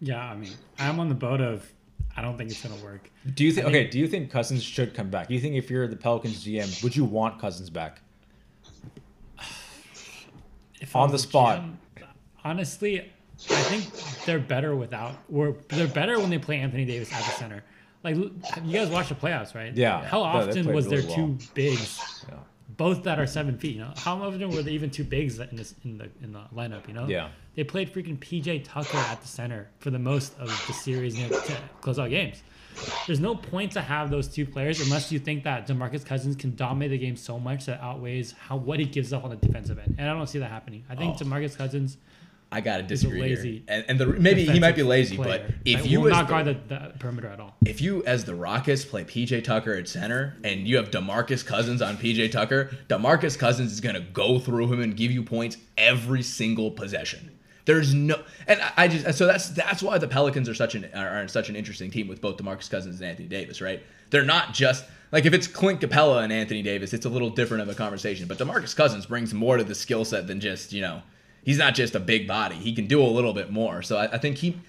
Yeah, 0.00 0.22
I 0.22 0.36
mean, 0.36 0.52
I'm 0.78 1.00
on 1.00 1.08
the 1.08 1.14
boat 1.14 1.40
of 1.40 1.70
I 2.16 2.22
don't 2.22 2.36
think 2.36 2.50
it's 2.50 2.62
gonna 2.62 2.82
work. 2.82 3.10
Do 3.34 3.44
you 3.44 3.52
think? 3.52 3.66
Okay, 3.66 3.86
do 3.86 3.98
you 3.98 4.08
think 4.08 4.30
Cousins 4.30 4.62
should 4.62 4.94
come 4.94 5.08
back? 5.08 5.28
Do 5.28 5.34
you 5.34 5.40
think 5.40 5.54
if 5.54 5.70
you're 5.70 5.86
the 5.86 5.96
Pelicans 5.96 6.44
GM, 6.44 6.82
would 6.82 6.96
you 6.96 7.04
want 7.04 7.40
Cousins 7.40 7.70
back? 7.70 8.00
If 10.80 10.94
I 10.94 11.00
On 11.00 11.10
the 11.10 11.18
spot. 11.18 11.62
GM, 11.62 12.06
honestly, 12.44 13.00
I 13.00 13.62
think 13.62 14.24
they're 14.24 14.38
better 14.38 14.76
without, 14.76 15.16
or 15.32 15.56
they're 15.68 15.88
better 15.88 16.18
when 16.18 16.30
they 16.30 16.38
play 16.38 16.58
Anthony 16.58 16.84
Davis 16.84 17.12
at 17.12 17.24
the 17.24 17.30
center. 17.32 17.64
Like 18.04 18.16
you 18.16 18.32
guys 18.72 18.88
watch 18.88 19.08
the 19.08 19.14
playoffs, 19.16 19.54
right? 19.54 19.76
Yeah. 19.76 20.04
How 20.04 20.22
often 20.22 20.64
played 20.64 20.74
was 20.74 20.86
there 20.88 21.00
really 21.00 21.14
two 21.14 21.26
well. 21.26 21.38
bigs, 21.54 22.24
Yeah. 22.28 22.36
Both 22.78 23.02
that 23.02 23.18
are 23.20 23.26
seven 23.26 23.58
feet? 23.58 23.74
You 23.74 23.82
know, 23.82 23.92
how 23.98 24.22
often 24.22 24.50
were 24.50 24.62
there 24.62 24.72
even 24.72 24.88
two 24.88 25.04
bigs 25.04 25.38
in 25.38 25.56
this 25.56 25.74
in 25.84 25.98
the 25.98 26.08
in 26.22 26.32
the 26.32 26.40
lineup? 26.56 26.88
You 26.88 26.94
know. 26.94 27.06
Yeah. 27.06 27.28
They 27.54 27.64
played 27.64 27.92
freaking 27.92 28.16
PJ 28.18 28.64
Tucker 28.64 28.96
at 28.96 29.20
the 29.20 29.28
center 29.28 29.68
for 29.80 29.90
the 29.90 29.98
most 29.98 30.32
of 30.38 30.46
the 30.66 30.72
series 30.72 31.18
you 31.18 31.28
know, 31.28 31.38
to 31.40 31.56
close 31.82 31.98
out 31.98 32.08
games. 32.08 32.42
There's 33.08 33.18
no 33.18 33.34
point 33.34 33.72
to 33.72 33.80
have 33.80 34.08
those 34.10 34.28
two 34.28 34.46
players 34.46 34.80
unless 34.80 35.10
you 35.10 35.18
think 35.18 35.42
that 35.42 35.66
DeMarcus 35.66 36.06
Cousins 36.06 36.36
can 36.36 36.54
dominate 36.54 36.92
the 36.92 36.98
game 36.98 37.16
so 37.16 37.36
much 37.36 37.66
that 37.66 37.80
outweighs 37.80 38.32
how 38.38 38.56
what 38.56 38.78
he 38.78 38.84
gives 38.86 39.12
up 39.12 39.24
on 39.24 39.30
the 39.30 39.36
defensive 39.36 39.78
end. 39.80 39.96
And 39.98 40.08
I 40.08 40.12
don't 40.14 40.28
see 40.28 40.38
that 40.38 40.50
happening. 40.50 40.84
I 40.88 40.94
think 40.94 41.16
Oh. 41.20 41.24
DeMarcus 41.24 41.56
Cousins 41.58 41.96
I 42.50 42.62
gotta 42.62 42.82
a 42.82 42.86
disagree 42.86 43.20
lazy 43.20 43.52
here. 43.52 43.62
And, 43.68 43.84
and 43.88 44.00
the, 44.00 44.06
maybe 44.06 44.44
he 44.44 44.58
might 44.58 44.74
be 44.74 44.82
lazy, 44.82 45.16
player. 45.16 45.44
but 45.46 45.54
if 45.66 45.86
you 45.86 46.00
will 46.00 46.06
as 46.08 46.12
not 46.12 46.26
the- 46.26 46.30
guard 46.32 46.46
the, 46.46 46.74
the 46.92 46.98
perimeter 46.98 47.28
at 47.28 47.40
all. 47.40 47.56
if 47.66 47.80
you 47.82 48.02
as 48.04 48.24
the 48.24 48.34
Rockets 48.34 48.84
play 48.86 49.04
PJ 49.04 49.44
Tucker 49.44 49.74
at 49.74 49.86
center 49.86 50.36
and 50.44 50.66
you 50.66 50.76
have 50.78 50.90
DeMarcus 50.90 51.44
Cousins 51.44 51.82
on 51.82 51.98
PJ 51.98 52.32
Tucker, 52.32 52.70
DeMarcus 52.88 53.38
Cousins 53.38 53.70
is 53.72 53.80
going 53.80 53.94
to 53.96 54.00
go 54.00 54.38
through 54.38 54.72
him 54.72 54.80
and 54.80 54.96
give 54.96 55.10
you 55.10 55.22
points 55.22 55.58
every 55.76 56.22
single 56.22 56.70
possession. 56.70 57.30
There's 57.66 57.92
no 57.92 58.22
and 58.46 58.62
I- 58.62 58.72
I 58.84 58.88
just 58.88 59.18
so 59.18 59.26
that's 59.26 59.50
that's 59.50 59.82
why 59.82 59.98
the 59.98 60.08
Pelicans 60.08 60.48
are 60.48 60.54
such 60.54 60.74
an 60.74 60.88
are, 60.94 61.22
are 61.22 61.28
such 61.28 61.50
an 61.50 61.56
interesting 61.56 61.90
team 61.90 62.08
with 62.08 62.22
both 62.22 62.38
DeMarcus 62.38 62.70
Cousins 62.70 63.00
and 63.00 63.10
Anthony 63.10 63.28
Davis, 63.28 63.60
right? 63.60 63.82
They're 64.08 64.24
not 64.24 64.54
just 64.54 64.86
like 65.12 65.26
if 65.26 65.34
it's 65.34 65.46
Clint 65.46 65.82
Capela 65.82 66.24
and 66.24 66.32
Anthony 66.32 66.62
Davis, 66.62 66.94
it's 66.94 67.04
a 67.04 67.10
little 67.10 67.28
different 67.28 67.62
of 67.62 67.68
a 67.68 67.74
conversation, 67.74 68.26
but 68.26 68.38
DeMarcus 68.38 68.74
Cousins 68.74 69.04
brings 69.04 69.34
more 69.34 69.58
to 69.58 69.64
the 69.64 69.74
skill 69.74 70.06
set 70.06 70.26
than 70.26 70.40
just, 70.40 70.72
you 70.72 70.80
know, 70.80 71.02
he's 71.48 71.56
not 71.56 71.74
just 71.74 71.94
a 71.94 72.00
big 72.00 72.28
body. 72.28 72.56
He 72.56 72.74
can 72.74 72.86
do 72.86 73.02
a 73.02 73.08
little 73.08 73.32
bit 73.32 73.50
more. 73.50 73.80
So 73.80 73.96
I, 73.96 74.12
I 74.12 74.18
think 74.18 74.36
he 74.36 74.60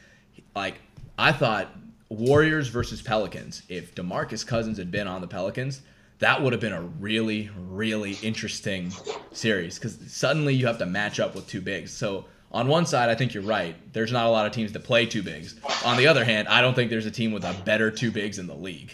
like 0.56 0.76
I 1.18 1.34
thought 1.34 1.68
Warriors 2.08 2.70
versus 2.70 3.02
Pelicans. 3.02 3.64
If 3.68 3.96
DeMarcus 3.96 4.48
Cousins 4.48 4.78
had 4.78 4.90
been 4.90 5.06
on 5.06 5.20
the 5.20 5.28
Pelicans, 5.28 5.82
that 6.20 6.42
would 6.42 6.54
have 6.54 6.62
been 6.62 6.72
a 6.72 6.82
really, 6.82 7.50
really 7.58 8.14
interesting 8.24 8.94
series 9.34 9.78
because 9.78 10.00
suddenly 10.08 10.56
you 10.56 10.68
have 10.68 10.78
to 10.78 10.86
match 10.86 11.20
up 11.20 11.36
with 11.36 11.48
two 11.48 11.60
bigs. 11.60 11.92
So 11.92 12.24
on 12.50 12.70
one 12.70 12.86
side, 12.86 13.10
I 13.10 13.16
think 13.16 13.34
you're 13.34 13.44
right. 13.44 13.76
There's 13.92 14.14
not 14.14 14.26
a 14.26 14.30
lot 14.30 14.46
of 14.46 14.54
teams 14.54 14.72
that 14.72 14.86
play 14.86 15.06
two 15.06 15.22
bigs. 15.22 15.60
On 15.84 15.98
the 15.98 16.08
other 16.08 16.24
hand, 16.24 16.48
I 16.48 16.62
don't 16.62 16.76
think 16.76 16.90
there's 16.90 17.06
a 17.06 17.12
team 17.12 17.34
with 17.34 17.44
a 17.44 17.54
better 17.66 17.92
two 17.92 18.10
bigs 18.10 18.40
in 18.40 18.48
the 18.48 18.56
league. 18.56 18.94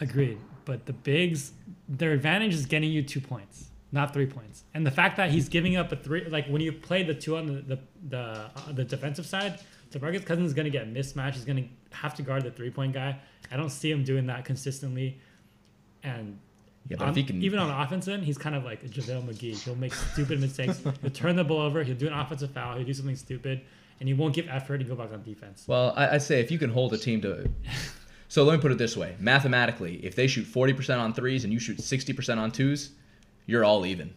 Agreed. 0.00 0.38
But 0.64 0.86
the 0.86 0.92
bigs, 0.92 1.50
their 1.88 2.12
advantage 2.12 2.54
is 2.54 2.64
getting 2.64 2.92
you 2.92 3.02
two 3.02 3.20
points, 3.20 3.70
not 3.96 4.12
three 4.14 4.26
points. 4.26 4.62
And 4.74 4.86
the 4.86 4.90
fact 4.92 5.16
that 5.16 5.30
he's 5.30 5.48
giving 5.48 5.76
up 5.76 5.90
a 5.90 5.96
three, 5.96 6.24
like 6.28 6.46
when 6.46 6.60
you 6.62 6.72
play 6.72 7.02
the 7.02 7.14
two 7.14 7.36
on 7.36 7.46
the 7.46 7.52
the 7.62 7.78
the, 8.08 8.18
uh, 8.18 8.72
the 8.72 8.84
defensive 8.84 9.26
side, 9.26 9.58
DeMarcus 9.90 10.24
Cousins 10.24 10.46
is 10.48 10.54
going 10.54 10.64
to 10.64 10.70
get 10.70 10.86
mismatched. 10.88 11.36
He's 11.36 11.44
going 11.44 11.64
to 11.90 11.96
have 11.96 12.14
to 12.16 12.22
guard 12.22 12.44
the 12.44 12.50
three 12.50 12.70
point 12.70 12.92
guy. 12.92 13.18
I 13.50 13.56
don't 13.56 13.70
see 13.70 13.90
him 13.90 14.04
doing 14.04 14.26
that 14.26 14.44
consistently. 14.44 15.18
And 16.02 16.38
Yeah, 16.88 16.98
on- 17.02 17.08
if 17.10 17.16
he 17.16 17.24
can, 17.24 17.42
even 17.42 17.58
on 17.58 17.70
offense 17.70 18.06
end, 18.06 18.22
he's 18.24 18.38
kind 18.38 18.54
of 18.54 18.64
like 18.64 18.84
JaVale 18.84 19.26
McGee. 19.28 19.62
He'll 19.64 19.74
make 19.74 19.94
stupid 19.94 20.40
mistakes. 20.40 20.80
He'll 21.02 21.10
turn 21.10 21.34
the 21.36 21.44
ball 21.44 21.60
over. 21.62 21.82
He'll 21.82 21.96
do 21.96 22.06
an 22.06 22.12
offensive 22.12 22.52
foul. 22.52 22.76
He'll 22.76 22.86
do 22.86 22.94
something 22.94 23.16
stupid, 23.16 23.62
and 24.00 24.08
he 24.08 24.14
won't 24.14 24.34
give 24.34 24.46
effort 24.48 24.80
and 24.80 24.88
go 24.88 24.94
back 24.94 25.12
on 25.12 25.22
defense. 25.22 25.64
Well, 25.66 25.92
I, 25.96 26.16
I 26.16 26.18
say 26.18 26.40
if 26.40 26.50
you 26.50 26.58
can 26.58 26.70
hold 26.70 26.92
a 26.92 26.98
team 26.98 27.20
to. 27.22 27.48
So 28.28 28.42
let 28.42 28.56
me 28.56 28.60
put 28.60 28.72
it 28.72 28.78
this 28.78 28.96
way: 28.96 29.14
mathematically, 29.20 30.04
if 30.04 30.16
they 30.16 30.26
shoot 30.26 30.42
forty 30.46 30.72
percent 30.72 31.00
on 31.00 31.14
threes 31.14 31.44
and 31.44 31.52
you 31.52 31.60
shoot 31.60 31.80
sixty 31.80 32.12
percent 32.12 32.40
on 32.40 32.50
twos, 32.50 32.90
you're 33.46 33.64
all 33.64 33.86
even. 33.86 34.12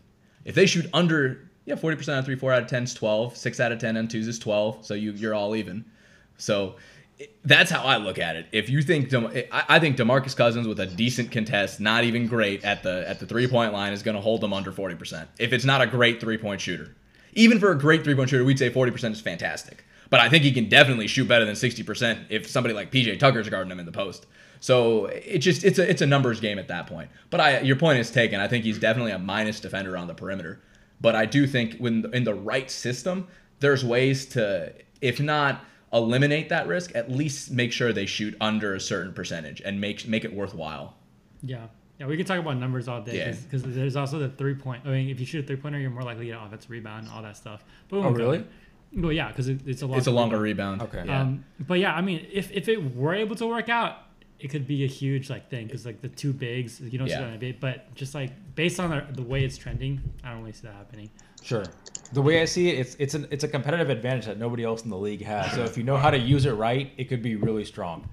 If 0.46 0.56
they 0.56 0.66
shoot 0.66 0.88
under, 0.94 1.50
yeah, 1.66 1.76
forty 1.76 1.96
percent 1.96 2.18
on 2.18 2.26
three, 2.26 2.36
four 2.36 2.52
out 2.52 2.64
of 2.64 2.68
ten 2.68 2.84
is 2.84 2.94
twelve. 2.94 3.38
Six 3.38 3.60
out 3.60 3.72
of 3.72 3.80
ten 3.80 3.98
on 3.98 4.08
twos 4.08 4.28
is 4.28 4.40
twelve. 4.40 4.86
So 4.86 4.94
you 4.94 5.12
you're 5.12 5.36
all 5.36 5.56
even. 5.56 5.86
So 6.38 6.76
that's 7.44 7.70
how 7.70 7.84
I 7.84 7.98
look 7.98 8.18
at 8.18 8.36
it. 8.36 8.48
If 8.52 8.70
you 8.70 8.82
think, 8.82 9.10
Dem- 9.10 9.28
I, 9.52 9.64
I 9.68 9.80
think 9.80 9.98
Demarcus 9.98 10.36
Cousins 10.36 10.68
with 10.68 10.80
a 10.80 10.86
decent 10.86 11.32
contest, 11.32 11.80
not 11.80 12.04
even 12.04 12.28
great 12.28 12.64
at 12.64 12.82
the 12.84 13.08
at 13.08 13.20
the 13.20 13.26
three 13.26 13.48
point 13.48 13.74
line, 13.74 13.94
is 13.94 14.04
going 14.04 14.16
to 14.16 14.22
hold 14.22 14.42
them 14.42 14.54
under 14.54 14.72
forty 14.72 14.96
percent. 14.96 15.30
If 15.38 15.54
it's 15.54 15.66
not 15.66 15.82
a 15.82 15.88
great 15.88 16.20
three 16.22 16.38
point 16.38 16.62
shooter, 16.62 16.96
even 17.34 17.60
for 17.60 17.72
a 17.72 17.78
great 17.78 18.04
three 18.04 18.16
point 18.16 18.30
shooter, 18.30 18.46
we'd 18.46 18.60
say 18.60 18.70
forty 18.70 18.92
percent 18.92 19.16
is 19.16 19.22
fantastic. 19.22 19.84
But 20.10 20.22
I 20.22 20.30
think 20.30 20.44
he 20.44 20.52
can 20.52 20.70
definitely 20.70 21.08
shoot 21.08 21.28
better 21.28 21.46
than 21.46 21.56
sixty 21.56 21.84
percent 21.84 22.20
if 22.30 22.48
somebody 22.48 22.74
like 22.74 22.92
PJ 22.92 23.20
Tucker's 23.20 23.50
guarding 23.50 23.72
him 23.72 23.80
in 23.80 23.86
the 23.86 23.92
post. 23.92 24.26
So 24.60 25.06
it 25.06 25.40
just 25.40 25.64
it's 25.64 25.80
a 25.80 25.90
it's 25.90 26.02
a 26.02 26.06
numbers 26.06 26.40
game 26.40 26.60
at 26.60 26.68
that 26.68 26.88
point. 26.88 27.10
But 27.30 27.40
I 27.40 27.60
your 27.62 27.76
point 27.78 28.00
is 28.00 28.12
taken. 28.12 28.40
I 28.40 28.48
think 28.48 28.66
he's 28.66 28.78
definitely 28.80 29.12
a 29.12 29.20
minus 29.20 29.60
defender 29.60 29.96
on 29.98 30.08
the 30.08 30.14
perimeter. 30.14 30.62
But 31.02 31.16
I 31.16 31.26
do 31.26 31.48
think 31.48 31.78
when 31.78 32.06
in 32.14 32.24
the 32.26 32.34
right 32.34 32.70
system, 32.70 33.28
there's 33.62 33.86
ways 33.86 34.26
to 34.28 34.74
if 35.02 35.20
not 35.22 35.64
eliminate 35.94 36.50
that 36.50 36.68
risk, 36.68 36.94
at 36.96 37.10
least 37.10 37.52
make 37.52 37.72
sure 37.72 37.92
they 37.94 38.06
shoot 38.06 38.36
under 38.42 38.76
a 38.76 38.80
certain 38.80 39.14
percentage 39.14 39.62
and 39.62 39.80
make 39.80 40.08
make 40.08 40.26
it 40.26 40.34
worthwhile. 40.34 40.96
Yeah. 41.42 41.68
Yeah, 42.00 42.08
we 42.08 42.16
can 42.16 42.26
talk 42.26 42.40
about 42.40 42.56
numbers 42.58 42.88
all 42.88 43.02
day 43.02 43.18
Yeah. 43.18 43.32
because 43.44 43.62
there's 43.64 43.96
also 43.98 44.20
the 44.20 44.30
three 44.30 44.56
point. 44.56 44.84
I 44.86 44.90
mean, 44.90 45.10
if 45.10 45.20
you 45.20 45.26
shoot 45.26 45.44
a 45.44 45.48
three 45.48 45.58
pointer, 45.58 45.80
you're 45.80 45.90
more 45.90 46.04
likely 46.04 46.26
to 46.26 46.32
get 46.32 46.40
an 46.40 46.48
offensive 46.48 46.70
rebound 46.70 47.06
and 47.08 47.14
all 47.14 47.22
that 47.22 47.36
stuff. 47.36 47.64
But 47.90 47.98
Oh, 47.98 48.10
really? 48.12 48.46
Well, 48.94 49.12
yeah, 49.12 49.28
because 49.28 49.50
it, 49.50 49.60
it's 49.68 49.82
a 49.84 49.94
It's 49.94 50.08
a 50.08 50.12
longer 50.12 50.40
rebound. 50.40 50.82
rebound. 50.82 50.96
Okay. 50.96 51.10
Yeah. 51.12 51.22
Um, 51.22 51.44
but 51.60 51.80
yeah, 51.80 51.94
I 51.94 52.02
mean, 52.02 52.26
if, 52.32 52.52
if 52.52 52.68
it 52.70 52.96
were 52.96 53.14
able 53.14 53.36
to 53.36 53.48
work 53.48 53.68
out, 53.70 53.98
it 54.40 54.50
could 54.50 54.68
be 54.68 54.84
a 54.86 54.88
huge 54.88 55.30
like 55.30 55.50
thing 55.50 55.68
because 55.68 55.86
like 55.86 56.02
the 56.02 56.08
two 56.08 56.32
bigs, 56.32 56.80
you 56.80 56.98
don't 56.98 57.08
see 57.08 57.16
that 57.16 57.28
in 57.28 57.36
a 57.36 57.38
big. 57.38 57.60
But 57.60 57.94
just 57.96 58.16
like 58.16 58.32
based 58.56 58.80
on 58.80 58.90
the, 58.90 59.06
the 59.12 59.22
way 59.22 59.44
it's 59.44 59.58
trending, 59.58 60.02
I 60.24 60.32
don't 60.32 60.40
really 60.40 60.54
see 60.54 60.68
that 60.68 60.76
happening. 60.76 61.10
Sure. 61.42 61.66
The 62.14 62.22
way 62.22 62.42
I 62.42 62.46
see 62.46 62.70
it, 62.70 62.80
it's 62.80 62.96
it's 63.00 63.14
an 63.14 63.28
it's 63.32 63.44
a 63.44 63.48
competitive 63.48 63.90
advantage 63.90 64.26
that 64.26 64.38
nobody 64.40 64.64
else 64.64 64.84
in 64.84 64.90
the 64.90 64.98
league 64.98 65.24
has. 65.24 65.52
So 65.54 65.64
if 65.64 65.78
you 65.78 65.84
know 65.84 65.98
how 65.98 66.10
to 66.10 66.18
use 66.18 66.46
it 66.46 66.54
right, 66.54 66.92
it 66.98 67.06
could 67.06 67.22
be 67.22 67.36
really 67.36 67.66
strong. 67.66 68.08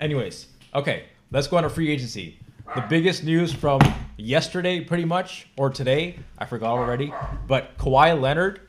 Anyways, 0.00 0.46
okay, 0.74 1.04
let's 1.30 1.46
go 1.46 1.56
on 1.56 1.62
to 1.62 1.70
free 1.70 1.90
agency. 1.90 2.38
The 2.74 2.82
biggest 2.82 3.24
news 3.24 3.52
from 3.52 3.80
yesterday, 4.16 4.80
pretty 4.80 5.04
much, 5.04 5.48
or 5.56 5.70
today, 5.70 6.20
I 6.38 6.44
forgot 6.44 6.70
already. 6.78 7.12
But 7.48 7.76
Kawhi 7.78 8.18
Leonard 8.20 8.60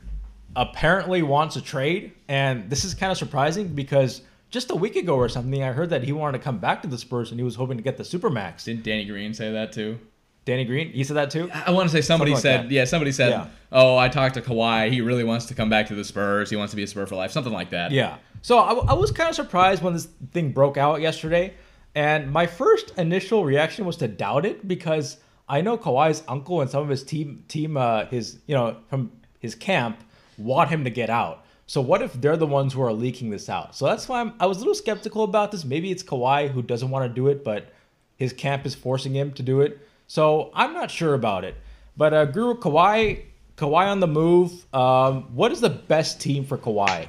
apparently 0.56 1.22
wants 1.22 1.56
a 1.56 1.60
trade, 1.60 2.12
and 2.28 2.68
this 2.68 2.84
is 2.84 2.94
kind 2.94 3.12
of 3.12 3.18
surprising 3.18 3.68
because 3.68 4.22
just 4.52 4.70
a 4.70 4.76
week 4.76 4.96
ago 4.96 5.16
or 5.16 5.28
something, 5.28 5.62
I 5.64 5.72
heard 5.72 5.90
that 5.90 6.04
he 6.04 6.12
wanted 6.12 6.38
to 6.38 6.44
come 6.44 6.58
back 6.58 6.82
to 6.82 6.88
the 6.88 6.98
Spurs 6.98 7.30
and 7.30 7.40
he 7.40 7.44
was 7.44 7.56
hoping 7.56 7.78
to 7.78 7.82
get 7.82 7.96
the 7.96 8.04
supermax. 8.04 8.64
Didn't 8.64 8.84
Danny 8.84 9.06
Green 9.06 9.32
say 9.34 9.50
that 9.50 9.72
too? 9.72 9.98
Danny 10.44 10.64
Green, 10.64 10.92
he 10.92 11.04
said 11.04 11.16
that 11.16 11.30
too. 11.30 11.50
I 11.52 11.70
want 11.70 11.88
to 11.88 11.92
say 11.92 12.02
somebody 12.02 12.32
like 12.32 12.42
said, 12.42 12.64
that. 12.64 12.70
yeah, 12.70 12.84
somebody 12.84 13.12
said, 13.12 13.30
Yeah. 13.30 13.46
oh, 13.70 13.96
I 13.96 14.08
talked 14.08 14.34
to 14.34 14.42
Kawhi. 14.42 14.90
He 14.90 15.00
really 15.00 15.24
wants 15.24 15.46
to 15.46 15.54
come 15.54 15.70
back 15.70 15.86
to 15.86 15.94
the 15.94 16.04
Spurs. 16.04 16.50
He 16.50 16.56
wants 16.56 16.72
to 16.72 16.76
be 16.76 16.82
a 16.82 16.86
Spur 16.86 17.06
for 17.06 17.16
life, 17.16 17.30
something 17.30 17.52
like 17.52 17.70
that. 17.70 17.92
Yeah. 17.92 18.18
So 18.42 18.58
I, 18.58 18.72
I 18.72 18.92
was 18.92 19.10
kind 19.10 19.30
of 19.30 19.34
surprised 19.34 19.82
when 19.82 19.94
this 19.94 20.08
thing 20.32 20.52
broke 20.52 20.76
out 20.76 21.00
yesterday, 21.00 21.54
and 21.94 22.30
my 22.30 22.46
first 22.46 22.92
initial 22.98 23.44
reaction 23.44 23.86
was 23.86 23.96
to 23.98 24.08
doubt 24.08 24.44
it 24.44 24.66
because 24.68 25.16
I 25.48 25.60
know 25.60 25.78
Kawhi's 25.78 26.22
uncle 26.28 26.60
and 26.60 26.68
some 26.68 26.82
of 26.82 26.88
his 26.88 27.04
team, 27.04 27.44
team, 27.48 27.76
uh, 27.76 28.06
his 28.06 28.40
you 28.46 28.54
know 28.54 28.76
from 28.88 29.12
his 29.38 29.54
camp 29.54 29.98
want 30.36 30.70
him 30.70 30.84
to 30.84 30.90
get 30.90 31.08
out. 31.08 31.44
So 31.72 31.80
what 31.80 32.02
if 32.02 32.12
they're 32.20 32.36
the 32.36 32.46
ones 32.46 32.74
who 32.74 32.82
are 32.82 32.92
leaking 32.92 33.30
this 33.30 33.48
out? 33.48 33.74
So 33.74 33.86
that's 33.86 34.06
why 34.06 34.20
I'm, 34.20 34.34
I 34.38 34.44
was 34.44 34.58
a 34.58 34.60
little 34.60 34.74
skeptical 34.74 35.24
about 35.24 35.52
this. 35.52 35.64
Maybe 35.64 35.90
it's 35.90 36.02
Kawhi 36.02 36.50
who 36.50 36.60
doesn't 36.60 36.90
want 36.90 37.08
to 37.08 37.14
do 37.14 37.28
it, 37.28 37.42
but 37.42 37.72
his 38.18 38.30
camp 38.34 38.66
is 38.66 38.74
forcing 38.74 39.14
him 39.14 39.32
to 39.32 39.42
do 39.42 39.62
it. 39.62 39.78
So 40.06 40.50
I'm 40.52 40.74
not 40.74 40.90
sure 40.90 41.14
about 41.14 41.44
it. 41.44 41.54
But 41.96 42.12
uh, 42.12 42.26
Guru 42.26 42.58
Kawhi, 42.58 43.22
Kawhi 43.56 43.90
on 43.90 44.00
the 44.00 44.06
move. 44.06 44.52
Um, 44.74 45.34
what 45.34 45.50
is 45.50 45.62
the 45.62 45.70
best 45.70 46.20
team 46.20 46.44
for 46.44 46.58
Kawhi? 46.58 47.08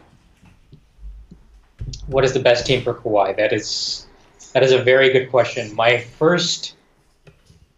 What 2.07 2.23
is 2.23 2.31
the 2.31 2.39
best 2.39 2.65
team 2.65 2.83
for 2.83 2.93
Kawhi? 2.93 3.35
That 3.35 3.51
is 3.51 4.07
that 4.53 4.63
is 4.63 4.71
a 4.71 4.81
very 4.81 5.11
good 5.11 5.29
question. 5.29 5.75
My 5.75 5.99
first 5.99 6.77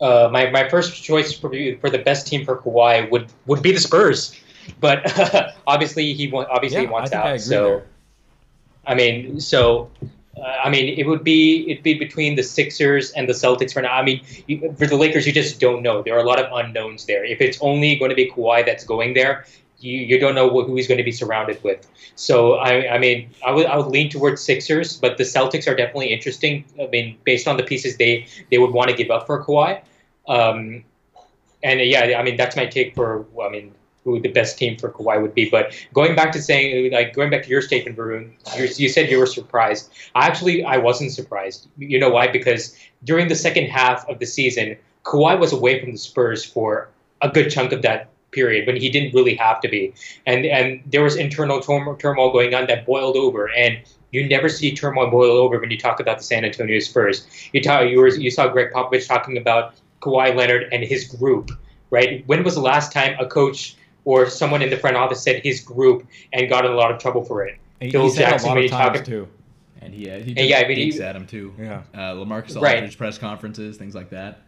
uh, 0.01 0.29
my, 0.31 0.51
my 0.51 0.69
first 0.69 1.01
choice 1.01 1.33
for, 1.33 1.49
for 1.81 1.89
the 1.89 2.03
best 2.05 2.27
team 2.27 2.45
for 2.45 2.57
Kawhi 2.57 3.09
would, 3.09 3.31
would 3.47 3.63
be 3.63 3.71
the 3.71 3.79
Spurs, 3.79 4.39
but 4.79 5.53
obviously 5.67 6.13
he 6.13 6.27
wa- 6.27 6.47
obviously 6.49 6.81
he 6.81 6.87
wants 6.87 7.11
out. 7.11 7.25
I 7.25 7.37
so 7.37 7.63
there. 7.63 7.85
I 8.87 8.95
mean, 8.95 9.39
so 9.39 9.89
uh, 10.37 10.41
I 10.63 10.69
mean, 10.69 10.97
it 10.97 11.07
would 11.07 11.23
be 11.23 11.69
it'd 11.69 11.83
be 11.83 11.93
between 11.93 12.35
the 12.35 12.43
Sixers 12.43 13.11
and 13.11 13.27
the 13.29 13.33
Celtics 13.33 13.73
for 13.73 13.81
now. 13.81 13.93
I 13.93 14.03
mean, 14.03 14.21
you, 14.47 14.73
for 14.77 14.85
the 14.85 14.97
Lakers, 14.97 15.25
you 15.25 15.33
just 15.33 15.59
don't 15.59 15.81
know. 15.81 16.01
There 16.01 16.15
are 16.15 16.19
a 16.19 16.27
lot 16.27 16.39
of 16.39 16.51
unknowns 16.51 17.05
there. 17.05 17.23
If 17.23 17.41
it's 17.41 17.57
only 17.61 17.95
going 17.95 18.09
to 18.09 18.15
be 18.15 18.29
Kawhi 18.29 18.65
that's 18.65 18.83
going 18.83 19.13
there, 19.13 19.45
you, 19.79 19.99
you 19.99 20.19
don't 20.19 20.35
know 20.35 20.49
who 20.49 20.75
he's 20.75 20.87
going 20.87 20.97
to 20.97 21.03
be 21.03 21.11
surrounded 21.11 21.63
with. 21.63 21.87
So 22.15 22.53
I, 22.55 22.95
I 22.95 22.97
mean, 22.97 23.29
I 23.45 23.51
would 23.51 23.65
I 23.65 23.77
would 23.77 23.87
lean 23.87 24.09
towards 24.09 24.41
Sixers, 24.41 24.97
but 24.97 25.17
the 25.17 25.23
Celtics 25.23 25.67
are 25.71 25.75
definitely 25.75 26.11
interesting. 26.11 26.65
I 26.81 26.87
mean, 26.87 27.17
based 27.23 27.47
on 27.47 27.57
the 27.57 27.63
pieces 27.63 27.97
they 27.97 28.27
they 28.51 28.57
would 28.57 28.71
want 28.71 28.89
to 28.89 28.95
give 28.95 29.11
up 29.11 29.25
for 29.25 29.43
Kawhi. 29.43 29.81
Um, 30.27 30.83
and 31.63 31.79
yeah, 31.79 32.15
I 32.17 32.23
mean 32.23 32.35
that's 32.35 32.55
my 32.55 32.65
take 32.65 32.93
for 32.93 33.25
I 33.41 33.49
mean 33.49 33.73
who 34.05 34.21
the 34.21 34.29
best 34.29 34.57
team 34.57 34.77
for 34.77 34.89
Kawhi 34.89 35.21
would 35.21 35.33
be. 35.33 35.49
But 35.49 35.73
going 35.93 36.15
back 36.15 36.31
to 36.33 36.41
saying 36.41 36.93
like 36.93 37.13
going 37.13 37.31
back 37.31 37.43
to 37.43 37.49
your 37.49 37.61
statement, 37.61 37.97
Varun, 37.97 38.31
you, 38.79 38.87
said 38.87 39.09
you 39.09 39.19
were 39.19 39.25
surprised. 39.25 39.91
Actually, 40.13 40.63
I 40.63 40.77
wasn't 40.77 41.11
surprised. 41.11 41.67
You 41.77 41.99
know 41.99 42.11
why? 42.11 42.27
Because 42.27 42.77
during 43.03 43.27
the 43.27 43.35
second 43.35 43.65
half 43.65 44.07
of 44.07 44.19
the 44.19 44.27
season, 44.27 44.77
Kawhi 45.03 45.37
was 45.37 45.51
away 45.51 45.81
from 45.81 45.91
the 45.91 45.97
Spurs 45.97 46.45
for 46.45 46.89
a 47.21 47.29
good 47.29 47.49
chunk 47.49 47.71
of 47.71 47.81
that 47.81 48.09
period 48.31 48.67
when 48.67 48.75
he 48.75 48.89
didn't 48.89 49.13
really 49.15 49.35
have 49.35 49.59
to 49.61 49.67
be, 49.67 49.93
and 50.25 50.45
and 50.45 50.83
there 50.85 51.03
was 51.03 51.15
internal 51.15 51.59
turmoil 51.59 52.31
going 52.31 52.53
on 52.53 52.67
that 52.67 52.85
boiled 52.85 53.17
over, 53.17 53.49
and 53.51 53.79
you 54.11 54.27
never 54.29 54.49
see 54.49 54.75
turmoil 54.75 55.09
boil 55.09 55.37
over 55.37 55.59
when 55.59 55.71
you 55.71 55.79
talk 55.79 55.99
about 55.99 56.19
the 56.19 56.23
San 56.23 56.45
Antonio 56.45 56.79
Spurs. 56.79 57.27
You 57.53 57.61
talk, 57.61 57.89
you, 57.89 57.99
were, 57.99 58.07
you 58.07 58.31
saw 58.31 58.47
Gregg 58.47 58.71
Popovich 58.71 59.07
talking 59.07 59.37
about 59.37 59.75
Kawhi 60.01 60.33
Leonard 60.35 60.69
and 60.71 60.83
his 60.83 61.05
group, 61.05 61.51
right? 61.89 62.23
When 62.27 62.43
was 62.43 62.55
the 62.55 62.61
last 62.61 62.91
time 62.91 63.17
a 63.19 63.25
coach 63.25 63.75
or 64.05 64.29
someone 64.29 64.61
in 64.61 64.69
the 64.69 64.77
front 64.77 64.95
office 64.95 65.21
said 65.21 65.41
his 65.43 65.59
group 65.59 66.07
and 66.31 66.49
got 66.49 66.65
in 66.65 66.71
a 66.71 66.75
lot 66.75 66.91
of 66.91 66.99
trouble 66.99 67.23
for 67.23 67.45
it? 67.45 67.57
He, 67.81 67.91
Phil 67.91 68.09
he 68.09 68.17
Jackson, 68.17 68.53
when 68.53 68.63
he 68.63 68.69
talked 68.69 69.05
too. 69.05 69.27
And 69.81 69.93
he, 69.93 70.09
uh, 70.09 70.19
he 70.19 70.31
yeah, 70.31 70.59
I 70.59 70.67
mean, 70.67 70.91
he, 70.91 71.01
at 71.01 71.15
him 71.15 71.27
too. 71.27 71.53
Yeah, 71.59 71.83
uh, 71.93 72.13
LaMarcus 72.13 72.55
Aldridge 72.55 72.61
right. 72.61 72.97
press 72.97 73.17
conferences, 73.17 73.77
things 73.77 73.93
like 73.93 74.09
that. 74.09 74.39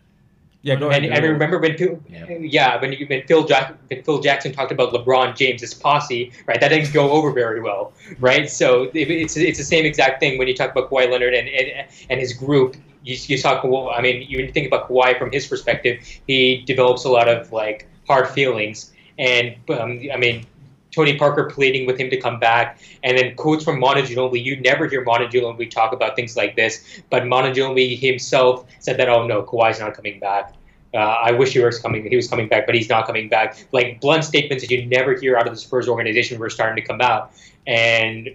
Yeah, 0.64 0.76
go 0.76 0.90
ahead. 0.90 1.04
And, 1.04 1.14
and 1.14 1.26
I 1.26 1.28
remember 1.28 1.60
when 1.60 1.78
Phil, 1.78 2.00
yeah, 2.10 2.82
when, 2.82 2.94
when 3.08 3.24
Phil 3.28 3.46
Jack, 3.46 3.78
when 3.90 4.04
Phil 4.04 4.20
Jackson 4.20 4.52
talked 4.52 4.72
about 4.72 4.92
LeBron 4.92 5.36
James's 5.36 5.74
posse, 5.74 6.32
right? 6.46 6.60
That 6.60 6.70
didn't 6.70 6.92
go 6.92 7.12
over 7.18 7.32
very 7.32 7.62
well, 7.62 7.94
right? 8.20 8.50
So 8.50 8.90
it's 8.94 9.38
it's 9.38 9.58
the 9.58 9.64
same 9.64 9.86
exact 9.86 10.20
thing 10.20 10.38
when 10.38 10.48
you 10.48 10.56
talk 10.56 10.72
about 10.72 10.90
Kawhi 10.90 11.10
Leonard 11.10 11.34
and 11.34 11.48
and, 11.48 11.88
and 12.10 12.20
his 12.20 12.34
group. 12.34 12.76
You, 13.04 13.16
you 13.28 13.38
talk, 13.38 13.64
I 13.64 14.02
mean, 14.02 14.26
you 14.28 14.52
think 14.52 14.68
about 14.68 14.90
Kawhi 14.90 15.18
from 15.18 15.32
his 15.32 15.48
perspective, 15.48 16.00
he 16.28 16.64
develops 16.66 17.06
a 17.06 17.10
lot 17.10 17.30
of 17.30 17.54
like 17.54 17.88
hard 18.06 18.28
feelings, 18.28 18.92
and 19.18 19.56
um, 19.70 20.02
I 20.14 20.18
mean, 20.18 20.46
Tony 20.92 21.18
Parker 21.18 21.46
pleading 21.46 21.86
with 21.86 22.00
him 22.00 22.10
to 22.10 22.18
come 22.18 22.40
back, 22.40 22.80
and 23.04 23.18
then 23.18 23.36
quotes 23.36 23.64
from 23.64 23.80
Manu 23.80 24.02
Ginobili. 24.02 24.44
You 24.44 24.60
never 24.62 24.88
hear 24.88 25.04
Manu 25.04 25.28
Ginobili 25.28 25.70
talk 25.70 25.94
about 25.94 26.16
things 26.16 26.36
like 26.36 26.56
this, 26.56 27.02
but 27.10 27.28
Manu 27.28 27.54
Ginobili 27.54 28.00
himself 28.00 28.66
said 28.80 28.98
that, 28.98 29.10
"Oh 29.10 29.28
no, 29.28 29.44
Kawhi's 29.44 29.80
not 29.80 29.94
coming 29.94 30.20
back." 30.20 30.54
Uh, 30.94 30.98
I 30.98 31.32
wish 31.32 31.54
he 31.54 31.60
was 31.60 31.80
coming. 31.80 32.10
He 32.10 32.16
was 32.16 32.28
coming 32.28 32.48
back, 32.48 32.66
but 32.66 32.74
he's 32.74 32.90
not 32.90 33.06
coming 33.06 33.30
back. 33.30 33.68
Like 33.72 34.00
blunt 34.02 34.24
statements 34.24 34.64
that 34.64 34.74
you 34.74 34.86
never 34.86 35.14
hear 35.14 35.38
out 35.38 35.48
of 35.48 35.54
the 35.54 35.60
Spurs 35.60 35.88
organization 35.88 36.40
were 36.40 36.50
starting 36.50 36.82
to 36.82 36.88
come 36.88 37.02
out, 37.02 37.32
and 37.68 38.30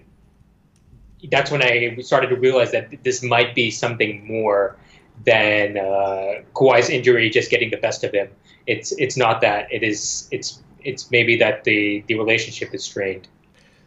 that's 1.31 1.51
when 1.51 1.61
I 1.61 1.97
started 2.01 2.27
to 2.27 2.35
realize 2.35 2.71
that 2.71 3.03
this 3.03 3.23
might 3.23 3.55
be 3.55 3.71
something 3.71 4.25
more 4.27 4.77
than 5.25 5.77
uh, 5.77 6.41
Kawhi's 6.53 6.89
injury 6.89 7.29
just 7.29 7.49
getting 7.49 7.71
the 7.71 7.77
best 7.77 8.03
of 8.03 8.13
him. 8.13 8.29
It's 8.67 8.91
it's 8.93 9.17
not 9.17 9.41
that. 9.41 9.71
It 9.71 9.83
is 9.83 10.27
it's 10.31 10.61
it's 10.83 11.11
maybe 11.11 11.37
that 11.37 11.63
the 11.63 12.03
the 12.07 12.15
relationship 12.15 12.73
is 12.73 12.83
strained. 12.83 13.27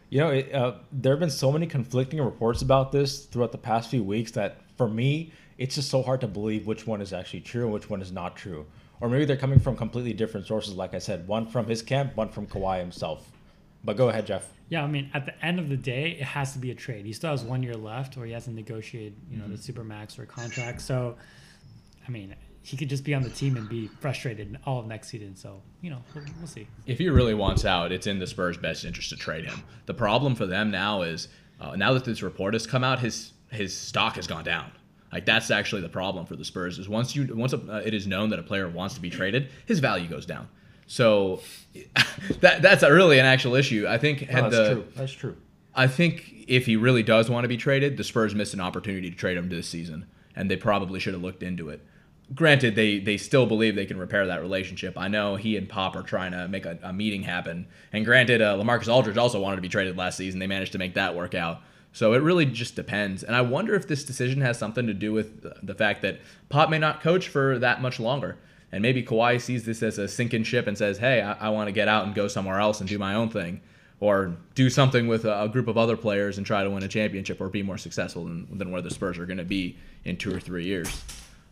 You 0.09 0.19
know, 0.19 0.29
it, 0.29 0.53
uh, 0.53 0.75
there 0.91 1.11
have 1.13 1.19
been 1.19 1.29
so 1.29 1.51
many 1.51 1.67
conflicting 1.67 2.21
reports 2.21 2.61
about 2.61 2.91
this 2.91 3.25
throughout 3.25 3.51
the 3.51 3.57
past 3.57 3.89
few 3.89 4.03
weeks 4.03 4.31
that 4.31 4.61
for 4.77 4.87
me, 4.87 5.33
it's 5.57 5.75
just 5.75 5.89
so 5.89 6.01
hard 6.01 6.21
to 6.21 6.27
believe 6.27 6.65
which 6.65 6.87
one 6.87 7.01
is 7.01 7.11
actually 7.11 7.41
true 7.41 7.63
and 7.63 7.73
which 7.73 7.89
one 7.89 8.01
is 8.01 8.11
not 8.11 8.35
true. 8.37 8.65
Or 9.01 9.09
maybe 9.09 9.25
they're 9.25 9.37
coming 9.37 9.59
from 9.59 9.75
completely 9.75 10.13
different 10.13 10.47
sources, 10.47 10.75
like 10.75 10.93
I 10.93 10.99
said, 10.99 11.27
one 11.27 11.45
from 11.47 11.67
his 11.67 11.81
camp, 11.81 12.15
one 12.15 12.29
from 12.29 12.47
Kawhi 12.47 12.79
himself. 12.79 13.31
But 13.83 13.97
go 13.97 14.09
ahead, 14.09 14.25
Jeff. 14.25 14.47
Yeah, 14.69 14.83
I 14.83 14.87
mean, 14.87 15.09
at 15.13 15.25
the 15.25 15.45
end 15.45 15.59
of 15.59 15.69
the 15.69 15.77
day, 15.77 16.17
it 16.19 16.23
has 16.23 16.53
to 16.53 16.59
be 16.59 16.71
a 16.71 16.75
trade. 16.75 17.05
He 17.05 17.13
still 17.13 17.31
has 17.31 17.43
one 17.43 17.63
year 17.63 17.75
left, 17.75 18.17
or 18.17 18.25
he 18.25 18.31
hasn't 18.31 18.55
negotiated, 18.55 19.15
you 19.29 19.37
know, 19.37 19.43
mm-hmm. 19.43 19.55
the 19.55 19.61
super 19.61 19.83
max 19.83 20.17
or 20.17 20.25
contract. 20.25 20.81
So, 20.81 21.15
I 22.07 22.11
mean, 22.11 22.35
he 22.67 22.75
could 22.75 22.89
just 22.89 23.05
be 23.05 23.13
on 23.13 23.21
the 23.21 23.29
team 23.29 23.55
and 23.55 23.69
be 23.69 23.87
frustrated 24.01 24.59
all 24.65 24.77
of 24.77 24.87
next 24.87 25.07
season. 25.07 25.37
So, 25.37 25.61
you 25.79 25.89
know, 25.89 26.03
we'll, 26.13 26.25
we'll, 26.39 26.47
see. 26.47 26.67
If 26.85 26.97
he 26.97 27.07
really 27.07 27.33
wants 27.33 27.63
out, 27.63 27.93
it's 27.93 28.07
in 28.07 28.19
the 28.19 28.27
Spurs' 28.27 28.57
best 28.57 28.83
interest 28.83 29.09
to 29.11 29.15
trade 29.15 29.45
him. 29.45 29.63
The 29.85 29.93
problem 29.93 30.35
for 30.35 30.45
them 30.45 30.69
now 30.69 31.03
is 31.03 31.29
uh, 31.61 31.77
now 31.77 31.93
that 31.93 32.03
this 32.03 32.21
report 32.21 32.53
has 32.55 32.67
come 32.67 32.83
out, 32.83 32.99
his 32.99 33.31
his 33.51 33.73
stock 33.73 34.17
has 34.17 34.27
gone 34.27 34.43
down. 34.43 34.69
Like 35.13 35.25
that's 35.25 35.49
actually 35.49 35.81
the 35.81 35.87
problem 35.87 36.25
for 36.25 36.35
the 36.35 36.43
Spurs 36.43 36.77
is 36.77 36.89
once 36.89 37.15
you 37.15 37.33
once 37.33 37.53
a, 37.53 37.57
uh, 37.57 37.81
it 37.85 37.93
is 37.93 38.05
known 38.05 38.31
that 38.31 38.39
a 38.39 38.43
player 38.43 38.67
wants 38.67 38.95
to 38.95 39.01
be 39.01 39.09
traded, 39.09 39.47
his 39.65 39.79
value 39.79 40.09
goes 40.09 40.25
down. 40.25 40.49
So 40.87 41.39
that 42.41 42.61
that's 42.61 42.83
a 42.83 42.91
really 42.91 43.17
an 43.17 43.25
actual 43.25 43.55
issue. 43.55 43.85
I 43.87 43.97
think 43.97 44.19
had 44.19 44.43
no, 44.43 44.49
that's 44.49 44.67
the 44.67 44.75
true. 44.75 44.85
that's 44.93 45.13
true. 45.13 45.37
I 45.73 45.87
think 45.87 46.33
if 46.49 46.65
he 46.65 46.75
really 46.75 47.03
does 47.03 47.29
want 47.29 47.45
to 47.45 47.47
be 47.47 47.55
traded, 47.55 47.95
the 47.95 48.03
Spurs 48.03 48.35
missed 48.35 48.53
an 48.53 48.59
opportunity 48.59 49.09
to 49.09 49.15
trade 49.15 49.37
him 49.37 49.47
this 49.47 49.69
season, 49.69 50.05
and 50.35 50.51
they 50.51 50.57
probably 50.57 50.99
should 50.99 51.13
have 51.13 51.23
looked 51.23 51.43
into 51.43 51.69
it 51.69 51.81
granted, 52.35 52.75
they 52.75 52.99
they 52.99 53.17
still 53.17 53.45
believe 53.45 53.75
they 53.75 53.85
can 53.85 53.97
repair 53.97 54.27
that 54.27 54.41
relationship. 54.41 54.97
I 54.97 55.07
know 55.07 55.35
he 55.35 55.57
and 55.57 55.67
Pop 55.67 55.95
are 55.95 56.03
trying 56.03 56.31
to 56.31 56.47
make 56.47 56.65
a, 56.65 56.77
a 56.83 56.93
meeting 56.93 57.23
happen. 57.23 57.67
And 57.93 58.05
granted, 58.05 58.41
uh, 58.41 58.57
LaMarcus 58.57 58.91
Aldridge 58.91 59.17
also 59.17 59.39
wanted 59.39 59.57
to 59.57 59.61
be 59.61 59.69
traded 59.69 59.97
last 59.97 60.17
season. 60.17 60.39
They 60.39 60.47
managed 60.47 60.73
to 60.73 60.77
make 60.77 60.93
that 60.95 61.15
work 61.15 61.33
out. 61.35 61.61
So 61.93 62.13
it 62.13 62.21
really 62.21 62.45
just 62.45 62.75
depends. 62.75 63.23
And 63.23 63.35
I 63.35 63.41
wonder 63.41 63.73
if 63.73 63.87
this 63.87 64.03
decision 64.03 64.41
has 64.41 64.59
something 64.59 64.85
to 64.87 64.93
do 64.93 65.13
with 65.13 65.65
the 65.65 65.73
fact 65.73 66.01
that 66.03 66.19
Pop 66.49 66.69
may 66.69 66.77
not 66.77 67.01
coach 67.01 67.27
for 67.27 67.57
that 67.59 67.81
much 67.81 67.99
longer. 67.99 68.37
And 68.71 68.81
maybe 68.81 69.01
Kawhi 69.01 69.41
sees 69.41 69.65
this 69.65 69.81
as 69.81 69.97
a 69.97 70.07
sinking 70.07 70.43
ship 70.43 70.67
and 70.67 70.77
says, 70.77 70.97
hey, 70.97 71.21
I, 71.21 71.47
I 71.47 71.49
want 71.49 71.69
to 71.69 71.71
get 71.71 71.87
out 71.87 72.05
and 72.05 72.13
go 72.13 72.27
somewhere 72.27 72.59
else 72.59 72.81
and 72.81 72.89
do 72.89 72.99
my 72.99 73.15
own 73.15 73.29
thing. 73.29 73.61
Or 73.99 74.35
do 74.53 74.69
something 74.69 75.07
with 75.07 75.25
a, 75.25 75.43
a 75.43 75.49
group 75.49 75.67
of 75.67 75.77
other 75.77 75.97
players 75.97 76.37
and 76.37 76.45
try 76.45 76.63
to 76.63 76.69
win 76.69 76.83
a 76.83 76.87
championship 76.87 77.41
or 77.41 77.49
be 77.49 77.63
more 77.63 77.79
successful 77.79 78.25
than, 78.25 78.57
than 78.57 78.69
where 78.69 78.81
the 78.81 78.91
Spurs 78.91 79.17
are 79.17 79.25
going 79.25 79.39
to 79.39 79.45
be 79.45 79.77
in 80.03 80.17
two 80.17 80.35
or 80.35 80.39
three 80.39 80.65
years. 80.65 81.03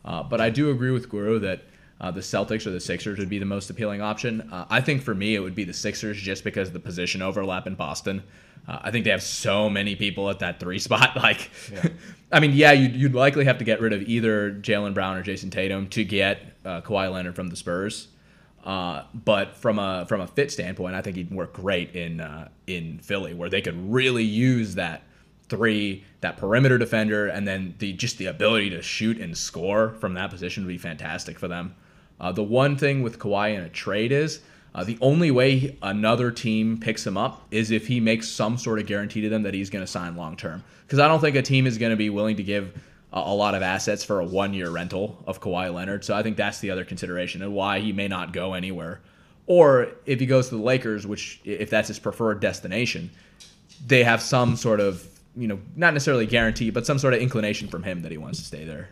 Uh, 0.05 0.23
but 0.23 0.39
I 0.39 0.49
do 0.49 0.69
agree 0.69 0.91
with 0.91 1.09
Guru 1.09 1.39
that 1.39 1.63
uh, 1.99 2.11
the 2.11 2.21
Celtics 2.21 2.67
or 2.67 2.71
the 2.71 2.79
Sixers 2.79 3.17
would 3.19 3.29
be 3.29 3.39
the 3.39 3.45
most 3.45 3.69
appealing 3.69 4.01
option. 4.01 4.41
Uh, 4.51 4.65
I 4.69 4.81
think 4.81 5.01
for 5.01 5.15
me, 5.15 5.35
it 5.35 5.39
would 5.39 5.55
be 5.55 5.63
the 5.63 5.73
Sixers 5.73 6.17
just 6.21 6.43
because 6.43 6.67
of 6.67 6.73
the 6.73 6.79
position 6.79 7.21
overlap 7.21 7.67
in 7.67 7.75
Boston. 7.75 8.23
Uh, 8.67 8.79
I 8.81 8.91
think 8.91 9.05
they 9.05 9.11
have 9.11 9.23
so 9.23 9.69
many 9.69 9.95
people 9.95 10.29
at 10.29 10.39
that 10.39 10.59
three 10.59 10.79
spot. 10.79 11.15
Like, 11.15 11.49
yeah. 11.71 11.87
I 12.31 12.39
mean, 12.39 12.51
yeah, 12.51 12.73
you'd, 12.73 12.95
you'd, 12.95 13.15
likely 13.15 13.45
have 13.45 13.59
to 13.59 13.63
get 13.63 13.79
rid 13.79 13.93
of 13.93 14.01
either 14.03 14.51
Jaylen 14.51 14.93
Brown 14.93 15.17
or 15.17 15.23
Jayson 15.23 15.51
Tatum 15.51 15.87
to 15.89 16.03
get 16.03 16.41
uh, 16.65 16.81
Kawhi 16.81 17.11
Leonard 17.11 17.35
from 17.35 17.47
the 17.47 17.55
Spurs. 17.55 18.09
Uh, 18.63 19.03
but 19.13 19.55
from 19.55 19.77
a 19.77 20.07
from 20.07 20.21
a 20.21 20.27
fit 20.27 20.51
standpoint, 20.51 20.95
I 20.95 21.01
think 21.01 21.15
he'd 21.17 21.29
work 21.29 21.53
great 21.53 21.95
in 21.95 22.19
uh, 22.19 22.49
in 22.65 22.97
Philly, 22.97 23.35
where 23.35 23.47
they 23.47 23.61
could 23.61 23.91
really 23.91 24.23
use 24.23 24.73
that 24.73 25.03
three, 25.49 26.03
that 26.21 26.37
perimeter 26.37 26.77
defender, 26.77 27.27
and 27.27 27.47
then 27.47 27.75
the 27.79 27.93
just 27.93 28.17
the 28.17 28.25
ability 28.25 28.69
to 28.71 28.81
shoot 28.81 29.19
and 29.19 29.37
score 29.37 29.89
from 29.99 30.13
that 30.15 30.29
position 30.29 30.63
would 30.63 30.71
be 30.71 30.77
fantastic 30.77 31.39
for 31.39 31.47
them. 31.47 31.75
Uh, 32.19 32.31
the 32.31 32.43
one 32.43 32.77
thing 32.77 33.03
with 33.03 33.19
Kawhi 33.19 33.55
in 33.55 33.61
a 33.61 33.69
trade 33.69 34.11
is 34.11 34.41
uh, 34.73 34.83
the 34.83 34.97
only 35.01 35.31
way 35.31 35.77
another 35.81 36.31
team 36.31 36.77
picks 36.77 37.07
him 37.07 37.17
up 37.17 37.45
is 37.49 37.71
if 37.71 37.87
he 37.87 37.99
makes 37.99 38.27
some 38.27 38.57
sort 38.57 38.79
of 38.79 38.85
guarantee 38.85 39.21
to 39.21 39.29
them 39.29 39.43
that 39.43 39.53
he's 39.53 39.69
going 39.69 39.83
to 39.83 39.91
sign 39.91 40.17
long 40.17 40.35
term. 40.35 40.63
Because 40.85 40.99
I 40.99 41.07
don't 41.07 41.21
think 41.21 41.35
a 41.35 41.41
team 41.41 41.65
is 41.65 41.77
going 41.77 41.91
to 41.91 41.95
be 41.95 42.09
willing 42.09 42.35
to 42.35 42.43
give 42.43 42.73
a, 43.13 43.19
a 43.19 43.33
lot 43.33 43.55
of 43.55 43.61
assets 43.63 44.03
for 44.03 44.19
a 44.19 44.25
one 44.25 44.53
year 44.53 44.69
rental 44.69 45.23
of 45.25 45.39
Kawhi 45.39 45.73
Leonard. 45.73 46.03
So 46.03 46.13
I 46.13 46.23
think 46.23 46.35
that's 46.35 46.59
the 46.59 46.71
other 46.71 46.83
consideration 46.83 47.41
and 47.41 47.53
why 47.53 47.79
he 47.79 47.93
may 47.93 48.07
not 48.07 48.33
go 48.33 48.53
anywhere. 48.53 49.01
Or 49.47 49.89
if 50.05 50.19
he 50.19 50.25
goes 50.25 50.49
to 50.49 50.55
the 50.55 50.61
Lakers, 50.61 51.07
which 51.07 51.39
if 51.45 51.69
that's 51.69 51.87
his 51.87 51.99
preferred 51.99 52.39
destination, 52.39 53.11
they 53.85 54.03
have 54.03 54.21
some 54.21 54.55
sort 54.55 54.79
of 54.79 55.07
you 55.38 55.47
know, 55.47 55.59
not 55.75 55.93
necessarily 55.93 56.25
guarantee, 56.25 56.69
but 56.69 56.86
some 56.86 56.99
sort 56.99 57.13
of 57.13 57.21
inclination 57.21 57.67
from 57.67 57.83
him 57.83 58.01
that 58.03 58.11
he 58.11 58.17
wants 58.17 58.39
to 58.39 58.45
stay 58.45 58.63
there. 58.63 58.89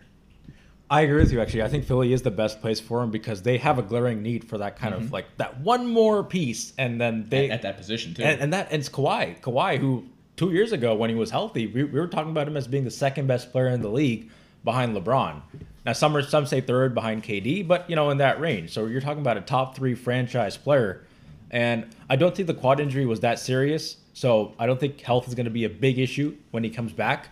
I 0.89 1.01
agree 1.01 1.21
with 1.21 1.31
you. 1.31 1.41
Actually, 1.41 1.63
I 1.63 1.69
think 1.69 1.85
Philly 1.85 2.13
is 2.13 2.21
the 2.21 2.31
best 2.31 2.61
place 2.61 2.79
for 2.79 3.01
him 3.01 3.09
because 3.09 3.41
they 3.41 3.57
have 3.57 3.79
a 3.79 3.81
glaring 3.81 4.21
need 4.21 4.47
for 4.47 4.59
that 4.59 4.77
kind 4.77 4.93
mm-hmm. 4.93 5.05
of 5.05 5.11
like 5.11 5.25
that 5.37 5.59
one 5.61 5.87
more 5.87 6.23
piece, 6.23 6.73
and 6.77 6.99
then 6.99 7.25
they 7.29 7.49
at, 7.49 7.55
at 7.55 7.61
that 7.63 7.77
position 7.77 8.13
too. 8.13 8.23
And, 8.23 8.41
and, 8.41 8.53
that 8.53 8.67
and 8.71 8.79
it's 8.79 8.89
Kawhi. 8.89 9.39
Kawhi, 9.41 9.77
who 9.79 10.05
two 10.35 10.51
years 10.51 10.71
ago 10.71 10.93
when 10.93 11.09
he 11.09 11.15
was 11.15 11.31
healthy, 11.31 11.67
we, 11.67 11.83
we 11.83 11.99
were 11.99 12.07
talking 12.07 12.31
about 12.31 12.47
him 12.47 12.57
as 12.57 12.67
being 12.67 12.83
the 12.83 12.91
second 12.91 13.27
best 13.27 13.51
player 13.51 13.69
in 13.69 13.81
the 13.81 13.89
league 13.89 14.29
behind 14.63 14.95
LeBron. 14.95 15.41
Now 15.85 15.93
some 15.93 16.15
are, 16.15 16.21
some 16.21 16.45
say 16.45 16.61
third 16.61 16.93
behind 16.93 17.23
KD, 17.23 17.67
but 17.67 17.89
you 17.89 17.95
know 17.95 18.09
in 18.09 18.17
that 18.17 18.39
range. 18.39 18.71
So 18.71 18.85
you're 18.85 19.01
talking 19.01 19.21
about 19.21 19.37
a 19.37 19.41
top 19.41 19.75
three 19.75 19.95
franchise 19.95 20.57
player, 20.57 21.05
and 21.49 21.87
I 22.09 22.17
don't 22.17 22.35
think 22.35 22.47
the 22.47 22.53
quad 22.53 22.79
injury 22.79 23.05
was 23.05 23.21
that 23.21 23.39
serious. 23.39 23.97
So 24.13 24.53
I 24.59 24.65
don't 24.67 24.79
think 24.79 25.01
health 25.01 25.27
is 25.27 25.35
going 25.35 25.45
to 25.45 25.51
be 25.51 25.65
a 25.65 25.69
big 25.69 25.99
issue 25.99 26.37
when 26.51 26.63
he 26.63 26.69
comes 26.69 26.93
back. 26.93 27.29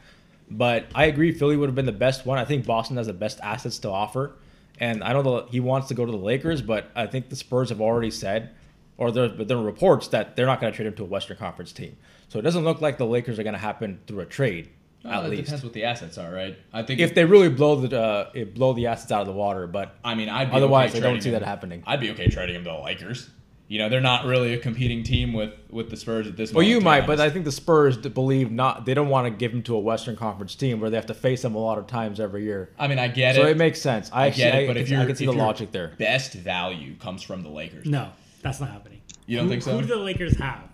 But 0.49 0.88
I 0.93 1.05
agree, 1.05 1.32
Philly 1.32 1.55
would 1.55 1.67
have 1.67 1.75
been 1.75 1.86
the 1.86 1.91
best 1.91 2.25
one. 2.25 2.38
I 2.38 2.45
think 2.45 2.65
Boston 2.65 2.97
has 2.97 3.07
the 3.07 3.13
best 3.13 3.39
assets 3.41 3.79
to 3.79 3.89
offer. 3.89 4.34
And 4.79 5.03
I 5.03 5.13
know 5.13 5.21
that 5.21 5.49
he 5.49 5.59
wants 5.59 5.88
to 5.89 5.93
go 5.93 6.05
to 6.05 6.11
the 6.11 6.17
Lakers, 6.17 6.61
but 6.61 6.89
I 6.95 7.05
think 7.05 7.29
the 7.29 7.36
Spurs 7.36 7.69
have 7.69 7.79
already 7.79 8.11
said, 8.11 8.49
or 8.97 9.11
there, 9.11 9.27
there 9.29 9.57
are 9.57 9.63
reports 9.63 10.07
that 10.09 10.36
they're 10.36 10.47
not 10.47 10.59
going 10.59 10.73
to 10.73 10.75
trade 10.75 10.88
him 10.88 10.95
to 10.95 11.03
a 11.03 11.05
Western 11.05 11.38
Conference 11.38 11.71
team. 11.71 11.95
So 12.29 12.39
it 12.39 12.41
doesn't 12.41 12.63
look 12.63 12.82
like 12.82 12.97
the 12.97 13.05
Lakers 13.05 13.38
are 13.38 13.43
going 13.43 13.53
to 13.53 13.59
happen 13.59 13.99
through 14.07 14.21
a 14.21 14.25
trade. 14.25 14.69
Well, 15.03 15.23
at 15.23 15.29
least 15.29 15.45
depends 15.45 15.63
what 15.63 15.73
the 15.73 15.86
assets 15.86 16.17
are, 16.17 16.32
right? 16.32 16.57
I 16.73 16.84
think 16.84 16.99
if 16.99 17.15
they 17.15 17.25
really 17.25 17.49
blow 17.49 17.75
the 17.75 17.99
uh, 17.99 18.45
blow 18.53 18.73
the 18.73 18.86
assets 18.86 19.11
out 19.11 19.21
of 19.21 19.27
the 19.27 19.34
water, 19.34 19.65
but 19.65 19.95
I 20.03 20.13
mean, 20.13 20.29
I'd 20.29 20.51
otherwise 20.51 20.91
okay 20.91 20.99
I 20.99 21.01
don't 21.01 21.21
see 21.21 21.29
him. 21.29 21.34
that 21.39 21.43
happening. 21.43 21.84
I'd 21.88 21.99
be 21.99 22.11
okay 22.11 22.27
trading 22.27 22.55
him 22.55 22.63
to 22.65 22.69
the 22.69 22.77
Lakers 22.77 23.29
you 23.72 23.78
know 23.78 23.88
they're 23.88 24.01
not 24.01 24.26
really 24.26 24.53
a 24.53 24.57
competing 24.57 25.01
team 25.01 25.32
with 25.32 25.53
with 25.69 25.89
the 25.89 25.95
Spurs 25.95 26.28
at 26.28 26.36
this. 26.36 26.51
Well, 26.51 26.61
you 26.61 26.82
might, 26.82 27.07
but 27.07 27.22
I 27.22 27.30
think 27.30 27.45
the 27.45 27.53
Spurs 27.53 27.95
believe 27.95 28.51
not. 28.51 28.86
They 28.86 28.93
don't 28.93 29.07
want 29.07 29.28
to 29.28 29.32
give 29.32 29.53
him 29.53 29.63
to 29.63 29.76
a 29.76 29.80
Western 29.80 30.17
Conference 30.17 30.55
team 30.55 30.82
where 30.82 30.89
they 30.89 30.97
have 30.97 31.05
to 31.05 31.13
face 31.13 31.43
them 31.43 31.55
a 31.55 31.57
lot 31.57 31.78
of 31.78 31.88
times 31.88 32.19
every 32.19 32.43
year. 32.43 32.69
I 32.78 32.89
mean, 32.89 32.99
I 32.99 33.07
get 33.07 33.36
so 33.36 33.43
it. 33.43 33.45
So 33.45 33.49
it 33.51 33.55
makes 33.55 33.80
sense. 33.82 34.09
I, 34.11 34.26
I 34.26 34.30
get 34.32 34.55
it, 34.55 34.67
but 34.67 34.76
I, 34.76 34.82
if 34.82 34.91
I 34.91 35.05
can 35.05 35.15
see 35.15 35.26
the 35.26 35.32
logic 35.32 35.72
there. 35.72 35.93
Best 35.97 36.34
value 36.34 36.97
comes 36.97 37.24
from 37.24 37.43
the 37.43 37.49
Lakers. 37.49 37.86
No, 37.86 38.09
that's 38.41 38.59
not 38.59 38.72
happening. 38.72 38.99
You 39.26 39.38
don't 39.38 39.45
who, 39.45 39.51
think 39.51 39.63
so? 39.63 39.72
Who 39.72 39.84
do 39.84 39.88
the 39.88 39.95
Lakers 39.95 40.36
have? 40.36 40.67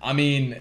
I 0.00 0.12
mean, 0.12 0.60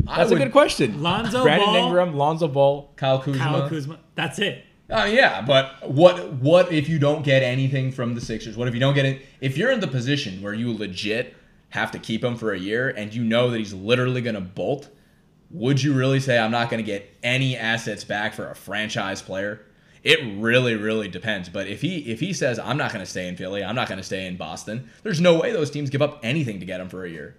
that's 0.00 0.32
a 0.32 0.34
good 0.34 0.50
question. 0.50 1.00
Lonzo 1.00 1.44
Brandon 1.44 1.68
Ball, 1.68 1.76
Ingram, 1.76 2.16
Lonzo 2.16 2.48
Ball, 2.48 2.92
Kyle 2.96 3.22
Kuzma. 3.22 3.38
Kyle 3.38 3.68
Kuzma. 3.68 4.00
That's 4.16 4.40
it. 4.40 4.64
Uh, 4.90 5.08
yeah, 5.10 5.40
but 5.40 5.90
what 5.90 6.32
what 6.34 6.70
if 6.70 6.88
you 6.88 6.98
don't 6.98 7.24
get 7.24 7.42
anything 7.42 7.90
from 7.90 8.14
the 8.14 8.20
Sixers? 8.20 8.56
What 8.56 8.68
if 8.68 8.74
you 8.74 8.80
don't 8.80 8.94
get 8.94 9.06
it? 9.06 9.22
If 9.40 9.56
you're 9.56 9.70
in 9.70 9.80
the 9.80 9.88
position 9.88 10.42
where 10.42 10.52
you 10.52 10.72
legit 10.76 11.34
have 11.70 11.90
to 11.92 11.98
keep 11.98 12.22
him 12.22 12.36
for 12.36 12.52
a 12.52 12.58
year 12.58 12.90
and 12.90 13.12
you 13.12 13.24
know 13.24 13.50
that 13.50 13.58
he's 13.58 13.72
literally 13.72 14.20
going 14.20 14.34
to 14.34 14.40
bolt, 14.40 14.90
would 15.50 15.82
you 15.82 15.94
really 15.94 16.20
say 16.20 16.38
I'm 16.38 16.50
not 16.50 16.68
going 16.68 16.84
to 16.84 16.86
get 16.86 17.10
any 17.22 17.56
assets 17.56 18.04
back 18.04 18.34
for 18.34 18.50
a 18.50 18.54
franchise 18.54 19.22
player? 19.22 19.64
It 20.02 20.18
really, 20.38 20.74
really 20.74 21.08
depends. 21.08 21.48
But 21.48 21.66
if 21.66 21.80
he 21.80 22.00
if 22.10 22.20
he 22.20 22.34
says 22.34 22.58
I'm 22.58 22.76
not 22.76 22.92
going 22.92 23.04
to 23.04 23.10
stay 23.10 23.26
in 23.26 23.36
Philly, 23.36 23.64
I'm 23.64 23.74
not 23.74 23.88
going 23.88 23.98
to 23.98 24.04
stay 24.04 24.26
in 24.26 24.36
Boston, 24.36 24.90
there's 25.02 25.20
no 25.20 25.40
way 25.40 25.50
those 25.50 25.70
teams 25.70 25.88
give 25.88 26.02
up 26.02 26.20
anything 26.22 26.60
to 26.60 26.66
get 26.66 26.78
him 26.78 26.90
for 26.90 27.06
a 27.06 27.10
year. 27.10 27.36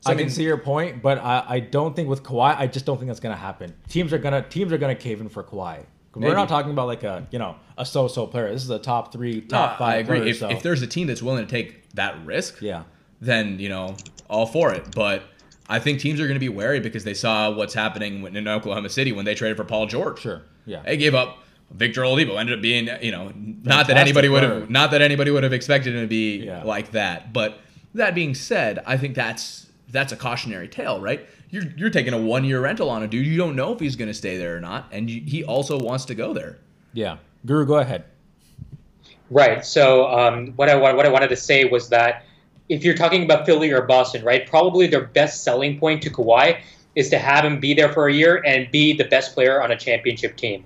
So, 0.00 0.10
I, 0.10 0.14
I 0.14 0.16
mean, 0.16 0.26
can 0.26 0.34
see 0.34 0.44
your 0.44 0.56
point, 0.56 1.02
but 1.02 1.18
I, 1.18 1.44
I 1.46 1.60
don't 1.60 1.94
think 1.94 2.08
with 2.08 2.22
Kawhi, 2.22 2.56
I 2.56 2.66
just 2.66 2.86
don't 2.86 2.96
think 2.96 3.08
that's 3.08 3.20
going 3.20 3.34
to 3.34 3.40
happen. 3.40 3.74
Teams 3.90 4.14
are 4.14 4.18
gonna 4.18 4.40
teams 4.40 4.72
are 4.72 4.78
gonna 4.78 4.94
cave 4.94 5.20
in 5.20 5.28
for 5.28 5.44
Kawhi. 5.44 5.84
We're 6.14 6.34
not 6.34 6.48
talking 6.48 6.72
about 6.72 6.86
like 6.86 7.04
a 7.04 7.26
you 7.30 7.38
know 7.38 7.56
a 7.78 7.86
so-so 7.86 8.26
player. 8.26 8.52
This 8.52 8.64
is 8.64 8.70
a 8.70 8.78
top 8.78 9.12
three, 9.12 9.40
top 9.42 9.72
no, 9.72 9.86
five. 9.86 9.94
I 9.94 9.96
agree. 9.96 10.18
Player, 10.18 10.30
if, 10.30 10.38
so. 10.38 10.48
if 10.50 10.62
there's 10.62 10.82
a 10.82 10.86
team 10.86 11.06
that's 11.06 11.22
willing 11.22 11.46
to 11.46 11.50
take 11.50 11.88
that 11.90 12.24
risk, 12.24 12.60
yeah, 12.60 12.84
then 13.20 13.58
you 13.58 13.68
know 13.68 13.96
all 14.28 14.46
for 14.46 14.72
it. 14.72 14.94
But 14.94 15.22
I 15.68 15.78
think 15.78 16.00
teams 16.00 16.20
are 16.20 16.24
going 16.24 16.34
to 16.34 16.40
be 16.40 16.48
wary 16.48 16.80
because 16.80 17.04
they 17.04 17.14
saw 17.14 17.50
what's 17.50 17.74
happening 17.74 18.24
in 18.34 18.48
Oklahoma 18.48 18.88
City 18.88 19.12
when 19.12 19.24
they 19.24 19.34
traded 19.34 19.56
for 19.56 19.64
Paul 19.64 19.86
George. 19.86 20.20
Sure, 20.20 20.42
yeah, 20.66 20.82
they 20.82 20.96
gave 20.96 21.14
up 21.14 21.38
Victor 21.70 22.02
Oladipo. 22.02 22.38
Ended 22.38 22.58
up 22.58 22.62
being 22.62 22.88
you 23.00 23.12
know 23.12 23.32
not 23.36 23.86
that 23.86 23.96
anybody 23.96 24.28
would 24.28 24.42
have 24.42 24.68
not 24.68 24.90
that 24.90 25.02
anybody 25.02 25.30
would 25.30 25.44
have 25.44 25.52
expected 25.52 25.94
him 25.94 26.02
to 26.02 26.08
be 26.08 26.38
yeah. 26.38 26.64
like 26.64 26.90
that. 26.90 27.32
But 27.32 27.60
that 27.94 28.16
being 28.16 28.34
said, 28.34 28.82
I 28.84 28.96
think 28.96 29.14
that's 29.14 29.68
that's 29.88 30.12
a 30.12 30.16
cautionary 30.16 30.68
tale, 30.68 31.00
right? 31.00 31.26
You're 31.50 31.64
you're 31.76 31.90
taking 31.90 32.12
a 32.12 32.18
one 32.18 32.44
year 32.44 32.60
rental 32.60 32.88
on 32.88 33.02
a 33.02 33.08
dude. 33.08 33.26
You 33.26 33.36
don't 33.36 33.56
know 33.56 33.72
if 33.72 33.80
he's 33.80 33.96
going 33.96 34.08
to 34.08 34.14
stay 34.14 34.36
there 34.36 34.56
or 34.56 34.60
not, 34.60 34.88
and 34.92 35.10
you, 35.10 35.20
he 35.20 35.44
also 35.44 35.78
wants 35.78 36.04
to 36.06 36.14
go 36.14 36.32
there. 36.32 36.58
Yeah, 36.92 37.16
Guru, 37.44 37.66
go 37.66 37.76
ahead. 37.76 38.04
Right. 39.30 39.64
So 39.64 40.06
um, 40.06 40.48
what 40.56 40.68
I 40.68 40.74
what 40.74 41.06
I 41.06 41.08
wanted 41.08 41.28
to 41.28 41.36
say 41.36 41.64
was 41.64 41.88
that 41.88 42.24
if 42.68 42.84
you're 42.84 42.94
talking 42.94 43.24
about 43.24 43.46
Philly 43.46 43.70
or 43.70 43.82
Boston, 43.82 44.24
right, 44.24 44.46
probably 44.46 44.86
their 44.86 45.04
best 45.04 45.42
selling 45.42 45.78
point 45.78 46.02
to 46.02 46.10
Kawhi 46.10 46.60
is 46.94 47.08
to 47.10 47.18
have 47.18 47.44
him 47.44 47.60
be 47.60 47.74
there 47.74 47.92
for 47.92 48.08
a 48.08 48.12
year 48.12 48.42
and 48.46 48.70
be 48.70 48.96
the 48.96 49.04
best 49.04 49.34
player 49.34 49.62
on 49.62 49.70
a 49.70 49.76
championship 49.76 50.36
team. 50.36 50.64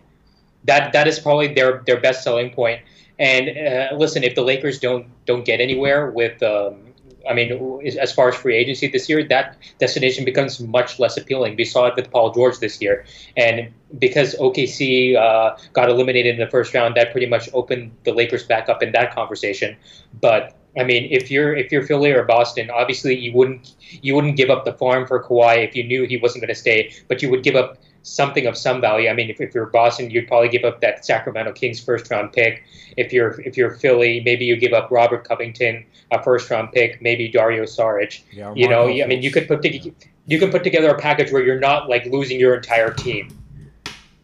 That 0.64 0.92
that 0.92 1.06
is 1.06 1.18
probably 1.18 1.52
their 1.54 1.82
their 1.86 2.00
best 2.00 2.22
selling 2.22 2.50
point. 2.50 2.80
And 3.18 3.48
uh, 3.48 3.96
listen, 3.96 4.22
if 4.22 4.34
the 4.34 4.42
Lakers 4.42 4.78
don't 4.78 5.06
don't 5.26 5.44
get 5.44 5.60
anywhere 5.60 6.10
with 6.10 6.42
um, 6.42 6.83
I 7.28 7.34
mean, 7.34 7.80
as 7.98 8.12
far 8.12 8.28
as 8.28 8.34
free 8.34 8.56
agency 8.56 8.88
this 8.88 9.08
year, 9.08 9.24
that 9.24 9.56
destination 9.78 10.24
becomes 10.24 10.60
much 10.60 10.98
less 10.98 11.16
appealing. 11.16 11.56
We 11.56 11.64
saw 11.64 11.86
it 11.86 11.96
with 11.96 12.10
Paul 12.10 12.32
George 12.32 12.58
this 12.58 12.80
year, 12.80 13.04
and 13.36 13.72
because 13.98 14.34
OKC 14.36 15.16
uh, 15.16 15.56
got 15.72 15.88
eliminated 15.88 16.34
in 16.34 16.40
the 16.40 16.50
first 16.50 16.74
round, 16.74 16.96
that 16.96 17.12
pretty 17.12 17.26
much 17.26 17.48
opened 17.52 17.92
the 18.04 18.12
Lakers 18.12 18.44
back 18.44 18.68
up 18.68 18.82
in 18.82 18.92
that 18.92 19.14
conversation. 19.14 19.76
But 20.20 20.56
I 20.76 20.84
mean, 20.84 21.08
if 21.10 21.30
you're 21.30 21.54
if 21.54 21.70
you're 21.70 21.86
Philly 21.86 22.10
or 22.10 22.24
Boston, 22.24 22.70
obviously 22.70 23.16
you 23.16 23.32
wouldn't 23.32 23.74
you 24.02 24.14
wouldn't 24.14 24.36
give 24.36 24.50
up 24.50 24.64
the 24.64 24.72
farm 24.72 25.06
for 25.06 25.22
Kawhi 25.22 25.66
if 25.66 25.76
you 25.76 25.84
knew 25.84 26.06
he 26.06 26.16
wasn't 26.16 26.42
going 26.42 26.54
to 26.54 26.60
stay, 26.60 26.92
but 27.08 27.22
you 27.22 27.30
would 27.30 27.42
give 27.42 27.54
up 27.54 27.78
something 28.04 28.46
of 28.46 28.56
some 28.56 28.80
value. 28.80 29.08
I 29.08 29.14
mean, 29.14 29.30
if, 29.30 29.40
if 29.40 29.54
you're 29.54 29.66
Boston, 29.66 30.10
you'd 30.10 30.28
probably 30.28 30.48
give 30.48 30.62
up 30.62 30.80
that 30.82 31.04
Sacramento 31.04 31.52
Kings 31.52 31.80
first 31.80 32.10
round 32.10 32.32
pick. 32.32 32.62
If 32.96 33.12
you're 33.12 33.40
if 33.40 33.56
you're 33.56 33.72
Philly, 33.72 34.20
maybe 34.24 34.44
you 34.44 34.56
give 34.56 34.72
up 34.72 34.90
Robert 34.90 35.26
Covington, 35.26 35.84
a 36.12 36.22
first 36.22 36.48
round 36.50 36.70
pick, 36.72 37.02
maybe 37.02 37.28
Dario 37.28 37.64
Saric. 37.64 38.22
Yeah, 38.30 38.52
you 38.54 38.68
know, 38.68 38.88
I 38.88 39.06
mean, 39.06 39.22
you 39.22 39.32
could 39.32 39.48
put 39.48 39.62
together, 39.62 39.90
you 40.26 40.38
can 40.38 40.50
put 40.50 40.62
together 40.62 40.90
a 40.90 40.98
package 40.98 41.32
where 41.32 41.42
you're 41.42 41.58
not 41.58 41.88
like 41.88 42.04
losing 42.06 42.38
your 42.38 42.54
entire 42.54 42.92
team 42.92 43.36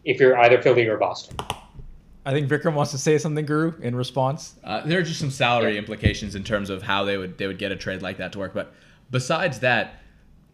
if 0.05 0.19
you're 0.19 0.37
either 0.37 0.61
Philly 0.61 0.87
or 0.87 0.97
Boston. 0.97 1.35
I 2.23 2.31
think 2.31 2.47
Vikram 2.47 2.75
wants 2.75 2.91
to 2.91 2.99
say 2.99 3.17
something, 3.17 3.45
Guru, 3.45 3.73
in 3.81 3.95
response. 3.95 4.53
Uh, 4.63 4.81
there 4.85 4.99
are 4.99 5.03
just 5.03 5.19
some 5.19 5.31
salary 5.31 5.73
yeah. 5.73 5.79
implications 5.79 6.35
in 6.35 6.43
terms 6.43 6.69
of 6.69 6.83
how 6.83 7.03
they 7.03 7.17
would 7.17 7.37
they 7.39 7.47
would 7.47 7.57
get 7.57 7.71
a 7.71 7.75
trade 7.75 8.03
like 8.03 8.17
that 8.17 8.31
to 8.33 8.39
work. 8.39 8.53
But 8.53 8.73
besides 9.09 9.59
that, 9.61 10.00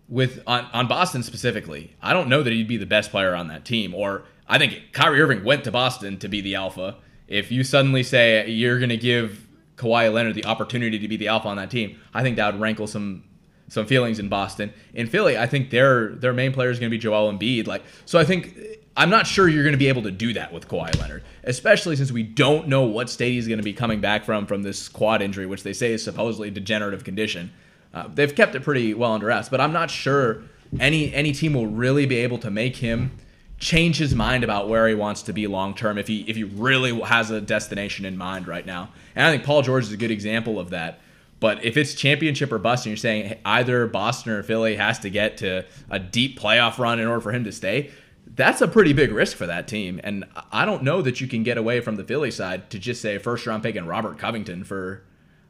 with 0.09 0.41
on, 0.47 0.67
on 0.73 0.87
Boston 0.87 1.23
specifically, 1.23 1.95
I 2.01 2.13
don't 2.13 2.29
know 2.29 2.43
that 2.43 2.53
he'd 2.53 2.67
be 2.67 2.77
the 2.77 2.85
best 2.85 3.11
player 3.11 3.35
on 3.35 3.47
that 3.47 3.65
team. 3.65 3.93
Or 3.93 4.23
I 4.47 4.57
think 4.57 4.93
Kyrie 4.93 5.21
Irving 5.21 5.43
went 5.43 5.63
to 5.65 5.71
Boston 5.71 6.17
to 6.19 6.27
be 6.27 6.41
the 6.41 6.55
alpha. 6.55 6.95
If 7.27 7.51
you 7.51 7.63
suddenly 7.63 8.03
say 8.03 8.49
you're 8.49 8.79
going 8.79 8.89
to 8.89 8.97
give 8.97 9.47
Kawhi 9.75 10.11
Leonard 10.11 10.35
the 10.35 10.45
opportunity 10.45 10.97
to 10.99 11.07
be 11.07 11.17
the 11.17 11.27
alpha 11.27 11.47
on 11.47 11.57
that 11.57 11.69
team, 11.69 11.99
I 12.13 12.23
think 12.23 12.37
that 12.37 12.53
would 12.53 12.61
rankle 12.61 12.87
some 12.87 13.23
some 13.69 13.85
feelings 13.85 14.17
in 14.17 14.29
Boston. 14.29 14.73
In 14.93 15.07
Philly, 15.07 15.37
I 15.37 15.45
think 15.45 15.69
their 15.69 16.09
their 16.15 16.33
main 16.33 16.53
player 16.53 16.69
is 16.69 16.79
going 16.79 16.89
to 16.89 16.95
be 16.95 16.99
Joel 16.99 17.31
Embiid. 17.31 17.67
Like, 17.67 17.83
so 18.05 18.17
I 18.17 18.23
think 18.23 18.57
I'm 18.95 19.09
not 19.09 19.27
sure 19.27 19.49
you're 19.49 19.63
going 19.63 19.73
to 19.73 19.79
be 19.79 19.89
able 19.89 20.03
to 20.03 20.11
do 20.11 20.33
that 20.33 20.53
with 20.53 20.69
Kawhi 20.69 20.97
Leonard, 20.99 21.23
especially 21.43 21.97
since 21.97 22.11
we 22.11 22.23
don't 22.23 22.69
know 22.69 22.83
what 22.83 23.09
state 23.09 23.33
he's 23.33 23.47
going 23.47 23.59
to 23.59 23.63
be 23.63 23.73
coming 23.73 23.99
back 23.99 24.23
from 24.23 24.45
from 24.45 24.63
this 24.63 24.87
quad 24.87 25.21
injury, 25.21 25.45
which 25.45 25.63
they 25.63 25.73
say 25.73 25.91
is 25.91 26.03
supposedly 26.03 26.49
degenerative 26.49 27.03
condition. 27.03 27.51
Uh, 27.97 28.07
they've 28.13 28.35
kept 28.35 28.53
it 28.53 28.61
pretty 28.61 28.93
well 28.93 29.13
under 29.13 29.25
wraps, 29.25 29.49
but 29.49 29.59
I'm 29.59 29.73
not 29.73 29.89
sure 29.89 30.43
any 30.79 31.13
any 31.13 31.31
team 31.31 31.53
will 31.53 31.67
really 31.67 32.05
be 32.05 32.17
able 32.17 32.37
to 32.39 32.51
make 32.51 32.75
him 32.77 33.11
change 33.59 33.97
his 33.97 34.13
mind 34.13 34.43
about 34.43 34.69
where 34.69 34.87
he 34.87 34.93
wants 34.93 35.23
to 35.23 35.33
be 35.33 35.47
long 35.47 35.73
term 35.73 35.97
if 35.97 36.07
he 36.07 36.21
if 36.29 36.35
he 36.35 36.43
really 36.43 36.97
has 37.01 37.31
a 37.31 37.41
destination 37.41 38.05
in 38.05 38.15
mind 38.15 38.47
right 38.47 38.65
now. 38.65 38.89
And 39.15 39.25
I 39.25 39.31
think 39.31 39.43
Paul 39.43 39.63
George 39.63 39.85
is 39.85 39.91
a 39.91 39.97
good 39.97 40.11
example 40.11 40.59
of 40.59 40.69
that. 40.69 40.99
But 41.39 41.63
if 41.63 41.77
it's 41.77 41.93
championship 41.93 42.51
or 42.51 42.57
bust, 42.57 42.85
and 42.85 42.91
you're 42.91 42.97
saying 42.97 43.37
either 43.45 43.87
Boston 43.87 44.33
or 44.33 44.43
Philly 44.43 44.75
has 44.75 44.99
to 44.99 45.09
get 45.09 45.37
to 45.37 45.65
a 45.89 45.99
deep 45.99 46.39
playoff 46.39 46.79
run 46.79 46.99
in 46.99 47.07
order 47.07 47.21
for 47.21 47.31
him 47.31 47.43
to 47.43 47.51
stay, 47.51 47.91
that's 48.35 48.61
a 48.61 48.67
pretty 48.67 48.93
big 48.93 49.11
risk 49.11 49.37
for 49.37 49.45
that 49.45 49.67
team. 49.67 49.99
And 50.03 50.25
I 50.51 50.65
don't 50.65 50.83
know 50.83 51.01
that 51.01 51.21
you 51.21 51.27
can 51.27 51.43
get 51.43 51.57
away 51.57 51.79
from 51.79 51.95
the 51.95 52.03
Philly 52.03 52.31
side 52.31 52.69
to 52.71 52.79
just 52.79 53.01
say 53.01 53.17
first 53.17 53.45
round 53.45 53.63
pick 53.63 53.75
and 53.75 53.87
Robert 53.87 54.17
Covington 54.17 54.63
for 54.63 55.03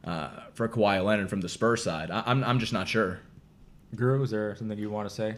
uh, 0.07 0.29
for 0.53 0.67
Kawhi 0.69 1.03
Leonard 1.03 1.29
from 1.29 1.41
the 1.41 1.49
Spurs 1.49 1.83
side. 1.83 2.09
I, 2.09 2.19
am 2.19 2.23
I'm, 2.25 2.43
I'm 2.43 2.59
just 2.59 2.73
not 2.73 2.87
sure. 2.87 3.19
Guru, 3.95 4.23
is 4.23 4.31
there 4.31 4.55
something 4.55 4.79
you 4.79 4.89
want 4.89 5.07
to 5.07 5.13
say? 5.13 5.35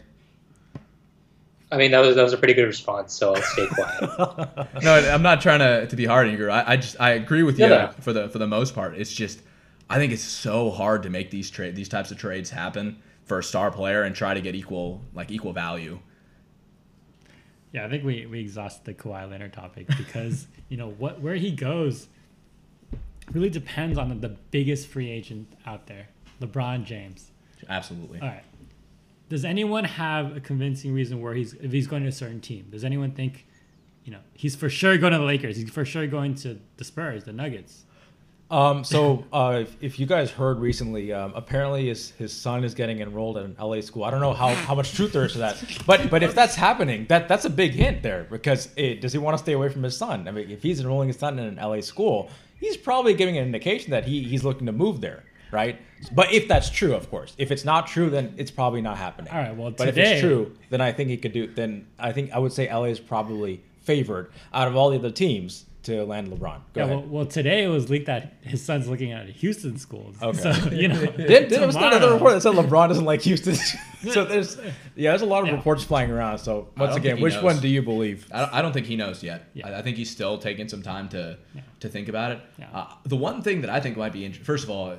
I 1.72 1.76
mean, 1.76 1.90
that 1.92 2.00
was 2.00 2.16
that 2.16 2.22
was 2.22 2.32
a 2.32 2.36
pretty 2.36 2.54
good 2.54 2.64
response, 2.64 3.12
so 3.12 3.34
I'll 3.34 3.42
stay 3.42 3.66
quiet. 3.68 4.02
no, 4.82 4.94
I'm 4.94 5.22
not 5.22 5.40
trying 5.40 5.60
to, 5.60 5.86
to 5.86 5.96
be 5.96 6.04
hard 6.04 6.26
on 6.26 6.32
you, 6.32 6.38
Guru. 6.38 6.50
I, 6.50 6.72
I 6.72 6.76
just 6.76 6.96
I 6.98 7.10
agree 7.10 7.44
with 7.44 7.60
you 7.60 7.68
no, 7.68 7.86
no. 7.86 7.92
for 8.00 8.12
the 8.12 8.28
for 8.28 8.38
the 8.38 8.46
most 8.46 8.74
part. 8.74 8.96
It's 8.96 9.12
just 9.12 9.40
I 9.88 9.96
think 9.96 10.12
it's 10.12 10.22
so 10.22 10.70
hard 10.70 11.04
to 11.04 11.10
make 11.10 11.30
these 11.30 11.48
trade 11.48 11.76
these 11.76 11.88
types 11.88 12.10
of 12.10 12.18
trades 12.18 12.50
happen 12.50 13.00
for 13.24 13.38
a 13.38 13.44
star 13.44 13.70
player 13.70 14.02
and 14.02 14.16
try 14.16 14.34
to 14.34 14.40
get 14.40 14.56
equal 14.56 15.00
like 15.14 15.30
equal 15.30 15.52
value. 15.52 16.00
Yeah, 17.72 17.86
I 17.86 17.88
think 17.88 18.02
we, 18.02 18.26
we 18.26 18.40
exhausted 18.40 18.84
the 18.84 18.94
Kawhi 18.94 19.30
Leonard 19.30 19.52
topic 19.52 19.86
because 19.96 20.48
you 20.68 20.76
know 20.76 20.90
what 20.90 21.20
where 21.20 21.36
he 21.36 21.52
goes 21.52 22.08
really 23.32 23.50
depends 23.50 23.98
on 23.98 24.20
the 24.20 24.28
biggest 24.28 24.88
free 24.88 25.10
agent 25.10 25.52
out 25.66 25.86
there, 25.86 26.08
LeBron 26.40 26.84
James. 26.84 27.30
Absolutely. 27.68 28.20
All 28.20 28.28
right. 28.28 28.44
Does 29.28 29.44
anyone 29.44 29.84
have 29.84 30.36
a 30.36 30.40
convincing 30.40 30.92
reason 30.92 31.20
where 31.20 31.34
he's 31.34 31.54
if 31.54 31.70
he's 31.70 31.86
going 31.86 32.02
to 32.02 32.08
a 32.08 32.12
certain 32.12 32.40
team? 32.40 32.66
Does 32.70 32.84
anyone 32.84 33.12
think, 33.12 33.46
you 34.04 34.12
know, 34.12 34.18
he's 34.34 34.56
for 34.56 34.68
sure 34.68 34.98
going 34.98 35.12
to 35.12 35.18
the 35.18 35.24
Lakers? 35.24 35.56
He's 35.56 35.70
for 35.70 35.84
sure 35.84 36.06
going 36.08 36.34
to 36.36 36.58
the 36.76 36.84
Spurs, 36.84 37.24
the 37.24 37.32
Nuggets. 37.32 37.84
Um, 38.50 38.82
so 38.82 39.24
uh, 39.32 39.58
if, 39.62 39.76
if, 39.80 40.00
you 40.00 40.06
guys 40.06 40.30
heard 40.32 40.58
recently, 40.58 41.12
um, 41.12 41.32
apparently 41.36 41.86
his, 41.86 42.10
his 42.12 42.32
son 42.32 42.64
is 42.64 42.74
getting 42.74 43.00
enrolled 43.00 43.36
at 43.36 43.44
an 43.44 43.54
LA 43.60 43.80
school. 43.80 44.02
I 44.02 44.10
don't 44.10 44.20
know 44.20 44.32
how, 44.32 44.52
how 44.52 44.74
much 44.74 44.92
truth 44.94 45.12
there 45.12 45.24
is 45.24 45.32
to 45.32 45.38
that, 45.38 45.62
but 45.86 46.10
but 46.10 46.24
if 46.24 46.34
that's 46.34 46.56
happening, 46.56 47.06
that 47.08 47.28
that's 47.28 47.44
a 47.44 47.50
big 47.50 47.72
hint 47.72 48.02
there 48.02 48.26
because 48.28 48.70
it, 48.76 49.00
does 49.00 49.12
he 49.12 49.18
want 49.18 49.36
to 49.36 49.42
stay 49.42 49.52
away 49.52 49.68
from 49.68 49.84
his 49.84 49.96
son? 49.96 50.26
I 50.26 50.32
mean, 50.32 50.50
if 50.50 50.62
he's 50.62 50.80
enrolling 50.80 51.08
his 51.08 51.18
son 51.18 51.38
in 51.38 51.56
an 51.56 51.64
LA 51.64 51.80
school, 51.80 52.28
he's 52.60 52.76
probably 52.76 53.14
giving 53.14 53.36
an 53.36 53.44
indication 53.44 53.90
that 53.90 54.04
he, 54.04 54.22
he's 54.22 54.44
looking 54.44 54.66
to 54.66 54.72
move 54.72 55.00
there, 55.00 55.24
right? 55.50 55.80
But 56.12 56.32
if 56.32 56.46
that's 56.46 56.70
true, 56.70 56.94
of 56.94 57.10
course. 57.10 57.34
If 57.38 57.50
it's 57.50 57.64
not 57.64 57.86
true, 57.86 58.10
then 58.10 58.34
it's 58.36 58.50
probably 58.50 58.82
not 58.82 58.96
happening. 58.96 59.32
All 59.32 59.40
right. 59.40 59.56
Well, 59.56 59.70
but 59.70 59.86
today, 59.86 60.02
if 60.02 60.08
it's 60.12 60.20
true, 60.20 60.56
then 60.68 60.80
I 60.80 60.92
think 60.92 61.10
he 61.10 61.16
could 61.16 61.32
do. 61.32 61.46
Then 61.46 61.86
I 61.98 62.12
think 62.12 62.30
I 62.32 62.38
would 62.38 62.52
say 62.52 62.72
LA 62.72 62.84
is 62.84 63.00
probably 63.00 63.62
favored 63.80 64.30
out 64.52 64.68
of 64.68 64.76
all 64.76 64.90
the 64.90 64.96
other 64.96 65.10
teams 65.10 65.64
to 65.84 66.04
land 66.04 66.28
LeBron. 66.28 66.60
Go 66.74 66.80
yeah, 66.80 66.84
well, 66.84 67.02
well, 67.02 67.26
today 67.26 67.64
it 67.64 67.68
was 67.68 67.88
leaked 67.88 68.06
that 68.06 68.34
his 68.42 68.62
son's 68.62 68.86
looking 68.86 69.12
at 69.12 69.26
Houston 69.28 69.78
schools. 69.78 70.16
Okay. 70.20 70.38
So, 70.38 70.70
you 70.70 70.88
know, 70.88 70.98
there, 71.16 71.46
there 71.46 71.66
was 71.66 71.76
another 71.76 72.12
report 72.12 72.34
that 72.34 72.42
said 72.42 72.52
LeBron 72.52 72.88
doesn't 72.88 73.04
like 73.04 73.22
Houston. 73.22 73.54
so 74.12 74.24
there's, 74.24 74.58
yeah, 74.94 75.10
there's 75.10 75.22
a 75.22 75.26
lot 75.26 75.42
of 75.42 75.48
yeah. 75.48 75.54
reports 75.54 75.82
flying 75.82 76.10
around. 76.10 76.38
So 76.38 76.68
once 76.76 76.96
again, 76.96 77.20
which 77.20 77.34
knows. 77.34 77.42
one 77.42 77.58
do 77.60 77.68
you 77.68 77.80
believe? 77.80 78.26
I 78.30 78.40
don't, 78.40 78.54
I 78.54 78.62
don't 78.62 78.72
think 78.72 78.86
he 78.86 78.96
knows 78.96 79.22
yet. 79.22 79.48
Yeah. 79.54 79.68
I, 79.68 79.78
I, 79.78 79.82
think 79.82 79.96
he's 79.96 80.10
still 80.10 80.36
taking 80.36 80.68
some 80.68 80.82
time 80.82 81.08
to 81.10 81.38
yeah. 81.54 81.62
to 81.80 81.88
think 81.88 82.08
about 82.08 82.32
it. 82.32 82.40
Yeah. 82.58 82.68
Uh, 82.72 82.86
the 83.04 83.16
one 83.16 83.42
thing 83.42 83.62
that 83.62 83.70
I 83.70 83.80
think 83.80 83.96
might 83.96 84.12
be 84.12 84.24
interesting, 84.24 84.44
first 84.44 84.64
of 84.64 84.70
all, 84.70 84.94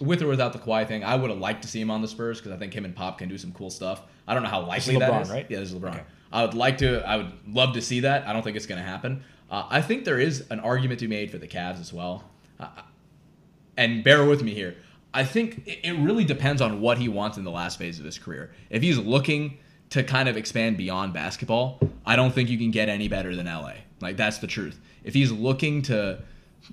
with 0.00 0.20
or 0.22 0.26
without 0.26 0.52
the 0.52 0.58
Kawhi 0.58 0.86
thing, 0.88 1.04
I 1.04 1.14
would 1.14 1.30
have 1.30 1.38
liked 1.38 1.62
to 1.62 1.68
see 1.68 1.80
him 1.80 1.90
on 1.90 2.02
the 2.02 2.08
Spurs 2.08 2.38
because 2.38 2.50
I 2.50 2.56
think 2.56 2.74
him 2.74 2.84
and 2.84 2.94
Pop 2.94 3.18
can 3.18 3.28
do 3.28 3.38
some 3.38 3.52
cool 3.52 3.70
stuff. 3.70 4.02
I 4.26 4.34
don't 4.34 4.42
know 4.42 4.48
how 4.48 4.66
likely 4.66 4.96
LeBron, 4.96 4.98
that 4.98 5.22
is. 5.22 5.30
Right? 5.30 5.46
Yeah, 5.48 5.60
this 5.60 5.70
is 5.70 5.76
LeBron. 5.76 5.94
Okay. 5.94 6.04
I 6.32 6.44
would 6.44 6.54
like 6.54 6.78
to. 6.78 7.06
I 7.08 7.16
would 7.16 7.32
love 7.46 7.74
to 7.74 7.82
see 7.82 8.00
that. 8.00 8.26
I 8.26 8.32
don't 8.32 8.42
think 8.42 8.56
it's 8.56 8.66
going 8.66 8.80
to 8.80 8.86
happen. 8.86 9.24
Uh, 9.50 9.66
I 9.68 9.80
think 9.80 10.04
there 10.04 10.18
is 10.18 10.44
an 10.50 10.60
argument 10.60 11.00
to 11.00 11.08
be 11.08 11.16
made 11.16 11.30
for 11.30 11.38
the 11.38 11.48
Cavs 11.48 11.80
as 11.80 11.92
well. 11.92 12.24
Uh, 12.60 12.68
and 13.76 14.04
bear 14.04 14.24
with 14.24 14.42
me 14.42 14.52
here. 14.52 14.76
I 15.14 15.24
think 15.24 15.62
it 15.66 15.98
really 15.98 16.24
depends 16.24 16.60
on 16.60 16.80
what 16.80 16.98
he 16.98 17.08
wants 17.08 17.38
in 17.38 17.44
the 17.44 17.50
last 17.50 17.78
phase 17.78 17.98
of 17.98 18.04
his 18.04 18.18
career. 18.18 18.50
If 18.68 18.82
he's 18.82 18.98
looking 18.98 19.58
to 19.90 20.02
kind 20.02 20.28
of 20.28 20.36
expand 20.36 20.76
beyond 20.76 21.14
basketball, 21.14 21.80
I 22.04 22.16
don't 22.16 22.32
think 22.32 22.50
you 22.50 22.58
can 22.58 22.70
get 22.70 22.88
any 22.88 23.08
better 23.08 23.34
than 23.34 23.46
LA. 23.46 23.72
Like 24.00 24.16
that's 24.16 24.38
the 24.38 24.46
truth. 24.46 24.78
If 25.02 25.14
he's 25.14 25.32
looking 25.32 25.82
to 25.82 26.20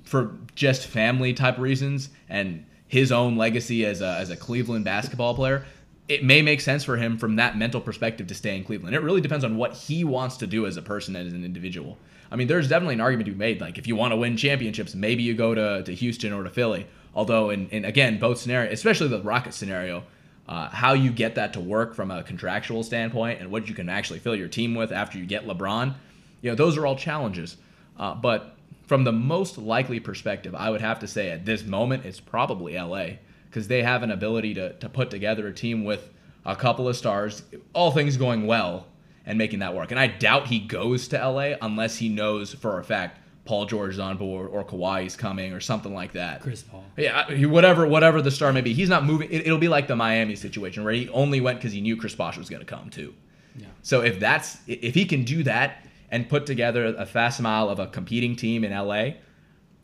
for 0.03 0.36
just 0.55 0.88
family 0.88 1.34
type 1.34 1.57
reasons 1.57 2.09
and 2.28 2.65
his 2.88 3.11
own 3.11 3.38
legacy 3.38 3.86
as 3.86 4.01
a, 4.01 4.17
as 4.17 4.30
a 4.30 4.36
Cleveland 4.36 4.84
basketball 4.84 5.34
player, 5.34 5.65
it 6.07 6.23
may 6.23 6.41
make 6.41 6.61
sense 6.61 6.84
for 6.84 6.97
him 6.97 7.17
from 7.17 7.38
that 7.38 7.57
mental 7.57 7.82
perspective 7.82 8.28
to 8.28 8.36
stay 8.36 8.55
in 8.55 8.63
Cleveland. 8.63 8.95
It 8.95 9.01
really 9.01 9.21
depends 9.21 9.43
on 9.45 9.57
what 9.57 9.73
he 9.73 10.03
wants 10.03 10.38
to 10.38 10.47
do 10.47 10.65
as 10.65 10.78
a 10.78 10.82
person 10.82 11.15
and 11.15 11.28
as 11.28 11.34
an 11.34 11.43
individual. 11.43 11.97
I 12.36 12.38
mean, 12.38 12.49
there's 12.49 12.67
definitely 12.67 12.95
an 12.95 12.99
argument 12.99 13.27
to 13.27 13.31
be 13.31 13.38
made. 13.38 13.61
Like, 13.61 13.77
if 13.77 13.88
you 13.88 13.95
want 13.95 14.11
to 14.11 14.17
win 14.17 14.36
championships, 14.36 14.93
maybe 14.93 15.23
you 15.23 15.33
go 15.36 15.55
to, 15.55 15.83
to 15.83 15.95
Houston 15.95 16.33
or 16.33 16.43
to 16.43 16.49
Philly. 16.49 16.86
Although, 17.15 17.49
in, 17.49 17.69
in 17.69 17.86
again, 17.86 18.19
both 18.19 18.39
scenarios, 18.39 18.73
especially 18.73 19.07
the 19.07 19.21
Rocket 19.21 19.53
scenario, 19.53 20.03
uh, 20.49 20.67
how 20.67 20.91
you 20.91 21.11
get 21.11 21.36
that 21.36 21.53
to 21.53 21.61
work 21.61 21.95
from 21.95 22.11
a 22.11 22.23
contractual 22.23 22.83
standpoint 22.83 23.39
and 23.39 23.49
what 23.49 23.69
you 23.69 23.73
can 23.73 23.88
actually 23.88 24.19
fill 24.19 24.36
your 24.36 24.49
team 24.49 24.75
with 24.75 24.91
after 24.91 25.17
you 25.17 25.25
get 25.25 25.47
LeBron, 25.47 25.93
you 26.41 26.51
know, 26.51 26.55
those 26.55 26.75
are 26.77 26.86
all 26.86 26.97
challenges. 26.97 27.55
Uh, 27.97 28.13
but 28.13 28.57
from 28.86 29.05
the 29.05 29.13
most 29.13 29.57
likely 29.57 30.01
perspective, 30.01 30.53
I 30.53 30.69
would 30.69 30.81
have 30.81 30.99
to 30.99 31.07
say 31.07 31.31
at 31.31 31.45
this 31.45 31.63
moment, 31.63 32.05
it's 32.05 32.19
probably 32.19 32.77
LA 32.77 33.11
because 33.49 33.69
they 33.69 33.81
have 33.81 34.03
an 34.03 34.11
ability 34.11 34.55
to, 34.55 34.73
to 34.73 34.89
put 34.89 35.09
together 35.09 35.47
a 35.47 35.53
team 35.53 35.86
with 35.86 36.09
a 36.45 36.57
couple 36.57 36.89
of 36.89 36.97
stars, 36.97 37.43
all 37.71 37.91
things 37.91 38.17
going 38.17 38.45
well, 38.45 38.88
and 39.26 39.38
making 39.38 39.59
that 39.59 39.76
work. 39.76 39.91
And 39.91 39.99
I 39.99 40.07
doubt 40.07 40.47
he 40.47 40.59
goes 40.59 41.07
to 41.09 41.17
LA 41.17 41.53
unless 41.61 41.97
he 41.97 42.09
knows 42.09 42.53
for 42.53 42.80
a 42.80 42.84
fact 42.84 43.19
Paul 43.45 43.67
George 43.67 43.93
is 43.93 43.99
on 43.99 44.17
board 44.17 44.49
or 44.49 44.63
Kawhi 44.63 45.05
is 45.05 45.15
coming 45.15 45.53
or 45.53 45.59
something 45.59 45.93
like 45.93 46.13
that. 46.13 46.41
Chris 46.41 46.63
Paul. 46.63 46.84
Yeah, 46.97 47.45
whatever 47.45 47.88
whatever 47.88 48.21
the 48.21 48.32
star 48.32 48.51
may 48.51 48.61
be. 48.61 48.73
He's 48.73 48.89
not 48.89 49.05
moving. 49.05 49.32
It, 49.32 49.47
will 49.47 49.59
be 49.59 49.67
like 49.67 49.88
the 49.88 49.95
Miami 49.95 50.36
situation 50.36 50.84
where 50.84 50.93
he 50.93 51.07
only 51.09 51.41
went 51.41 51.59
because 51.59 51.71
he 51.71 51.82
knew 51.82 51.95
Chris 51.95 52.15
Bosh 52.15 52.38
was 52.38 52.49
going 52.49 52.61
to 52.61 52.65
come 52.65 52.89
too. 52.89 53.13
Yeah. 53.55 53.67
So 53.84 54.01
if 54.01 54.19
that's 54.19 54.57
if 54.67 54.95
he 54.95 55.05
can 55.05 55.23
do 55.23 55.43
that 55.43 55.86
and 56.09 56.28
put 56.28 56.45
together 56.45 56.86
a 56.86 57.05
fast 57.05 57.39
mile 57.39 57.69
of 57.69 57.80
a 57.80 57.88
competing 57.88 58.36
team 58.36 58.63
in 58.63 58.71
LA, 58.71 59.11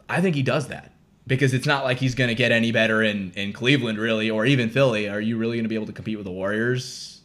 I 0.09 0.21
think 0.21 0.35
he 0.35 0.43
does 0.43 0.67
that 0.69 0.91
because 1.27 1.53
it's 1.53 1.67
not 1.67 1.83
like 1.83 1.97
he's 1.97 2.15
going 2.15 2.29
to 2.29 2.35
get 2.35 2.51
any 2.51 2.71
better 2.71 3.03
in 3.03 3.31
in 3.35 3.53
Cleveland 3.53 3.99
really 3.99 4.29
or 4.31 4.45
even 4.45 4.69
Philly. 4.69 5.07
Are 5.07 5.21
you 5.21 5.37
really 5.37 5.57
going 5.57 5.65
to 5.65 5.69
be 5.69 5.75
able 5.75 5.85
to 5.85 5.93
compete 5.93 6.17
with 6.17 6.25
the 6.25 6.31
Warriors? 6.31 7.21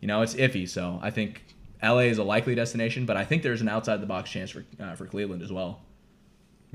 You 0.00 0.06
know, 0.06 0.22
it's 0.22 0.34
iffy. 0.34 0.68
So 0.68 1.00
I 1.02 1.10
think 1.10 1.42
LA 1.82 2.00
is 2.00 2.18
a 2.18 2.24
likely 2.24 2.54
destination, 2.54 3.06
but 3.06 3.16
I 3.16 3.24
think 3.24 3.42
there's 3.42 3.60
an 3.60 3.68
outside 3.68 4.00
the 4.00 4.06
box 4.06 4.30
chance 4.30 4.50
for 4.50 4.64
uh, 4.78 4.94
for 4.94 5.06
Cleveland 5.06 5.42
as 5.42 5.52
well. 5.52 5.80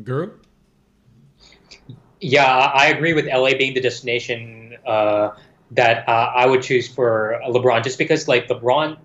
Guru. 0.04 0.32
Yeah, 2.20 2.46
I 2.46 2.88
agree 2.88 3.14
with 3.14 3.26
LA 3.26 3.52
being 3.58 3.74
the 3.74 3.82
destination 3.82 4.78
uh, 4.86 5.32
that 5.72 6.08
uh, 6.08 6.32
I 6.36 6.46
would 6.48 6.62
choose 6.62 6.88
for 6.88 7.40
LeBron, 7.48 7.84
just 7.84 7.98
because 7.98 8.28
like 8.28 8.48
LeBron, 8.48 8.98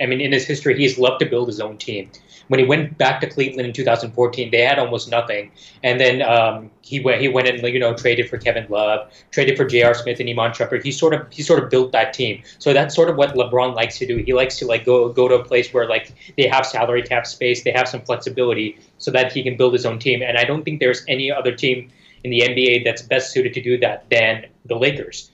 I 0.00 0.06
mean, 0.06 0.20
in 0.20 0.32
his 0.32 0.46
history, 0.46 0.76
he's 0.76 0.98
loved 0.98 1.20
to 1.20 1.26
build 1.26 1.48
his 1.48 1.60
own 1.60 1.78
team 1.78 2.10
when 2.48 2.60
he 2.60 2.66
went 2.66 2.98
back 2.98 3.20
to 3.20 3.28
Cleveland 3.28 3.66
in 3.66 3.72
2014, 3.72 4.50
they 4.50 4.62
had 4.62 4.78
almost 4.78 5.10
nothing, 5.10 5.50
and 5.82 6.00
then 6.00 6.22
um, 6.22 6.70
he 6.82 7.00
went 7.00 7.20
he 7.20 7.28
went 7.28 7.46
and 7.48 7.62
you 7.62 7.78
know 7.78 7.94
traded 7.94 8.28
for 8.28 8.38
Kevin 8.38 8.66
Love, 8.68 9.10
traded 9.30 9.56
for 9.56 9.64
J.R. 9.64 9.94
Smith 9.94 10.18
and 10.20 10.28
Iman 10.28 10.52
Shumpert. 10.52 10.82
He 10.82 10.90
sort 10.90 11.14
of 11.14 11.26
he 11.30 11.42
sort 11.42 11.62
of 11.62 11.70
built 11.70 11.92
that 11.92 12.12
team. 12.12 12.42
So 12.58 12.72
that's 12.72 12.94
sort 12.94 13.08
of 13.08 13.16
what 13.16 13.34
LeBron 13.34 13.74
likes 13.74 13.98
to 13.98 14.06
do. 14.06 14.16
He 14.16 14.32
likes 14.32 14.58
to 14.58 14.66
like 14.66 14.84
go 14.84 15.10
go 15.10 15.28
to 15.28 15.36
a 15.36 15.44
place 15.44 15.72
where 15.72 15.88
like 15.88 16.12
they 16.36 16.48
have 16.48 16.66
salary 16.66 17.02
cap 17.02 17.26
space, 17.26 17.64
they 17.64 17.72
have 17.72 17.88
some 17.88 18.00
flexibility, 18.02 18.78
so 18.98 19.10
that 19.10 19.32
he 19.32 19.42
can 19.42 19.56
build 19.56 19.72
his 19.72 19.86
own 19.86 19.98
team. 19.98 20.22
And 20.22 20.38
I 20.38 20.44
don't 20.44 20.64
think 20.64 20.80
there's 20.80 21.04
any 21.08 21.30
other 21.30 21.54
team 21.54 21.90
in 22.24 22.30
the 22.30 22.40
NBA 22.40 22.84
that's 22.84 23.02
best 23.02 23.30
suited 23.30 23.54
to 23.54 23.62
do 23.62 23.78
that 23.78 24.08
than 24.10 24.46
the 24.64 24.76
Lakers. 24.76 25.30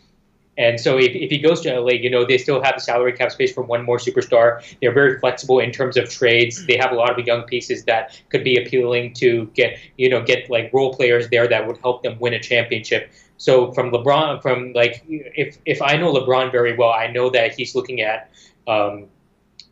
And 0.57 0.81
so 0.81 0.99
if, 0.99 1.15
if 1.15 1.31
he 1.31 1.39
goes 1.39 1.61
to 1.63 1.81
LA, 1.81 1.93
you 1.93 2.11
know, 2.11 2.25
they 2.25 2.39
still 2.39 2.63
have 2.63 2.77
the 2.77 2.81
salary 2.81 3.13
cap 3.13 3.33
space 3.33 3.53
for 3.53 3.63
one 3.63 3.85
more 3.85 3.99
superstar. 3.99 4.63
They're 4.81 4.93
very 4.93 5.19
flexible 5.19 5.59
in 5.59 5.73
terms 5.73 5.97
of 5.97 6.09
trades. 6.09 6.65
They 6.67 6.77
have 6.77 6.93
a 6.93 6.95
lot 6.95 7.19
of 7.19 7.27
young 7.27 7.43
pieces 7.43 7.85
that 7.85 8.21
could 8.29 8.45
be 8.45 8.57
appealing 8.57 9.15
to 9.15 9.47
get, 9.55 9.79
you 9.97 10.09
know, 10.09 10.23
get 10.23 10.49
like 10.49 10.71
role 10.73 10.95
players 10.95 11.29
there 11.31 11.49
that 11.49 11.67
would 11.67 11.79
help 11.79 12.03
them 12.03 12.17
win 12.21 12.35
a 12.35 12.41
championship. 12.41 13.11
So 13.37 13.73
from 13.73 13.91
LeBron, 13.91 14.43
from 14.43 14.73
like, 14.75 15.03
if, 15.09 15.59
if 15.67 15.83
I 15.83 15.97
know 15.97 16.13
LeBron 16.13 16.53
very 16.53 16.77
well, 16.77 16.91
I 16.91 17.09
know 17.09 17.31
that 17.31 17.55
he's 17.55 17.75
looking 17.75 18.01
at 18.01 18.31
um, 18.69 19.07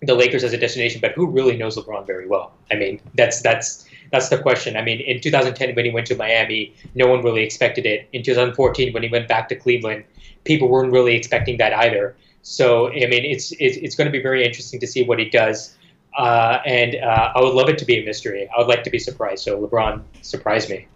the 0.02 0.14
Lakers 0.14 0.42
as 0.42 0.52
a 0.52 0.58
destination, 0.58 1.00
but 1.00 1.12
who 1.12 1.28
really 1.28 1.56
knows 1.56 1.76
LeBron 1.76 2.06
very 2.06 2.26
well? 2.26 2.54
I 2.72 2.74
mean, 2.74 3.00
that's, 3.14 3.40
that's, 3.40 3.86
that's 4.12 4.28
the 4.28 4.38
question. 4.38 4.76
I 4.76 4.82
mean, 4.82 5.00
in 5.00 5.20
2010 5.20 5.74
when 5.74 5.84
he 5.86 5.90
went 5.90 6.06
to 6.08 6.14
Miami, 6.14 6.74
no 6.94 7.08
one 7.08 7.22
really 7.22 7.42
expected 7.42 7.86
it. 7.86 8.08
In 8.12 8.22
2014 8.22 8.92
when 8.92 9.02
he 9.02 9.08
went 9.08 9.26
back 9.26 9.48
to 9.48 9.56
Cleveland, 9.56 10.04
people 10.44 10.68
weren't 10.68 10.92
really 10.92 11.16
expecting 11.16 11.56
that 11.58 11.72
either. 11.72 12.14
So 12.42 12.88
I 12.88 13.06
mean, 13.06 13.24
it's 13.24 13.52
it's, 13.58 13.78
it's 13.78 13.96
going 13.96 14.06
to 14.06 14.12
be 14.12 14.22
very 14.22 14.44
interesting 14.44 14.78
to 14.80 14.86
see 14.86 15.02
what 15.02 15.18
he 15.18 15.28
does. 15.28 15.76
Uh, 16.16 16.58
and 16.66 16.96
uh, 16.96 17.32
I 17.34 17.40
would 17.40 17.54
love 17.54 17.70
it 17.70 17.78
to 17.78 17.86
be 17.86 17.98
a 17.98 18.04
mystery. 18.04 18.48
I 18.54 18.58
would 18.58 18.68
like 18.68 18.84
to 18.84 18.90
be 18.90 18.98
surprised. 18.98 19.44
So 19.44 19.66
LeBron, 19.66 20.02
surprise 20.20 20.68
me. 20.68 20.86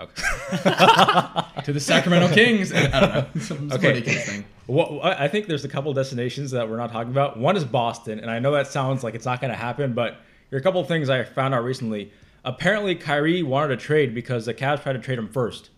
Okay. 0.00 0.22
to 1.64 1.72
the 1.72 1.80
Sacramento 1.80 2.32
Kings. 2.32 2.72
I 2.72 3.00
don't 3.00 3.14
know. 3.14 3.26
Some, 3.40 3.72
okay. 3.72 4.00
Thing. 4.00 4.44
Well, 4.68 5.00
I 5.02 5.26
think 5.26 5.46
there's 5.46 5.64
a 5.64 5.68
couple 5.68 5.92
destinations 5.92 6.52
that 6.52 6.70
we're 6.70 6.76
not 6.76 6.92
talking 6.92 7.10
about. 7.10 7.36
One 7.36 7.56
is 7.56 7.64
Boston, 7.64 8.20
and 8.20 8.30
I 8.30 8.38
know 8.38 8.52
that 8.52 8.68
sounds 8.68 9.02
like 9.02 9.16
it's 9.16 9.26
not 9.26 9.40
going 9.40 9.50
to 9.50 9.58
happen, 9.58 9.92
but 9.92 10.18
there 10.48 10.56
are 10.56 10.60
a 10.60 10.62
couple 10.62 10.80
of 10.80 10.86
things 10.86 11.10
I 11.10 11.24
found 11.24 11.52
out 11.52 11.64
recently. 11.64 12.12
Apparently, 12.44 12.94
Kyrie 12.94 13.42
wanted 13.42 13.68
to 13.78 13.84
trade 13.84 14.14
because 14.14 14.46
the 14.46 14.54
Cavs 14.54 14.82
tried 14.82 14.94
to 14.94 14.98
trade 14.98 15.18
him 15.18 15.28
first 15.28 15.70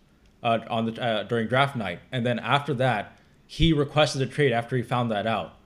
uh, 0.43 0.61
on 0.71 0.87
the 0.87 1.03
uh, 1.03 1.23
during 1.25 1.49
draft 1.49 1.77
night, 1.77 2.01
and 2.13 2.25
then 2.25 2.39
after 2.39 2.73
that, 2.75 3.19
he 3.47 3.73
requested 3.73 4.23
a 4.23 4.27
trade 4.27 4.53
after 4.53 4.77
he 4.77 4.83
found 4.83 5.11
that 5.11 5.27
out. 5.27 5.57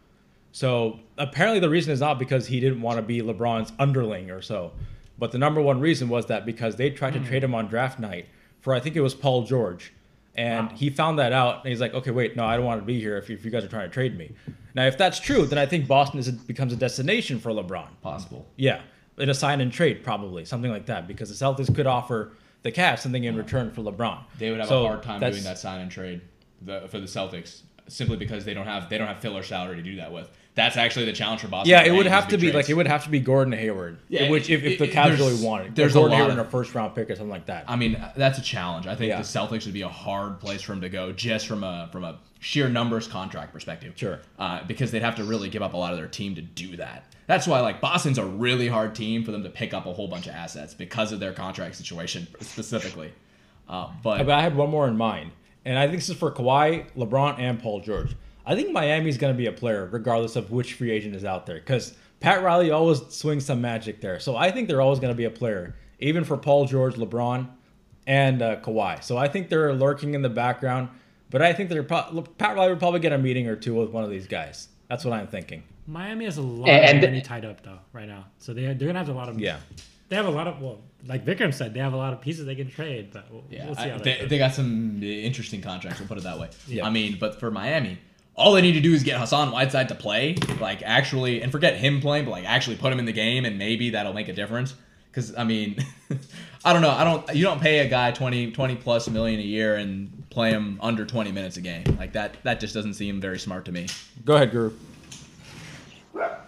So 0.53 1.01
apparently, 1.19 1.61
the 1.61 1.69
reason 1.69 1.93
is 1.93 2.01
not 2.01 2.19
because 2.19 2.47
he 2.47 2.61
didn't 2.61 2.81
want 2.81 2.97
to 2.97 3.03
be 3.03 3.21
LeBron's 3.21 3.73
underling 3.79 4.31
or 4.31 4.41
so, 4.41 4.73
but 5.19 5.33
the 5.33 5.39
number 5.39 5.61
one 5.61 5.81
reason 5.81 6.09
was 6.09 6.27
that 6.27 6.47
because 6.47 6.77
they 6.77 6.91
tried 6.91 7.13
to 7.13 7.21
trade 7.21 7.45
him 7.45 7.55
on 7.55 7.67
draft 7.67 7.99
night 7.99 8.27
for 8.61 8.75
I 8.75 8.81
think 8.81 8.97
it 8.97 9.03
was 9.03 9.15
Paul 9.15 9.43
George, 9.43 9.93
and 10.35 10.69
wow. 10.69 10.75
he 10.75 10.89
found 10.89 11.19
that 11.19 11.33
out, 11.33 11.57
and 11.57 11.69
he's 11.69 11.81
like, 11.81 11.93
okay, 11.93 12.11
wait, 12.11 12.37
no, 12.37 12.45
I 12.47 12.57
don't 12.57 12.65
want 12.65 12.81
to 12.81 12.87
be 12.87 12.99
here 12.99 13.19
if, 13.19 13.29
if 13.29 13.45
you 13.45 13.51
guys 13.51 13.65
are 13.65 13.69
trying 13.69 13.89
to 13.89 13.93
trade 13.93 14.17
me. 14.17 14.33
Now, 14.75 14.87
if 14.87 14.97
that's 14.97 15.21
true, 15.21 15.45
then 15.47 15.59
I 15.59 15.67
think 15.67 15.87
Boston 15.87 16.19
is 16.19 16.31
becomes 16.31 16.73
a 16.73 16.77
destination 16.77 17.39
for 17.39 17.51
LeBron. 17.51 17.89
Possible. 18.01 18.47
Yeah 18.57 18.81
in 19.19 19.31
a 19.31 19.35
sign 19.35 19.61
and 19.61 19.73
trade, 19.73 20.03
probably 20.05 20.45
something 20.45 20.71
like 20.71 20.87
that, 20.87 21.07
because 21.07 21.29
the 21.29 21.45
Celtics 21.45 21.75
could 21.75 21.87
offer 21.87 22.33
the 22.63 22.73
Cavs 22.73 23.01
something 23.01 23.25
in 23.25 23.37
return 23.37 23.71
for 23.71 23.83
LeBron. 23.83 24.25
They 24.39 24.51
would 24.51 24.61
have 24.61 24.69
so 24.69 24.85
a 24.85 24.89
hard 24.89 25.03
time 25.03 25.21
doing 25.21 25.45
that 25.45 25.59
sign 25.59 25.81
and 25.81 25.91
trade 25.91 26.21
the, 26.63 26.89
for 26.89 26.99
the 26.99 27.07
Celtics 27.07 27.63
simply 27.89 28.17
because 28.17 28.45
they 28.45 28.55
don't 28.55 28.67
have 28.67 28.89
they 28.89 28.99
don't 28.99 29.07
have 29.07 29.21
filler 29.21 29.43
salary 29.43 29.77
to 29.77 29.83
do 29.83 29.97
that 29.97 30.13
with. 30.13 30.31
That's 30.57 30.79
actually 30.79 31.05
the 31.05 31.13
challenge 31.13 31.43
for 31.43 31.49
Boston. 31.49 31.71
Yeah, 31.71 31.85
it 31.85 31.93
would 31.93 32.07
have 32.07 32.29
to 32.29 32.39
be 32.39 32.51
trades. 32.51 32.55
like 32.55 32.71
it 32.71 32.75
would 32.75 32.87
have 32.87 33.05
to 33.05 33.11
be 33.11 33.21
Gordon 33.21 33.53
Hayward. 33.53 33.99
Yeah, 34.09 34.31
which 34.31 34.49
if, 34.49 34.65
if 34.65 34.79
the 34.79 34.89
Cavs 34.89 35.19
really 35.19 35.45
wanted, 35.45 35.77
there's 35.77 35.93
Gordon 35.93 36.15
a 36.15 36.17
Hayward 36.17 36.33
in 36.33 36.39
a 36.39 36.47
first 36.47 36.75
round 36.75 36.95
pick 36.95 37.11
or 37.11 37.15
something 37.15 37.29
like 37.29 37.45
that. 37.47 37.67
I 37.69 37.77
mean, 37.77 38.03
that's 38.17 38.39
a 38.39 38.43
challenge. 38.43 38.87
I 38.87 38.97
think 38.97 39.11
yeah. 39.11 39.19
the 39.19 39.25
Celtics 39.25 39.67
would 39.67 39.75
be 39.75 39.83
a 39.83 39.89
hard 39.89 40.41
place 40.41 40.63
for 40.63 40.73
him 40.73 40.81
to 40.81 40.89
go 40.89 41.13
just 41.13 41.47
from 41.47 41.63
a 41.63 41.91
from 41.93 42.05
a 42.05 42.19
sheer 42.41 42.71
numbers 42.71 43.07
contract 43.07 43.53
perspective. 43.53 43.93
Sure, 43.97 44.21
uh, 44.39 44.65
because 44.67 44.91
they'd 44.91 45.03
have 45.03 45.17
to 45.17 45.25
really 45.25 45.51
give 45.51 45.61
up 45.61 45.75
a 45.75 45.77
lot 45.77 45.93
of 45.93 45.99
their 45.99 46.09
team 46.09 46.35
to 46.37 46.43
do 46.43 46.75
that. 46.79 47.05
That's 47.27 47.47
why 47.47 47.61
like 47.61 47.83
Boston's 47.83 48.17
a 48.17 48.25
really 48.25 48.67
hard 48.67 48.95
team 48.95 49.25
for 49.25 49.33
them 49.33 49.43
to 49.43 49.51
pick 49.51 49.75
up 49.75 49.85
a 49.85 49.93
whole 49.93 50.09
bunch 50.09 50.27
of 50.27 50.33
assets 50.33 50.73
because 50.73 51.13
of 51.13 51.21
their 51.21 51.35
contract 51.35 51.75
situation 51.75 52.29
specifically. 52.41 53.13
Uh, 53.69 53.91
but, 54.03 54.25
but 54.25 54.31
I 54.31 54.41
had 54.41 54.57
one 54.57 54.71
more 54.71 54.89
in 54.89 54.97
mind, 54.97 55.33
and 55.67 55.79
I 55.79 55.87
think 55.87 55.99
this 55.99 56.09
is 56.09 56.17
for 56.17 56.31
Kawhi, 56.33 56.87
LeBron, 56.97 57.39
and 57.39 57.61
Paul 57.61 57.81
George. 57.81 58.17
I 58.47 58.55
think 58.55 58.71
Miami's 58.71 59.19
going 59.19 59.35
to 59.35 59.37
be 59.37 59.47
a 59.47 59.53
player 59.53 59.89
regardless 59.91 60.37
of 60.37 60.51
which 60.53 60.75
free 60.75 60.93
agent 60.93 61.17
is 61.17 61.25
out 61.25 61.47
there 61.47 61.57
because 61.57 61.95
Pat 62.21 62.43
Riley 62.43 62.71
always 62.71 63.03
swings 63.09 63.45
some 63.45 63.61
magic 63.61 64.01
there. 64.01 64.21
So 64.21 64.37
I 64.37 64.51
think 64.51 64.69
they're 64.69 64.81
always 64.81 65.01
going 65.01 65.13
to 65.13 65.17
be 65.17 65.25
a 65.25 65.31
player, 65.31 65.75
even 65.99 66.25
for 66.25 66.37
Paul 66.37 66.67
George, 66.67 66.95
LeBron, 66.95 67.49
and 68.07 68.41
uh, 68.41 68.61
Kawhi. 68.61 69.03
So 69.03 69.17
I 69.17 69.29
think 69.29 69.49
they're 69.49 69.73
lurking 69.73 70.15
in 70.15 70.23
the 70.23 70.29
background, 70.29 70.89
but 71.31 71.43
I 71.43 71.53
think 71.53 71.71
they're 71.71 71.83
pro- 71.83 72.25
Pat 72.39 72.57
Riley 72.57 72.71
would 72.71 72.79
probably 72.79 73.01
get 73.01 73.13
a 73.13 73.19
meeting 73.19 73.49
or 73.49 73.57
two 73.57 73.75
with 73.75 73.91
one 73.91 74.05
of 74.05 74.11
these 74.11 74.27
guys. 74.27 74.69
That's 74.89 75.05
what 75.05 75.13
I'm 75.13 75.27
thinking. 75.27 75.65
Miami 75.89 76.25
has 76.25 76.37
a 76.37 76.43
lot 76.43 76.69
and, 76.69 76.99
of 76.99 77.11
money 77.11 77.23
tied 77.23 77.45
up 77.45 77.63
though 77.63 77.79
right 77.93 78.09
now, 78.09 78.27
so 78.39 78.53
they 78.53 78.63
they're 78.75 78.89
gonna 78.89 78.99
have 78.99 79.09
a 79.09 79.13
lot 79.13 79.29
of 79.29 79.39
yeah. 79.39 79.59
They 80.09 80.17
have 80.17 80.27
a 80.27 80.31
lot 80.31 80.47
of 80.47 80.61
well, 80.61 80.81
like 81.07 81.25
Vikram 81.25 81.53
said, 81.53 81.75
they 81.75 81.81
have 81.81 81.93
a 81.93 81.97
lot 81.97 82.13
of 82.13 82.21
pieces 82.21 82.47
they 82.47 82.55
can 82.55 82.71
trade, 82.71 83.11
but 83.13 83.31
we'll, 83.31 83.45
yeah, 83.51 83.67
we'll 83.67 83.75
see 83.75 83.89
how 83.89 83.97
I, 83.97 83.99
they, 83.99 84.27
they 84.27 84.39
got 84.39 84.55
some 84.55 85.03
interesting 85.03 85.61
contracts. 85.61 86.01
We'll 86.01 86.09
put 86.09 86.19
it 86.19 86.25
that 86.25 86.39
way. 86.39 86.51
Yeah. 86.67 86.87
I 86.87 86.91
mean, 86.91 87.19
but 87.21 87.41
for 87.41 87.51
Miami, 87.51 87.99
all 88.37 88.53
they 88.53 88.61
need 88.61 88.73
to 88.73 88.81
do 88.81 88.93
is 88.93 89.03
get 89.03 89.19
Hassan 89.19 89.51
Whiteside 89.51 89.89
to 89.89 89.95
play, 89.95 90.37
like 90.61 90.83
actually, 90.83 91.43
and 91.43 91.51
forget 91.51 91.77
him 91.77 92.01
playing, 92.01 92.27
but 92.27 92.33
like 92.33 92.45
actually 92.45 92.77
put 92.77 92.93
him 92.93 92.99
in 92.99 93.07
the 93.07 93.13
game, 93.13 93.45
and 93.45 93.59
maybe 93.59 93.91
that'll 93.91 94.13
make 94.13 94.29
a 94.29 94.33
difference. 94.35 94.75
Because 95.11 95.35
I 95.37 95.45
mean, 95.45 95.83
I 96.65 96.73
don't 96.75 96.83
know. 96.83 96.91
I 96.91 97.05
don't. 97.05 97.35
You 97.35 97.45
don't 97.45 97.61
pay 97.61 97.79
a 97.79 97.89
guy 97.89 98.11
20, 98.11 98.53
20 98.53 98.77
plus 98.77 99.09
million 99.09 99.41
a 99.41 99.43
year 99.43 99.77
and 99.77 100.29
play 100.29 100.51
him 100.51 100.79
under 100.83 101.07
twenty 101.07 101.33
minutes 101.33 101.57
a 101.57 101.63
game. 101.63 101.85
Like 101.99 102.13
that. 102.13 102.37
That 102.43 102.61
just 102.61 102.75
doesn't 102.75 102.95
seem 102.95 103.21
very 103.21 103.39
smart 103.39 103.65
to 103.67 103.73
me. 103.73 103.87
Go 104.25 104.37
ahead, 104.37 104.51
Guru. 104.51 104.73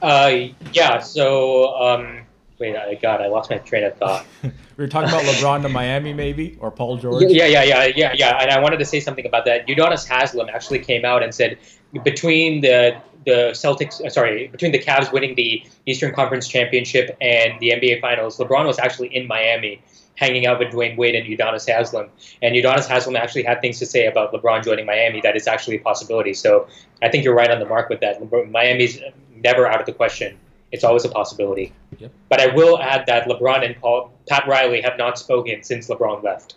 Uh, 0.02 0.48
yeah. 0.72 0.98
So 1.00 1.74
um, 1.76 2.20
Wait, 2.58 2.74
I 2.74 2.94
God, 2.94 3.20
I 3.20 3.28
lost 3.28 3.50
my 3.50 3.58
train 3.58 3.84
of 3.84 3.96
thought. 3.96 4.26
we 4.42 4.50
were 4.76 4.88
talking 4.88 5.08
about 5.08 5.22
LeBron 5.22 5.62
to 5.62 5.68
Miami, 5.68 6.12
maybe, 6.12 6.56
or 6.60 6.72
Paul 6.72 6.96
George. 6.96 7.24
Yeah, 7.28 7.46
yeah, 7.46 7.62
yeah, 7.62 7.84
yeah, 7.94 8.12
yeah. 8.16 8.38
And 8.40 8.50
I 8.50 8.58
wanted 8.58 8.78
to 8.78 8.84
say 8.84 8.98
something 8.98 9.26
about 9.26 9.44
that. 9.44 9.68
Udonis 9.68 10.06
Haslam 10.06 10.48
actually 10.52 10.80
came 10.80 11.04
out 11.04 11.22
and 11.22 11.32
said 11.32 11.58
between 12.04 12.60
the 12.60 13.00
the 13.24 13.50
Celtics, 13.52 14.04
uh, 14.04 14.08
sorry, 14.08 14.48
between 14.48 14.72
the 14.72 14.78
Cavs 14.78 15.12
winning 15.12 15.34
the 15.34 15.62
Eastern 15.86 16.14
Conference 16.14 16.48
Championship 16.48 17.16
and 17.20 17.60
the 17.60 17.70
NBA 17.70 18.00
Finals, 18.00 18.38
LeBron 18.38 18.66
was 18.66 18.78
actually 18.78 19.14
in 19.14 19.26
Miami 19.26 19.82
hanging 20.14 20.46
out 20.46 20.58
with 20.58 20.68
Dwyane 20.68 20.96
Wade 20.96 21.14
and 21.14 21.26
Udonis 21.26 21.68
Haslam. 21.68 22.08
And 22.42 22.56
Udonis 22.56 22.88
Haslam 22.88 23.16
actually 23.16 23.44
had 23.44 23.60
things 23.60 23.78
to 23.78 23.86
say 23.86 24.06
about 24.06 24.32
LeBron 24.32 24.64
joining 24.64 24.86
Miami 24.86 25.20
that 25.20 25.36
is 25.36 25.46
actually 25.46 25.76
a 25.76 25.80
possibility. 25.80 26.34
So 26.34 26.66
I 27.02 27.08
think 27.08 27.22
you're 27.22 27.34
right 27.34 27.50
on 27.50 27.60
the 27.60 27.66
mark 27.66 27.88
with 27.88 28.00
that. 28.00 28.20
Miami's 28.50 28.98
never 29.36 29.66
out 29.66 29.78
of 29.78 29.86
the 29.86 29.92
question. 29.92 30.38
It's 30.70 30.84
always 30.84 31.04
a 31.04 31.08
possibility. 31.08 31.72
Yep. 31.98 32.12
But 32.28 32.40
I 32.40 32.54
will 32.54 32.78
add 32.78 33.06
that 33.06 33.26
LeBron 33.26 33.64
and 33.64 33.76
Paul, 33.80 34.12
Pat 34.28 34.46
Riley 34.46 34.82
have 34.82 34.98
not 34.98 35.18
spoken 35.18 35.62
since 35.62 35.88
LeBron 35.88 36.22
left. 36.22 36.56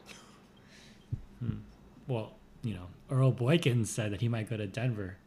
Hmm. 1.39 1.59
Well, 2.07 2.33
you 2.61 2.73
know, 2.73 2.87
Earl 3.09 3.31
Boykins 3.31 3.87
said 3.87 4.11
that 4.11 4.21
he 4.21 4.27
might 4.27 4.49
go 4.49 4.57
to 4.57 4.67
Denver. 4.67 5.17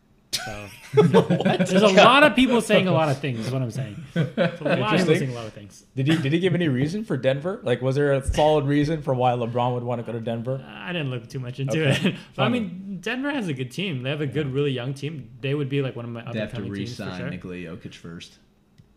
So 0.45 0.69
there's 0.95 1.83
a 1.83 1.89
lot 1.89 2.23
of 2.25 2.35
people 2.35 2.61
saying 2.61 2.89
a 2.89 2.93
lot 2.93 3.09
of 3.09 3.19
things. 3.19 3.47
Is 3.47 3.53
what 3.53 3.63
I'm 3.63 3.71
saying. 3.71 4.03
a 4.15 4.21
lot 4.21 4.39
of 4.39 5.01
people 5.01 5.17
saying 5.17 5.31
a 5.31 5.35
lot 5.35 5.47
of 5.47 5.53
things. 5.53 5.85
Did 5.95 6.09
he 6.09 6.17
did 6.17 6.33
he 6.33 6.41
give 6.41 6.55
any 6.55 6.69
reason 6.69 7.05
for 7.05 7.17
Denver? 7.17 7.61
Like, 7.63 7.81
was 7.81 7.95
there 7.95 8.13
a 8.13 8.27
solid 8.35 8.65
reason 8.67 9.03
for 9.03 9.15
why 9.15 9.33
LeBron 9.33 9.75
would 9.75 9.85
want 9.85 10.05
to 10.05 10.05
go 10.05 10.13
to 10.13 10.25
Denver? 10.25 10.65
I 10.67 10.93
didn't 10.93 11.11
look 11.11 11.29
too 11.29 11.39
much 11.39 11.61
into 11.61 11.89
okay. 11.89 12.11
it. 12.11 12.17
but 12.35 12.43
I 12.43 12.49
mean, 12.49 12.99
Denver 13.01 13.31
has 13.31 13.49
a 13.49 13.55
good 13.55 13.71
team. 13.71 14.03
They 14.03 14.11
have 14.11 14.21
a 14.21 14.27
good, 14.27 14.53
really 14.53 14.73
young 14.73 14.95
team. 14.95 15.31
They 15.41 15.55
would 15.55 15.69
be 15.69 15.83
like 15.83 15.97
one 15.97 16.05
of 16.05 16.11
my 16.11 16.23
other 16.23 16.33
they 16.33 16.41
have 16.41 16.55
to 16.55 16.63
re-sign 16.63 17.19
sure. 17.19 17.31
Nikola 17.31 17.55
Jokic 17.55 17.95
first. 17.95 18.39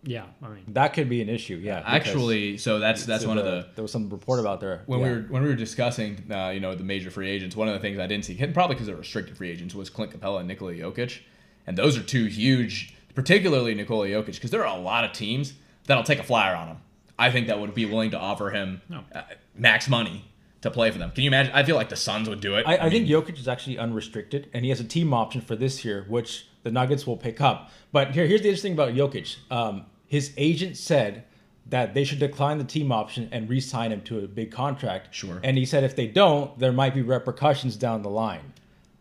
Yeah, 0.04 0.26
I 0.42 0.50
mean 0.50 0.64
that 0.70 0.94
could 0.94 1.10
be 1.10 1.22
an 1.22 1.30
issue. 1.30 1.56
Yeah, 1.56 1.84
actually, 1.86 2.58
so 2.58 2.80
that's 2.80 3.06
that's 3.06 3.26
one 3.26 3.38
the, 3.38 3.44
of 3.44 3.64
the 3.66 3.70
there 3.76 3.82
was 3.82 3.92
some 3.92 4.10
report 4.10 4.40
about 4.40 4.62
there 4.62 4.84
when 4.86 5.00
yeah. 5.00 5.06
we 5.06 5.12
were 5.12 5.22
when 5.24 5.44
we 5.44 5.50
were 5.50 5.56
discussing 5.56 6.24
uh, 6.32 6.50
you 6.50 6.60
know 6.60 6.76
the 6.76 6.84
major 6.84 7.10
free 7.10 7.30
agents. 7.30 7.56
One 7.56 7.68
of 7.68 7.74
the 7.74 7.80
things 7.80 8.00
I 8.00 8.08
didn't 8.08 8.26
see, 8.26 8.36
probably 8.48 8.76
because 8.76 8.88
they're 8.88 8.96
restricted 8.96 9.38
free 9.38 9.50
agents, 9.50 9.74
was 9.76 9.90
Clint 9.90 10.18
Capela 10.18 10.40
and 10.40 10.48
Nikola 10.48 10.74
Jokic, 10.74 11.20
and 11.66 11.78
those 11.78 11.98
are 11.98 12.04
two 12.04 12.26
huge, 12.26 12.96
particularly 13.16 13.74
Nikola 13.74 14.08
Jokic, 14.08 14.36
because 14.36 14.52
there 14.52 14.66
are 14.66 14.78
a 14.78 14.80
lot 14.80 15.04
of 15.04 15.12
teams 15.14 15.54
that'll 15.88 16.04
take 16.04 16.20
a 16.20 16.24
flyer 16.24 16.56
on 16.56 16.68
him. 16.68 16.78
I 17.20 17.32
think 17.32 17.48
that 17.48 17.60
would 17.60 17.74
be 17.74 17.86
willing 17.86 18.12
to 18.12 18.20
offer 18.20 18.52
him 18.52 18.82
no. 18.90 19.04
uh, 19.14 19.24
max 19.56 19.90
money 19.90 20.26
to 20.62 20.72
play 20.72 20.92
for 20.92 21.00
them. 21.00 21.12
Can 21.12 21.24
you 21.24 21.30
imagine? 21.30 21.52
I 21.54 21.64
feel 21.64 21.76
like 21.76 21.90
the 21.90 21.96
Suns 21.96 22.30
would 22.30 22.42
do 22.42 22.56
it. 22.56 22.66
I, 22.68 22.76
I, 22.76 22.78
I 22.78 22.90
mean, 22.90 23.06
think 23.06 23.10
Jokic 23.10 23.40
is 23.40 23.48
actually 23.48 23.78
unrestricted, 23.78 24.50
and 24.54 24.64
he 24.64 24.70
has 24.70 24.80
a 24.80 24.84
team 24.84 25.14
option 25.14 25.42
for 25.42 25.56
this 25.56 25.84
year, 25.84 26.06
which 26.08 26.48
the 26.68 26.72
Nuggets 26.74 27.08
will 27.08 27.16
pick 27.16 27.40
up. 27.40 27.72
But 27.94 28.12
here, 28.12 28.28
here's 28.28 28.42
the 28.42 28.50
interesting 28.50 28.76
thing 28.76 28.84
about 28.84 28.94
Jokic. 28.94 29.38
Um, 29.50 29.86
his 30.06 30.34
agent 30.36 30.76
said 30.76 31.24
that 31.70 31.94
they 31.94 32.04
should 32.04 32.20
decline 32.20 32.58
the 32.58 32.66
team 32.66 32.92
option 32.92 33.30
and 33.32 33.50
re-sign 33.50 33.94
him 33.94 34.02
to 34.02 34.20
a 34.20 34.28
big 34.28 34.52
contract. 34.52 35.16
Sure. 35.16 35.40
And 35.46 35.58
he 35.58 35.66
said 35.66 35.86
if 35.86 35.96
they 35.96 36.08
don't, 36.08 36.60
there 36.60 36.74
might 36.74 36.94
be 36.94 37.02
repercussions 37.02 37.78
down 37.78 38.02
the 38.02 38.10
line. 38.10 38.54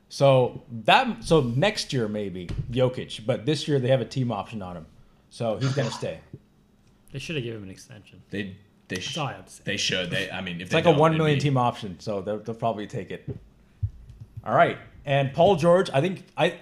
So 0.09 0.63
that 0.85 1.25
so 1.25 1.41
next 1.41 1.93
year 1.93 2.07
maybe 2.07 2.47
Jokic, 2.71 3.27
but 3.27 3.45
this 3.45 3.67
year 3.67 3.81
they 3.81 3.89
have 3.89 4.01
a 4.01 4.05
team 4.05 4.31
option 4.31 4.63
on 4.63 4.77
him, 4.77 4.87
so 5.31 5.57
he's 5.57 5.75
gonna 5.75 5.91
stay. 6.03 6.21
They 7.11 7.19
should 7.19 7.35
have 7.35 7.45
given 7.45 7.59
him 7.59 7.65
an 7.65 7.71
extension. 7.71 8.23
They 8.31 8.57
they 8.87 9.01
should. 9.01 9.45
they 9.65 9.77
should. 9.77 10.13
They 10.13 10.31
I 10.31 10.41
mean 10.41 10.61
if 10.61 10.69
it's 10.69 10.75
like 10.75 10.87
a 10.87 10.93
one 10.93 11.19
million 11.19 11.41
team 11.41 11.57
option, 11.57 11.99
so 11.99 12.21
they'll, 12.21 12.39
they'll 12.39 12.55
probably 12.55 12.87
take 12.87 13.11
it. 13.11 13.29
All 14.45 14.55
right, 14.55 14.79
and 15.05 15.33
Paul 15.33 15.57
George, 15.57 15.91
I 15.93 16.01
think 16.01 16.23
I 16.37 16.61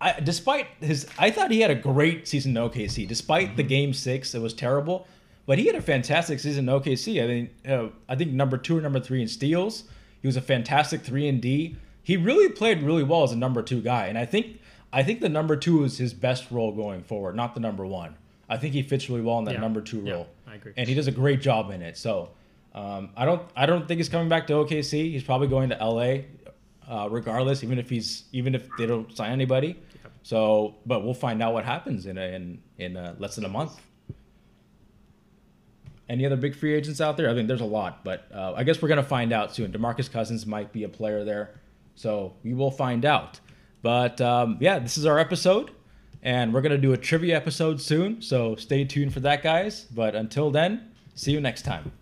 I, 0.00 0.20
despite 0.20 0.66
his, 0.80 1.06
I 1.18 1.30
thought 1.30 1.50
he 1.50 1.60
had 1.60 1.70
a 1.70 1.74
great 1.74 2.28
season 2.28 2.56
in 2.56 2.62
OKC. 2.62 3.08
Despite 3.08 3.48
mm-hmm. 3.48 3.56
the 3.56 3.62
game 3.62 3.92
six, 3.94 4.34
it 4.34 4.42
was 4.42 4.52
terrible, 4.52 5.06
but 5.46 5.58
he 5.58 5.66
had 5.66 5.74
a 5.74 5.82
fantastic 5.82 6.38
season 6.38 6.68
in 6.68 6.74
OKC. 6.74 7.22
I 7.22 7.26
think, 7.26 7.50
uh, 7.66 7.88
I 8.08 8.16
think 8.16 8.32
number 8.32 8.58
two 8.58 8.76
or 8.76 8.80
number 8.80 9.00
three 9.00 9.22
in 9.22 9.28
steals. 9.28 9.84
He 10.20 10.28
was 10.28 10.36
a 10.36 10.42
fantastic 10.42 11.02
three 11.02 11.28
and 11.28 11.40
D. 11.40 11.76
He 12.02 12.16
really 12.16 12.48
played 12.48 12.82
really 12.82 13.02
well 13.02 13.22
as 13.22 13.32
a 13.32 13.36
number 13.36 13.62
two 13.62 13.80
guy, 13.80 14.06
and 14.06 14.18
I 14.18 14.26
think, 14.26 14.60
I 14.92 15.02
think 15.02 15.20
the 15.20 15.28
number 15.28 15.56
two 15.56 15.82
is 15.84 15.98
his 15.98 16.14
best 16.14 16.50
role 16.50 16.72
going 16.72 17.02
forward, 17.02 17.34
not 17.34 17.54
the 17.54 17.60
number 17.60 17.84
one. 17.84 18.16
I 18.48 18.56
think 18.58 18.74
he 18.74 18.82
fits 18.82 19.08
really 19.08 19.22
well 19.22 19.38
in 19.38 19.44
that 19.46 19.54
yeah. 19.54 19.60
number 19.60 19.80
two 19.80 20.00
role. 20.00 20.28
Yeah, 20.46 20.52
I 20.52 20.54
agree. 20.56 20.72
And 20.76 20.88
he 20.88 20.94
does 20.94 21.08
a 21.08 21.12
great 21.12 21.40
job 21.40 21.70
in 21.70 21.82
it. 21.82 21.96
So, 21.96 22.30
um, 22.74 23.10
I 23.16 23.24
don't, 23.24 23.42
I 23.56 23.66
don't 23.66 23.88
think 23.88 23.98
he's 23.98 24.08
coming 24.08 24.28
back 24.28 24.46
to 24.48 24.52
OKC. 24.52 25.10
He's 25.10 25.24
probably 25.24 25.48
going 25.48 25.70
to 25.70 25.76
LA, 25.76 26.18
uh, 26.88 27.08
regardless, 27.10 27.64
even 27.64 27.78
if 27.78 27.90
he's, 27.90 28.24
even 28.32 28.54
if 28.54 28.68
they 28.78 28.86
don't 28.86 29.14
sign 29.16 29.32
anybody. 29.32 29.76
So, 30.26 30.74
but 30.84 31.04
we'll 31.04 31.14
find 31.14 31.40
out 31.40 31.54
what 31.54 31.64
happens 31.64 32.04
in 32.04 32.18
a, 32.18 32.34
in 32.34 32.60
in 32.78 32.96
a, 32.96 33.14
less 33.20 33.36
than 33.36 33.44
a 33.44 33.48
month. 33.48 33.80
Any 36.08 36.26
other 36.26 36.34
big 36.34 36.56
free 36.56 36.74
agents 36.74 37.00
out 37.00 37.16
there? 37.16 37.30
I 37.30 37.34
think 37.34 37.46
there's 37.46 37.60
a 37.60 37.64
lot, 37.64 38.02
but 38.02 38.26
uh, 38.34 38.54
I 38.56 38.64
guess 38.64 38.82
we're 38.82 38.88
gonna 38.88 39.04
find 39.04 39.32
out 39.32 39.54
soon. 39.54 39.70
Demarcus 39.70 40.10
Cousins 40.10 40.44
might 40.44 40.72
be 40.72 40.82
a 40.82 40.88
player 40.88 41.22
there, 41.22 41.60
so 41.94 42.34
we 42.42 42.54
will 42.54 42.72
find 42.72 43.04
out. 43.04 43.38
But 43.82 44.20
um, 44.20 44.56
yeah, 44.58 44.80
this 44.80 44.98
is 44.98 45.06
our 45.06 45.20
episode, 45.20 45.70
and 46.24 46.52
we're 46.52 46.60
gonna 46.60 46.76
do 46.76 46.92
a 46.92 46.96
trivia 46.96 47.36
episode 47.36 47.80
soon. 47.80 48.20
So 48.20 48.56
stay 48.56 48.84
tuned 48.84 49.14
for 49.14 49.20
that, 49.20 49.44
guys. 49.44 49.84
But 49.84 50.16
until 50.16 50.50
then, 50.50 50.90
see 51.14 51.30
you 51.30 51.40
next 51.40 51.62
time. 51.62 51.92